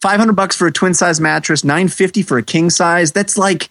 [0.00, 3.12] 500 bucks for a twin size mattress, 950 for a king size.
[3.12, 3.70] That's like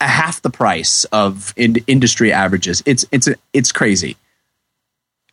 [0.00, 2.82] a half the price of in- industry averages.
[2.86, 4.16] It's it's it's crazy.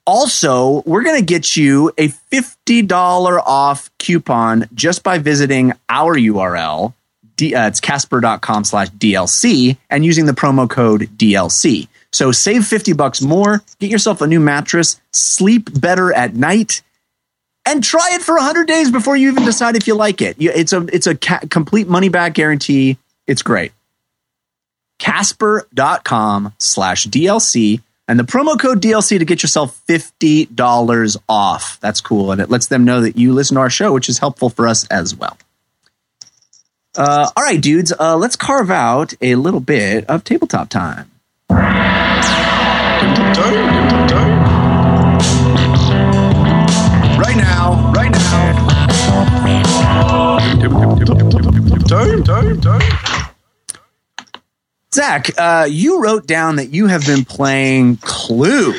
[0.05, 6.93] Also, we're going to get you a $50 off coupon just by visiting our URL.
[7.41, 11.87] Uh, it's casper.com slash DLC and using the promo code DLC.
[12.11, 16.83] So save 50 bucks more, get yourself a new mattress, sleep better at night,
[17.65, 20.35] and try it for 100 days before you even decide if you like it.
[20.39, 22.97] It's a, it's a ca- complete money back guarantee.
[23.27, 23.71] It's great.
[24.99, 31.79] Casper.com slash DLC and the promo code DLC to get yourself $50 off.
[31.79, 32.31] That's cool.
[32.31, 34.67] And it lets them know that you listen to our show, which is helpful for
[34.67, 35.37] us as well.
[36.97, 41.09] Uh, all right, dudes, uh, let's carve out a little bit of tabletop time.
[47.17, 48.21] Right now, right now.
[54.93, 58.73] Zach, uh, you wrote down that you have been playing Clue.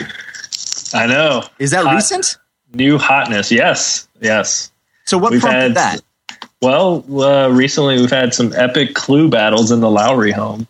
[0.94, 1.44] I know.
[1.58, 2.36] Is that Hot- recent?
[2.74, 3.50] New hotness.
[3.50, 4.06] Yes.
[4.20, 4.70] Yes.
[5.06, 6.00] So what We've prompted had- that?
[6.60, 10.66] Well, uh, recently we've had some epic clue battles in the Lowery home.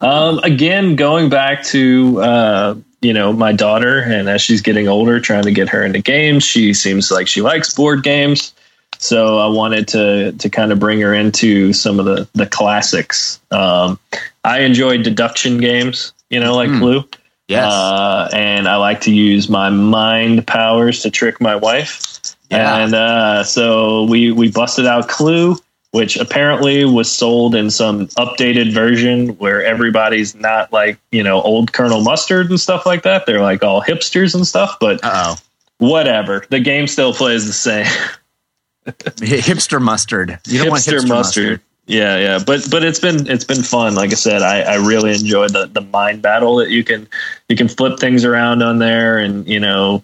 [0.00, 5.20] Um, again, going back to uh, you know my daughter, and as she's getting older,
[5.20, 6.44] trying to get her into games.
[6.44, 8.54] She seems like she likes board games,
[8.98, 13.38] so I wanted to to kind of bring her into some of the the classics.
[13.50, 13.98] Um,
[14.44, 16.78] I enjoy deduction games, you know, like Hmm.
[16.78, 17.04] Clue.
[17.48, 17.70] Yes.
[17.72, 22.20] Uh, and I like to use my mind powers to trick my wife.
[22.50, 22.76] Yeah.
[22.76, 25.56] And uh, so we we busted out Clue,
[25.90, 31.72] which apparently was sold in some updated version where everybody's not like you know old
[31.72, 33.26] Colonel Mustard and stuff like that.
[33.26, 34.78] They're like all hipsters and stuff.
[34.80, 35.36] But Uh
[35.78, 37.86] whatever, the game still plays the same.
[38.86, 40.38] Hipster mustard.
[40.46, 41.60] You don't want hipster mustard.
[41.86, 43.94] Yeah, yeah, but but it's been it's been fun.
[43.94, 47.06] Like I said, I, I really enjoyed the the mind battle that you can
[47.48, 50.02] you can flip things around on there, and you know,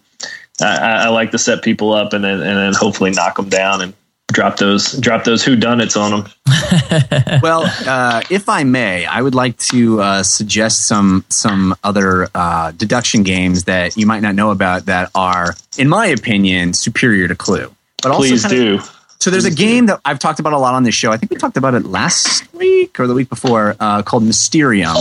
[0.60, 3.48] I, I I like to set people up and then and then hopefully knock them
[3.48, 3.94] down and
[4.30, 6.32] drop those drop those who done it's on them.
[7.42, 12.72] well, uh, if I may, I would like to uh, suggest some some other uh,
[12.72, 17.34] deduction games that you might not know about that are, in my opinion, superior to
[17.34, 17.74] Clue.
[18.02, 18.90] But also Please kind of- do.
[19.20, 21.12] So there's a game that I've talked about a lot on this show.
[21.12, 24.96] I think we talked about it last week or the week before, uh, called Mysterium,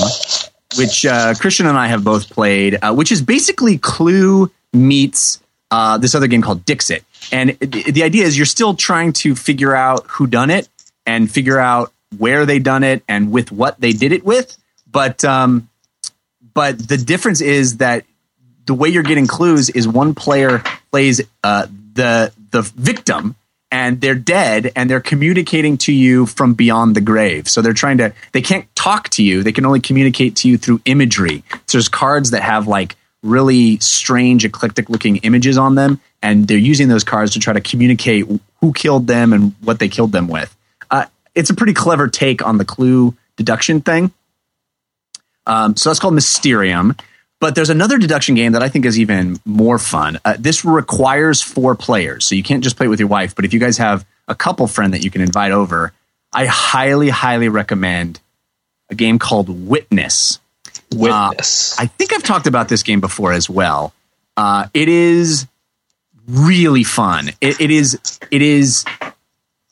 [0.77, 5.41] which uh, Christian and I have both played, uh, which is basically Clue meets
[5.71, 7.05] uh, this other game called Dixit.
[7.31, 10.67] And the, idea is you're still trying to figure out who done it
[11.05, 14.57] and figure out where they done it and with what they did it with.
[14.91, 15.69] But um,
[16.53, 18.03] but the difference is that
[18.65, 23.35] the way you're getting clues is one player plays uh, the the victim
[23.71, 27.47] and they're dead and they're communicating to you from beyond the grave.
[27.47, 29.43] So they're trying to they can't talk to you.
[29.43, 31.43] They can only communicate to you through imagery.
[31.67, 36.57] So there's cards that have like really strange eclectic looking images on them and they're
[36.57, 38.25] using those cards to try to communicate
[38.61, 40.55] who killed them and what they killed them with.
[40.89, 41.05] Uh,
[41.35, 44.11] it's a pretty clever take on the clue deduction thing.
[45.45, 46.95] Um, so that's called Mysterium.
[47.39, 50.19] But there's another deduction game that I think is even more fun.
[50.25, 53.33] Uh, this requires four players, so you can't just play it with your wife.
[53.35, 55.93] But if you guys have a couple friend that you can invite over,
[56.33, 58.19] I highly, highly recommend
[58.89, 60.39] a game called Witness.
[60.93, 61.79] Witness.
[61.79, 63.93] I think I've talked about this game before as well.
[64.35, 65.47] Uh, it is
[66.27, 67.29] really fun.
[67.41, 68.19] It, it is.
[68.31, 68.85] It is.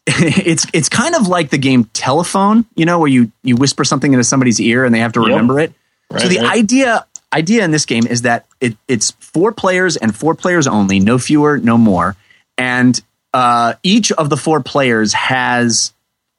[0.09, 4.13] It's it's kind of like the game Telephone, you know, where you you whisper something
[4.13, 5.27] into somebody's ear and they have to Yep.
[5.27, 5.73] remember it.
[6.17, 6.57] so the right.
[6.57, 10.99] idea idea in this game is that it, it's four players and four players only,
[10.99, 12.15] no fewer, no more,
[12.57, 12.99] and
[13.33, 15.93] uh, each of the four players has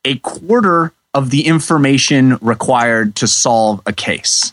[0.04, 4.52] a quarter of the information required to solve a case.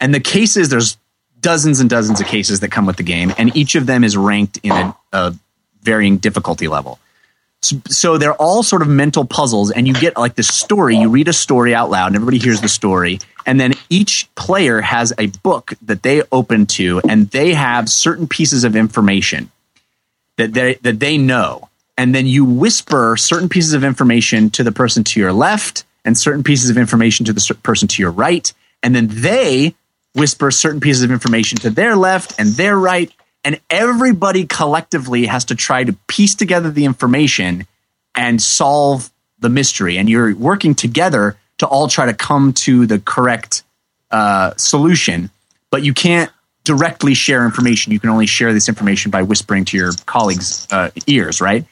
[0.00, 0.96] And the cases, there's
[1.40, 4.16] dozens and dozens of cases that come with the game, and each of them is
[4.16, 5.34] ranked in a, a
[5.82, 6.98] varying difficulty level.
[7.88, 10.96] So, they're all sort of mental puzzles, and you get like this story.
[10.96, 13.18] You read a story out loud, and everybody hears the story.
[13.44, 18.26] And then each player has a book that they open to, and they have certain
[18.26, 19.50] pieces of information
[20.36, 24.72] that they that they know, and then you whisper certain pieces of information to the
[24.72, 28.52] person to your left, and certain pieces of information to the person to your right,
[28.82, 29.74] and then they
[30.14, 33.12] whisper certain pieces of information to their left and their right,
[33.46, 37.64] and everybody collectively has to try to piece together the information
[38.16, 39.08] and solve
[39.38, 43.62] the mystery, and you're working together to all try to come to the correct
[44.10, 45.30] uh, solution,
[45.70, 46.32] but you can't
[46.64, 47.92] directly share information.
[47.92, 51.64] You can only share this information by whispering to your colleagues' uh, ears, right?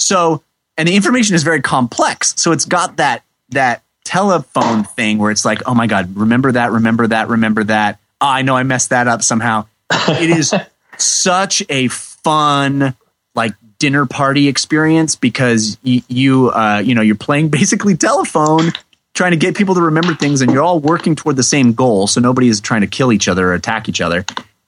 [0.00, 0.42] So,
[0.76, 2.34] and the information is very complex.
[2.38, 6.72] So it's got that that telephone thing where it's like, oh my god, remember that,
[6.72, 8.00] remember that, remember that.
[8.20, 9.66] Ah, I know I messed that up somehow.
[9.92, 10.52] It is
[11.00, 12.94] such a fun
[13.34, 18.72] like dinner party experience because y- you uh, you know you're playing basically telephone
[19.14, 22.06] trying to get people to remember things and you're all working toward the same goal
[22.06, 24.24] so nobody is trying to kill each other or attack each other.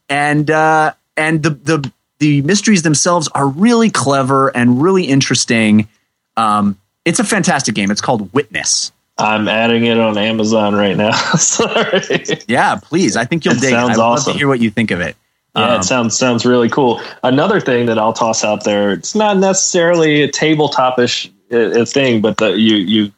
[0.09, 5.89] And uh, and the the the mysteries themselves are really clever and really interesting.
[6.37, 7.91] Um, it's a fantastic game.
[7.91, 8.93] It's called witness.
[9.19, 11.13] I'm adding it on Amazon right now.
[11.37, 12.01] Sorry.
[12.49, 13.17] yeah please.
[13.17, 13.73] I think you'll It dig it.
[13.73, 14.33] sounds i'd love awesome.
[14.33, 15.17] to hear what you think of it
[15.55, 17.01] Yeah, Um, it sounds sounds really cool.
[17.23, 22.21] Another thing that I'll toss out there, it's not necessarily a tabletop-ish uh, uh, thing,
[22.23, 23.13] but the, you you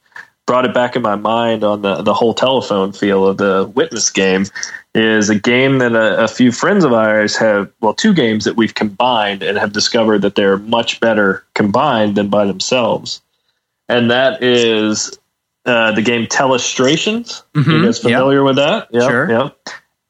[0.46, 4.10] brought it back in my mind on the the whole telephone feel of the Witness
[4.10, 4.46] game
[4.96, 8.56] is a game that a, a few friends of ours have well two games that
[8.56, 13.22] we've combined and have discovered that they're much better combined than by themselves,
[13.88, 15.16] and that is
[15.66, 17.42] uh, the game Telestrations.
[17.54, 18.16] Mhm, You guys yeah.
[18.18, 18.88] familiar with that?
[18.90, 19.30] Yep, Sure.
[19.30, 19.56] Yep.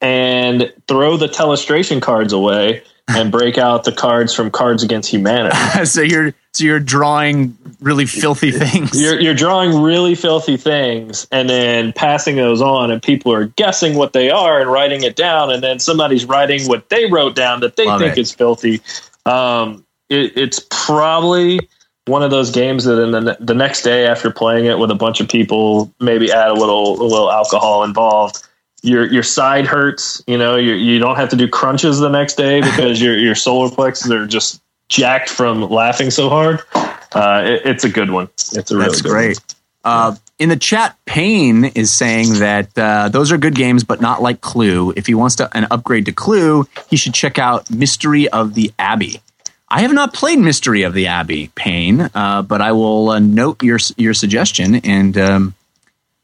[0.01, 5.55] And throw the Telestration cards away and break out the cards from Cards Against Humanity.
[5.85, 8.99] so you're so you're drawing really filthy things.
[8.99, 13.95] You're, you're drawing really filthy things and then passing those on, and people are guessing
[13.95, 17.59] what they are and writing it down, and then somebody's writing what they wrote down
[17.59, 18.21] that they Love think it.
[18.21, 18.81] is filthy.
[19.25, 21.59] Um, it, it's probably
[22.05, 24.95] one of those games that in the, the next day after playing it with a
[24.95, 28.44] bunch of people, maybe add a little a little alcohol involved.
[28.85, 30.55] Your your side hurts, you know.
[30.55, 34.11] You you don't have to do crunches the next day because your your solar plexus
[34.11, 36.61] are just jacked from laughing so hard.
[36.73, 38.29] Uh, it, it's a good one.
[38.35, 39.17] It's a really That's good one.
[39.17, 39.39] great.
[39.83, 44.21] Uh, in the chat, Payne is saying that uh, those are good games, but not
[44.21, 44.93] like Clue.
[44.95, 48.71] If he wants to an upgrade to Clue, he should check out Mystery of the
[48.77, 49.21] Abbey.
[49.67, 53.63] I have not played Mystery of the Abbey, Payne, uh, but I will uh, note
[53.63, 55.54] your your suggestion, and um,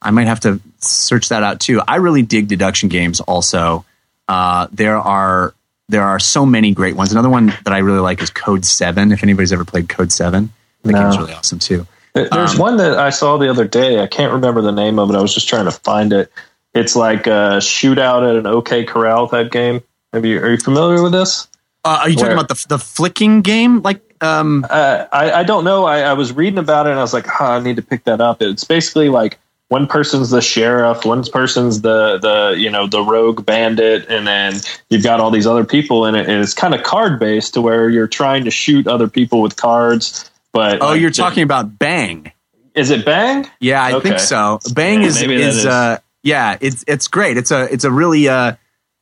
[0.01, 1.81] I might have to search that out too.
[1.87, 3.19] I really dig deduction games.
[3.21, 3.85] Also,
[4.27, 5.53] uh, there are
[5.89, 7.11] there are so many great ones.
[7.11, 9.11] Another one that I really like is Code Seven.
[9.11, 10.51] If anybody's ever played Code Seven,
[10.83, 11.01] that No.
[11.03, 11.85] game's really awesome too.
[12.13, 14.01] There's Um, one that I saw the other day.
[14.01, 15.15] I can't remember the name of it.
[15.15, 16.31] I was just trying to find it.
[16.73, 19.81] It's like a shootout at an OK Corral type game.
[20.13, 21.47] Have you, are you familiar with this?
[21.83, 23.81] Uh, are you talking Where- about the the flicking game?
[23.81, 25.85] Like, um, Uh, I, I don't know.
[25.85, 28.03] I, I was reading about it and I was like, huh, I need to pick
[28.05, 28.41] that up.
[28.41, 29.39] It's basically like
[29.71, 34.55] one person's the sheriff, one person's the the you know the rogue bandit, and then
[34.89, 36.27] you've got all these other people in it.
[36.27, 39.55] And it's kind of card based to where you're trying to shoot other people with
[39.55, 40.29] cards.
[40.51, 42.33] But oh, like, you're the- talking about Bang.
[42.75, 43.49] Is it Bang?
[43.61, 44.09] Yeah, I Okay.
[44.09, 44.59] think so.
[44.73, 45.65] Bang Yeah, is is, is.
[45.65, 47.37] uh, yeah, it's it's great.
[47.37, 48.55] It's a it's a really uh,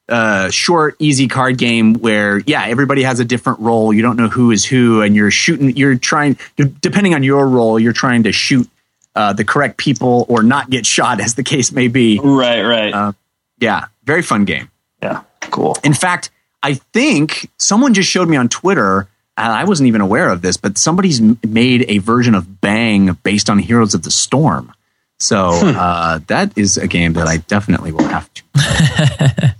[0.07, 3.91] uh, short, easy card game where yeah, everybody has a different role.
[3.91, 5.75] You don't know who is who, and you're shooting.
[5.75, 6.37] You're trying,
[6.81, 8.69] depending on your role, you're trying to shoot
[9.15, 12.19] uh, the correct people or not get shot, as the case may be.
[12.23, 12.93] Right, right.
[12.93, 13.11] Uh,
[13.59, 14.69] Yeah, very fun game.
[15.03, 15.21] yeah,
[15.51, 15.75] cool.
[15.83, 16.29] In fact,
[16.63, 19.07] I think someone just showed me on Twitter.
[19.37, 23.13] and I wasn't even aware of this, but somebody's m- made a version of Bang
[23.23, 24.73] based on Heroes of the Storm.
[25.19, 28.43] So uh, that is a game that I definitely will have to.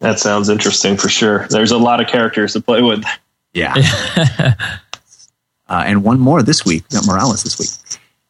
[0.00, 1.46] That sounds interesting for sure.
[1.48, 3.02] There's a lot of characters to play with.
[3.54, 3.72] yeah.
[5.68, 6.84] uh, and one more this week.
[7.06, 7.70] Morales this week.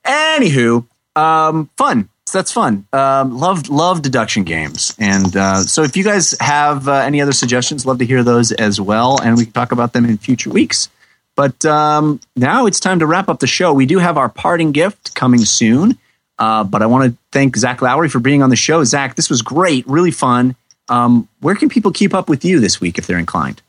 [0.07, 2.09] Anywho, um, fun.
[2.27, 2.87] So that's fun.
[2.93, 7.33] Um, love love deduction games, and uh, so if you guys have uh, any other
[7.33, 10.51] suggestions, love to hear those as well, and we can talk about them in future
[10.51, 10.89] weeks.
[11.37, 13.73] But um, now it's time to wrap up the show.
[13.73, 15.99] We do have our parting gift coming soon,
[16.39, 18.83] uh, but I want to thank Zach Lowery for being on the show.
[18.83, 20.57] Zach, this was great, really fun.
[20.89, 23.63] Um, where can people keep up with you this week if they're inclined?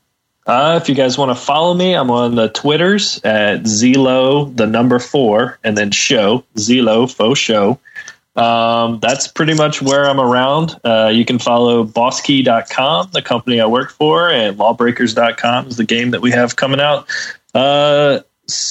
[0.48, 4.66] Uh, if you guys want to follow me, I'm on the Twitters at Zelo, the
[4.66, 7.80] number four, and then show, Zelo, faux show.
[8.36, 10.80] Um, that's pretty much where I'm around.
[10.84, 16.12] Uh, you can follow bosskey.com, the company I work for, and lawbreakers.com is the game
[16.12, 17.08] that we have coming out
[17.54, 18.20] uh,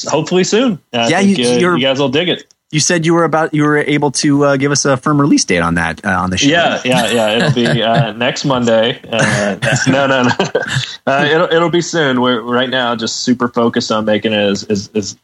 [0.08, 0.78] hopefully soon.
[0.92, 2.52] I Yeah, think, you- uh, you guys will dig it.
[2.72, 5.44] You said you were about you were able to uh, give us a firm release
[5.44, 6.48] date on that uh, on the show.
[6.48, 7.36] Yeah, yeah, yeah.
[7.36, 9.00] It'll be uh, next Monday.
[9.08, 9.56] Uh,
[9.88, 10.30] no, no, no.
[11.08, 12.20] Uh, it'll it'll be soon.
[12.20, 15.16] We're right now just super focused on making it as, as, as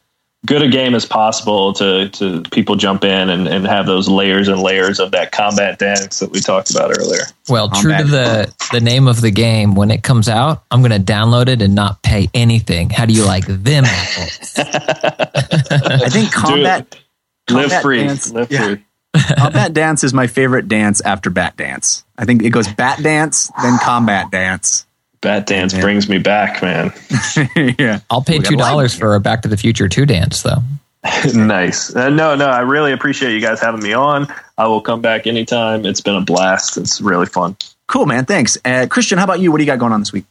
[0.45, 4.47] good a game as possible to to people jump in and, and have those layers
[4.47, 7.23] and layers of that combat dance that we talked about earlier.
[7.49, 10.91] Well, true to the the name of the game, when it comes out, I'm going
[10.91, 12.89] to download it and not pay anything.
[12.89, 14.53] How do you like them apples?
[14.57, 16.95] I think combat
[17.49, 18.03] Live free.
[18.05, 18.31] dance.
[18.31, 18.63] Live Yeah.
[18.65, 18.83] free.
[19.37, 22.03] combat dance is my favorite dance after bat dance.
[22.17, 24.85] I think it goes bat dance then combat dance.
[25.21, 25.81] Bat dance Yeah.
[25.81, 26.91] brings me back, man.
[27.79, 30.63] yeah, I'll pay We two dollars for a Back to the Future two dance, though.
[31.33, 31.95] nice.
[31.95, 34.27] Uh, no, no, I really appreciate you guys having me on.
[34.57, 35.85] I will come back anytime.
[35.85, 36.77] It's been a blast.
[36.77, 37.55] It's really fun.
[37.87, 38.25] cool man.
[38.25, 39.17] Thanks, uh, Christian.
[39.17, 39.51] How about you?
[39.51, 40.25] What do you got going on this week?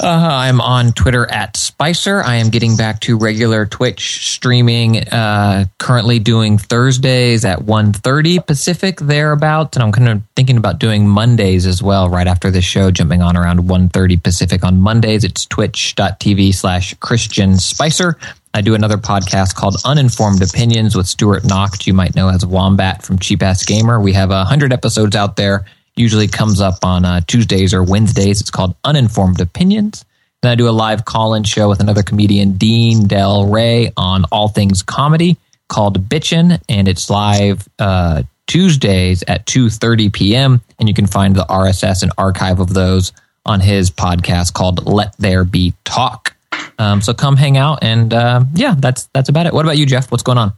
[0.00, 2.22] Uh, I'm on Twitter at Spicer.
[2.22, 4.98] I am getting back to regular Twitch streaming.
[5.08, 11.06] Uh, currently doing Thursdays at 1.30 Pacific thereabouts, and I'm kind of thinking about doing
[11.06, 12.08] Mondays as well.
[12.08, 15.24] Right after this show, jumping on around 1.30 Pacific on Mondays.
[15.24, 18.18] It's twitch.tv slash Christian Spicer.
[18.54, 23.02] I do another podcast called Uninformed Opinions with Stuart Nocht, you might know as Wombat
[23.02, 23.98] from Cheap Ass Gamer.
[23.98, 25.64] We have a hundred episodes out there
[25.96, 28.40] usually comes up on uh, Tuesdays or Wednesdays.
[28.40, 30.04] It's called Uninformed Opinions.
[30.42, 34.82] Then I do a live call-in show with another comedian, Dean Delray, on all things
[34.82, 35.36] comedy
[35.68, 41.44] called Bitchin', and it's live uh, Tuesdays at 2.30 p.m., and you can find the
[41.44, 43.12] RSS and archive of those
[43.46, 46.36] on his podcast called Let There Be Talk.
[46.78, 49.52] Um, so come hang out, and uh, yeah, that's that's about it.
[49.52, 50.10] What about you, Jeff?
[50.10, 50.52] What's going on?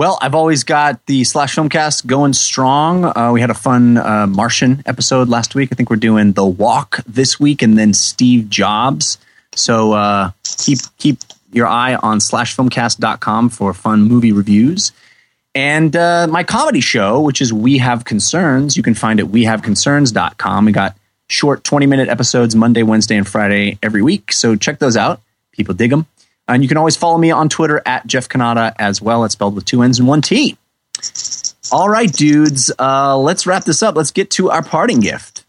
[0.00, 3.04] Well, I've always got the Slash Filmcast going strong.
[3.04, 5.68] Uh, we had a fun uh, Martian episode last week.
[5.72, 9.18] I think we're doing The Walk this week, and then Steve Jobs.
[9.54, 11.18] So uh, keep keep
[11.52, 14.92] your eye on slashfilmcast.com for fun movie reviews.
[15.54, 19.30] And uh, my comedy show, which is We Have Concerns, you can find it at
[19.30, 20.64] wehaveconcerns.com.
[20.64, 20.96] We got
[21.28, 24.32] short 20 minute episodes Monday, Wednesday, and Friday every week.
[24.32, 25.20] So check those out.
[25.52, 26.06] People dig them.
[26.50, 29.24] And you can always follow me on Twitter at Jeff Cannata as well.
[29.24, 30.58] It's spelled with two N's and one T.
[31.70, 33.94] All right, dudes, uh, let's wrap this up.
[33.94, 35.44] Let's get to our parting gift.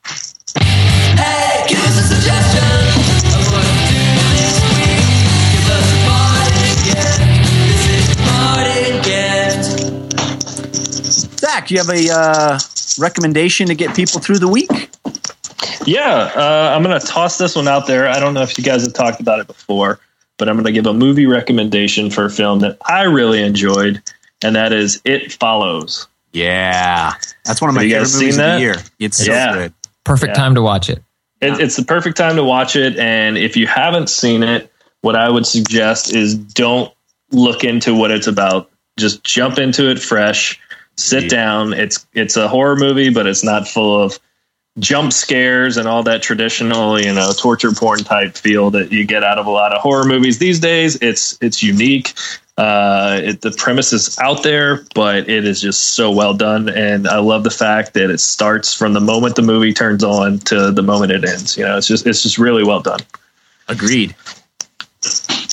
[0.59, 2.91] Hey, give us a suggestion to do.
[11.39, 12.59] Zach, you have a uh,
[12.99, 14.69] recommendation to get people through the week?
[15.87, 18.07] Yeah, uh, I'm going to toss this one out there.
[18.07, 19.99] I don't know if you guys have talked about it before,
[20.41, 24.01] but I'm going to give a movie recommendation for a film that I really enjoyed,
[24.43, 26.07] and that is It Follows.
[26.33, 27.13] Yeah,
[27.45, 28.75] that's one of my you favorite guys movies seen of the year.
[28.97, 29.53] It's so Yeah.
[29.53, 29.73] good.
[30.03, 30.41] Perfect Yeah.
[30.41, 31.03] time to watch it.
[31.41, 35.15] It, it's the perfect time to watch it, and if you haven't seen it, what
[35.15, 36.91] I would suggest is don't
[37.29, 38.67] look into what it's about.
[38.97, 40.59] Just jump into it fresh.
[40.97, 41.35] Sit Indeed.
[41.35, 41.73] down.
[41.73, 44.17] It's it's a horror movie, but it's not full of
[44.79, 49.23] jump scares and all that traditional, you know, torture porn type feel that you get
[49.23, 50.95] out of a lot of horror movies these days.
[51.01, 52.13] It's it's unique.
[52.57, 57.07] Uh, it, the premise is out there, but it is just so well done, and
[57.07, 60.71] I love the fact that it starts from the moment the movie turns on to
[60.71, 61.57] the moment it ends.
[61.57, 62.99] You know, it's just it's just really well done.
[63.67, 64.15] Agreed.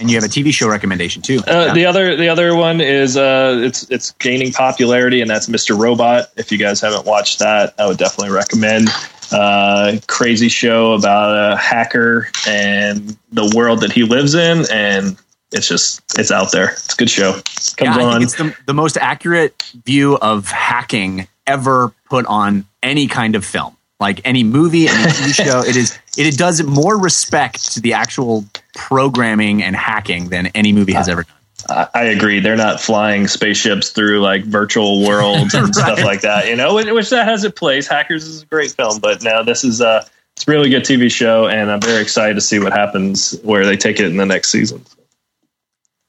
[0.01, 1.41] And you have a TV show recommendation too.
[1.47, 1.73] Uh.
[1.75, 5.79] The other the other one is uh, it's it's gaining popularity, and that's Mr.
[5.79, 6.31] Robot.
[6.37, 8.89] If you guys haven't watched that, I would definitely recommend.
[9.31, 15.19] Uh, crazy show about a hacker and the world that he lives in, and
[15.53, 16.71] it's just it's out there.
[16.71, 17.33] It's a good show.
[17.33, 18.23] Comes Yeah, on.
[18.23, 23.77] it's the, the most accurate view of hacking ever put on any kind of film,
[24.01, 25.61] like any movie, any TV show.
[25.61, 28.45] It is it, does more respect to the actual
[28.75, 31.35] programming and hacking than any movie has ever done.
[31.69, 32.41] I, I agree.
[32.41, 36.47] They're not flying spaceships through like virtual worlds and stuff like that.
[36.49, 37.87] You know, which, which that has its place.
[37.89, 40.07] Hackers is a great film, but now this is a
[40.37, 43.67] it's a really good TV show, and I'm very excited to see what happens where
[43.67, 44.85] they take it in the next season.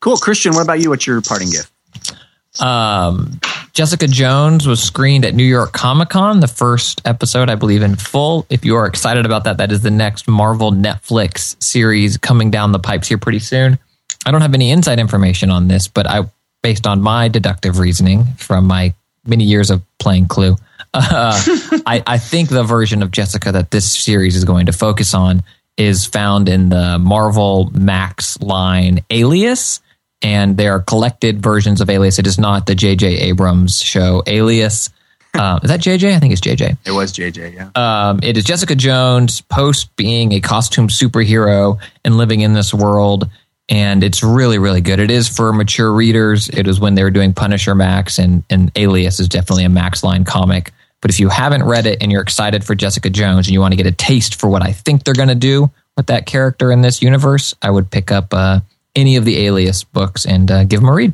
[0.01, 0.53] Cool, Christian.
[0.53, 0.91] What about you?
[0.91, 1.71] What's your parting gift?
[2.61, 3.39] Um,
[3.79, 7.95] Jessica Jones was screened at New York Comic Con, the first episode, I believe, in
[7.95, 8.45] full.
[8.49, 12.73] If you are excited about that, that is the next Marvel Netflix series coming down
[12.73, 13.79] the pipes here pretty soon.
[14.25, 16.29] I don't have any inside information on this, but I,
[16.61, 18.93] based on my deductive reasoning from my
[19.25, 20.57] many years of playing Clue,
[20.93, 21.41] uh,
[21.85, 25.41] I, I think the version of Jessica that this series is going to focus on
[25.77, 29.79] is found in the Marvel Max line Alias
[30.21, 32.19] and they are collected versions of Alias.
[32.19, 33.17] It is not the J.J.
[33.19, 34.89] Abrams show Alias.
[35.33, 36.15] Uh, is that J.J.?
[36.15, 36.75] I think it's J.J.
[36.85, 37.53] It was JJ.
[37.53, 37.69] Yeah.
[37.75, 43.29] Um, it is Jessica Jones post being a costume superhero and living in this world.
[43.69, 44.99] And it's really, really good.
[44.99, 46.49] It is for mature readers.
[46.49, 50.03] It is when they were doing Punisher Max, and, and Alias is definitely a Max
[50.03, 50.71] line comic.
[51.01, 53.73] But if you haven't read it and you're excited for Jessica Jones and you want
[53.73, 56.71] to get a taste for what I think they're going to do with that character
[56.71, 58.61] in this universe, I would pick up uh,
[58.99, 61.13] any of the Alias books and uh, give them a read.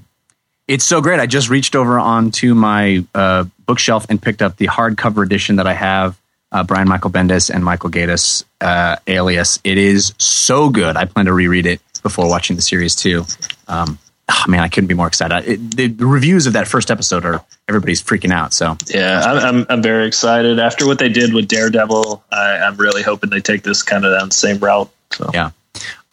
[0.67, 1.19] It's so great.
[1.19, 5.67] I just reached over onto my uh, bookshelf and picked up the hardcover edition that
[5.67, 6.19] I have.
[6.51, 9.59] Uh, Brian Michael Bendis and Michael Gaydos, uh, Alias.
[9.63, 10.95] It is so good.
[10.95, 13.25] I plan to reread it before watching the series too.
[13.67, 13.99] Um,
[14.29, 15.47] oh, man, I couldn't be more excited.
[15.47, 18.53] It, the, the reviews of that first episode are everybody's freaking out.
[18.53, 22.23] So Yeah, I'm, I'm I'm very excited after what they did with Daredevil.
[22.31, 24.89] I, I'm really hoping they take this kind of down the same route.
[25.11, 25.51] So yeah.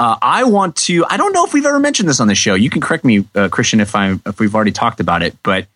[0.02, 1.04] Uh, I want to.
[1.08, 2.54] I don't know if we've ever mentioned this on the show.
[2.54, 5.36] You can correct me, uh, Christian, if I if we've already talked about it.
[5.44, 5.68] But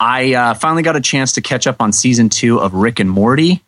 [0.00, 3.10] I uh, finally got a chance to catch up on season two of Rick and
[3.10, 3.62] Morty.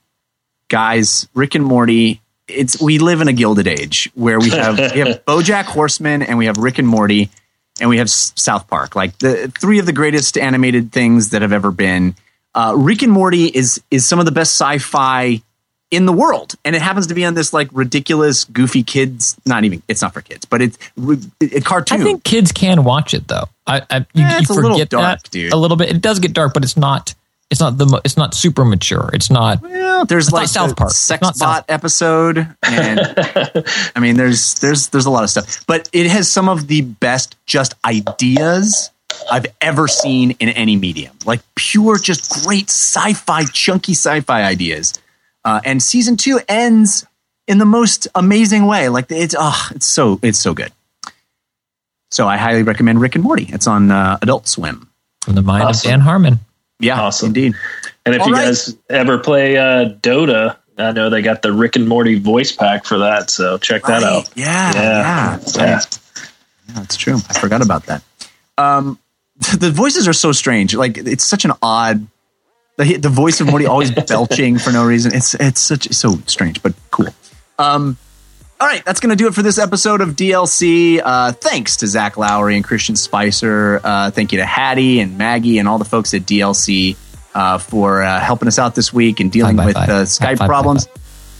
[0.70, 5.01] Guys, Rick and Morty it's we live in a gilded age where we have we
[5.01, 7.28] have BoJack Horseman and we have Rick and Morty
[7.78, 11.52] and we have South Park, like the three of the greatest animated things that have
[11.52, 12.14] ever been.
[12.55, 15.43] Uh, Rick and Morty is is some of the best sci-fi
[15.91, 19.37] in the world, and it happens to be on this like ridiculous, goofy kids.
[19.47, 22.01] Not even it's not for kids, but it's it, it cartoon.
[22.01, 23.45] I think kids can watch it though.
[23.67, 25.53] I, I you, eh, it's you a little forget dark, that dude.
[25.53, 25.91] a little bit.
[25.91, 27.15] It does get dark, but it's not.
[27.49, 28.01] It's not the.
[28.05, 29.09] It's not super mature.
[29.13, 29.63] It's not.
[29.63, 30.91] Well, there's like South Park.
[30.91, 33.01] Sex bot South- episode, and
[33.95, 36.81] I mean, there's there's there's a lot of stuff, but it has some of the
[36.81, 38.91] best just ideas
[39.31, 41.17] I've ever seen in any medium.
[41.25, 44.95] Like pure, just great sci-fi, chunky sci-fi ideas.
[45.47, 47.06] Uh, and season two ends
[47.47, 48.89] in the most amazing way.
[48.89, 50.73] Like it's oh, it's so it's so good.
[52.10, 53.47] So I highly recommend Rick and Morty.
[53.48, 54.90] It's on uh, Adult Swim.
[55.23, 55.89] From the mind Awesome.
[55.89, 56.39] of Dan Harmon.
[56.81, 57.28] Yeah, Awesome.
[57.28, 57.55] indeed.
[58.05, 58.44] And if All you right.
[58.47, 62.85] guys ever play uh, Dota, I know they got the Rick and Morty voice pack
[62.85, 64.28] for that, so check that out.
[64.36, 64.82] Yeah, Yeah.
[64.82, 65.74] yeah, Yeah.
[65.74, 65.98] right.
[66.68, 67.16] Yeah, that's true.
[67.28, 68.02] I forgot about that.
[68.59, 68.98] Um,
[69.59, 70.74] the voices are so strange.
[70.74, 72.06] Like it's such an odd.
[72.77, 75.15] The, the voice of Morty always belching for no reason.
[75.15, 77.09] It's it's such so strange, but cool.
[77.59, 77.97] Um,
[78.61, 81.01] all right, that's going to do it for this episode of DLC.
[81.03, 83.81] Uh, thanks to Zach Lowery and Christian Spicer.
[83.82, 86.97] Uh, thank you to Hattie and Maggie and all the folks at DLC
[87.35, 89.89] uh, for uh, helping us out this week and dealing with five.
[89.89, 90.89] uh, Skype five problems.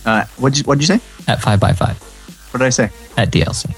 [0.04, 1.00] Uh, what'd you What'd you say?
[1.26, 1.98] At five by five.
[2.52, 2.90] What did I say?
[3.16, 3.74] At DLC.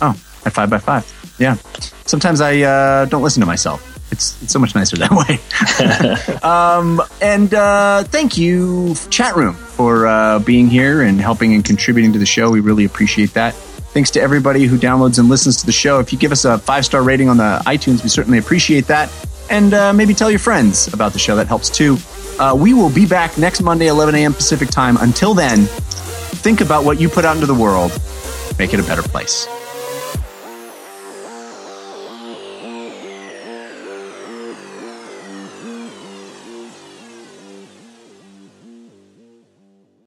[0.00, 0.10] Oh,
[0.46, 1.10] at five by five.
[1.38, 1.56] Yeah.
[2.06, 3.93] Sometimes I uh, don't listen to myself.
[4.14, 6.38] It's it's so much nicer that way.
[6.42, 12.12] um, and uh, thank you, chat room, for uh, being here and helping and contributing
[12.12, 12.50] to the show.
[12.50, 13.54] We really appreciate that.
[13.54, 15.98] Thanks to everybody who downloads and listens to the show.
[15.98, 19.12] If you give us a five star rating on the iTunes, we certainly appreciate that.
[19.50, 21.36] And uh, maybe tell your friends about the show.
[21.36, 21.98] That helps too.
[22.38, 24.32] Uh, we will be back next Monday, 11 a.m.
[24.32, 24.96] Pacific time.
[24.96, 27.92] Until then, think about what you put out into the world.
[28.58, 29.46] Make it a better place.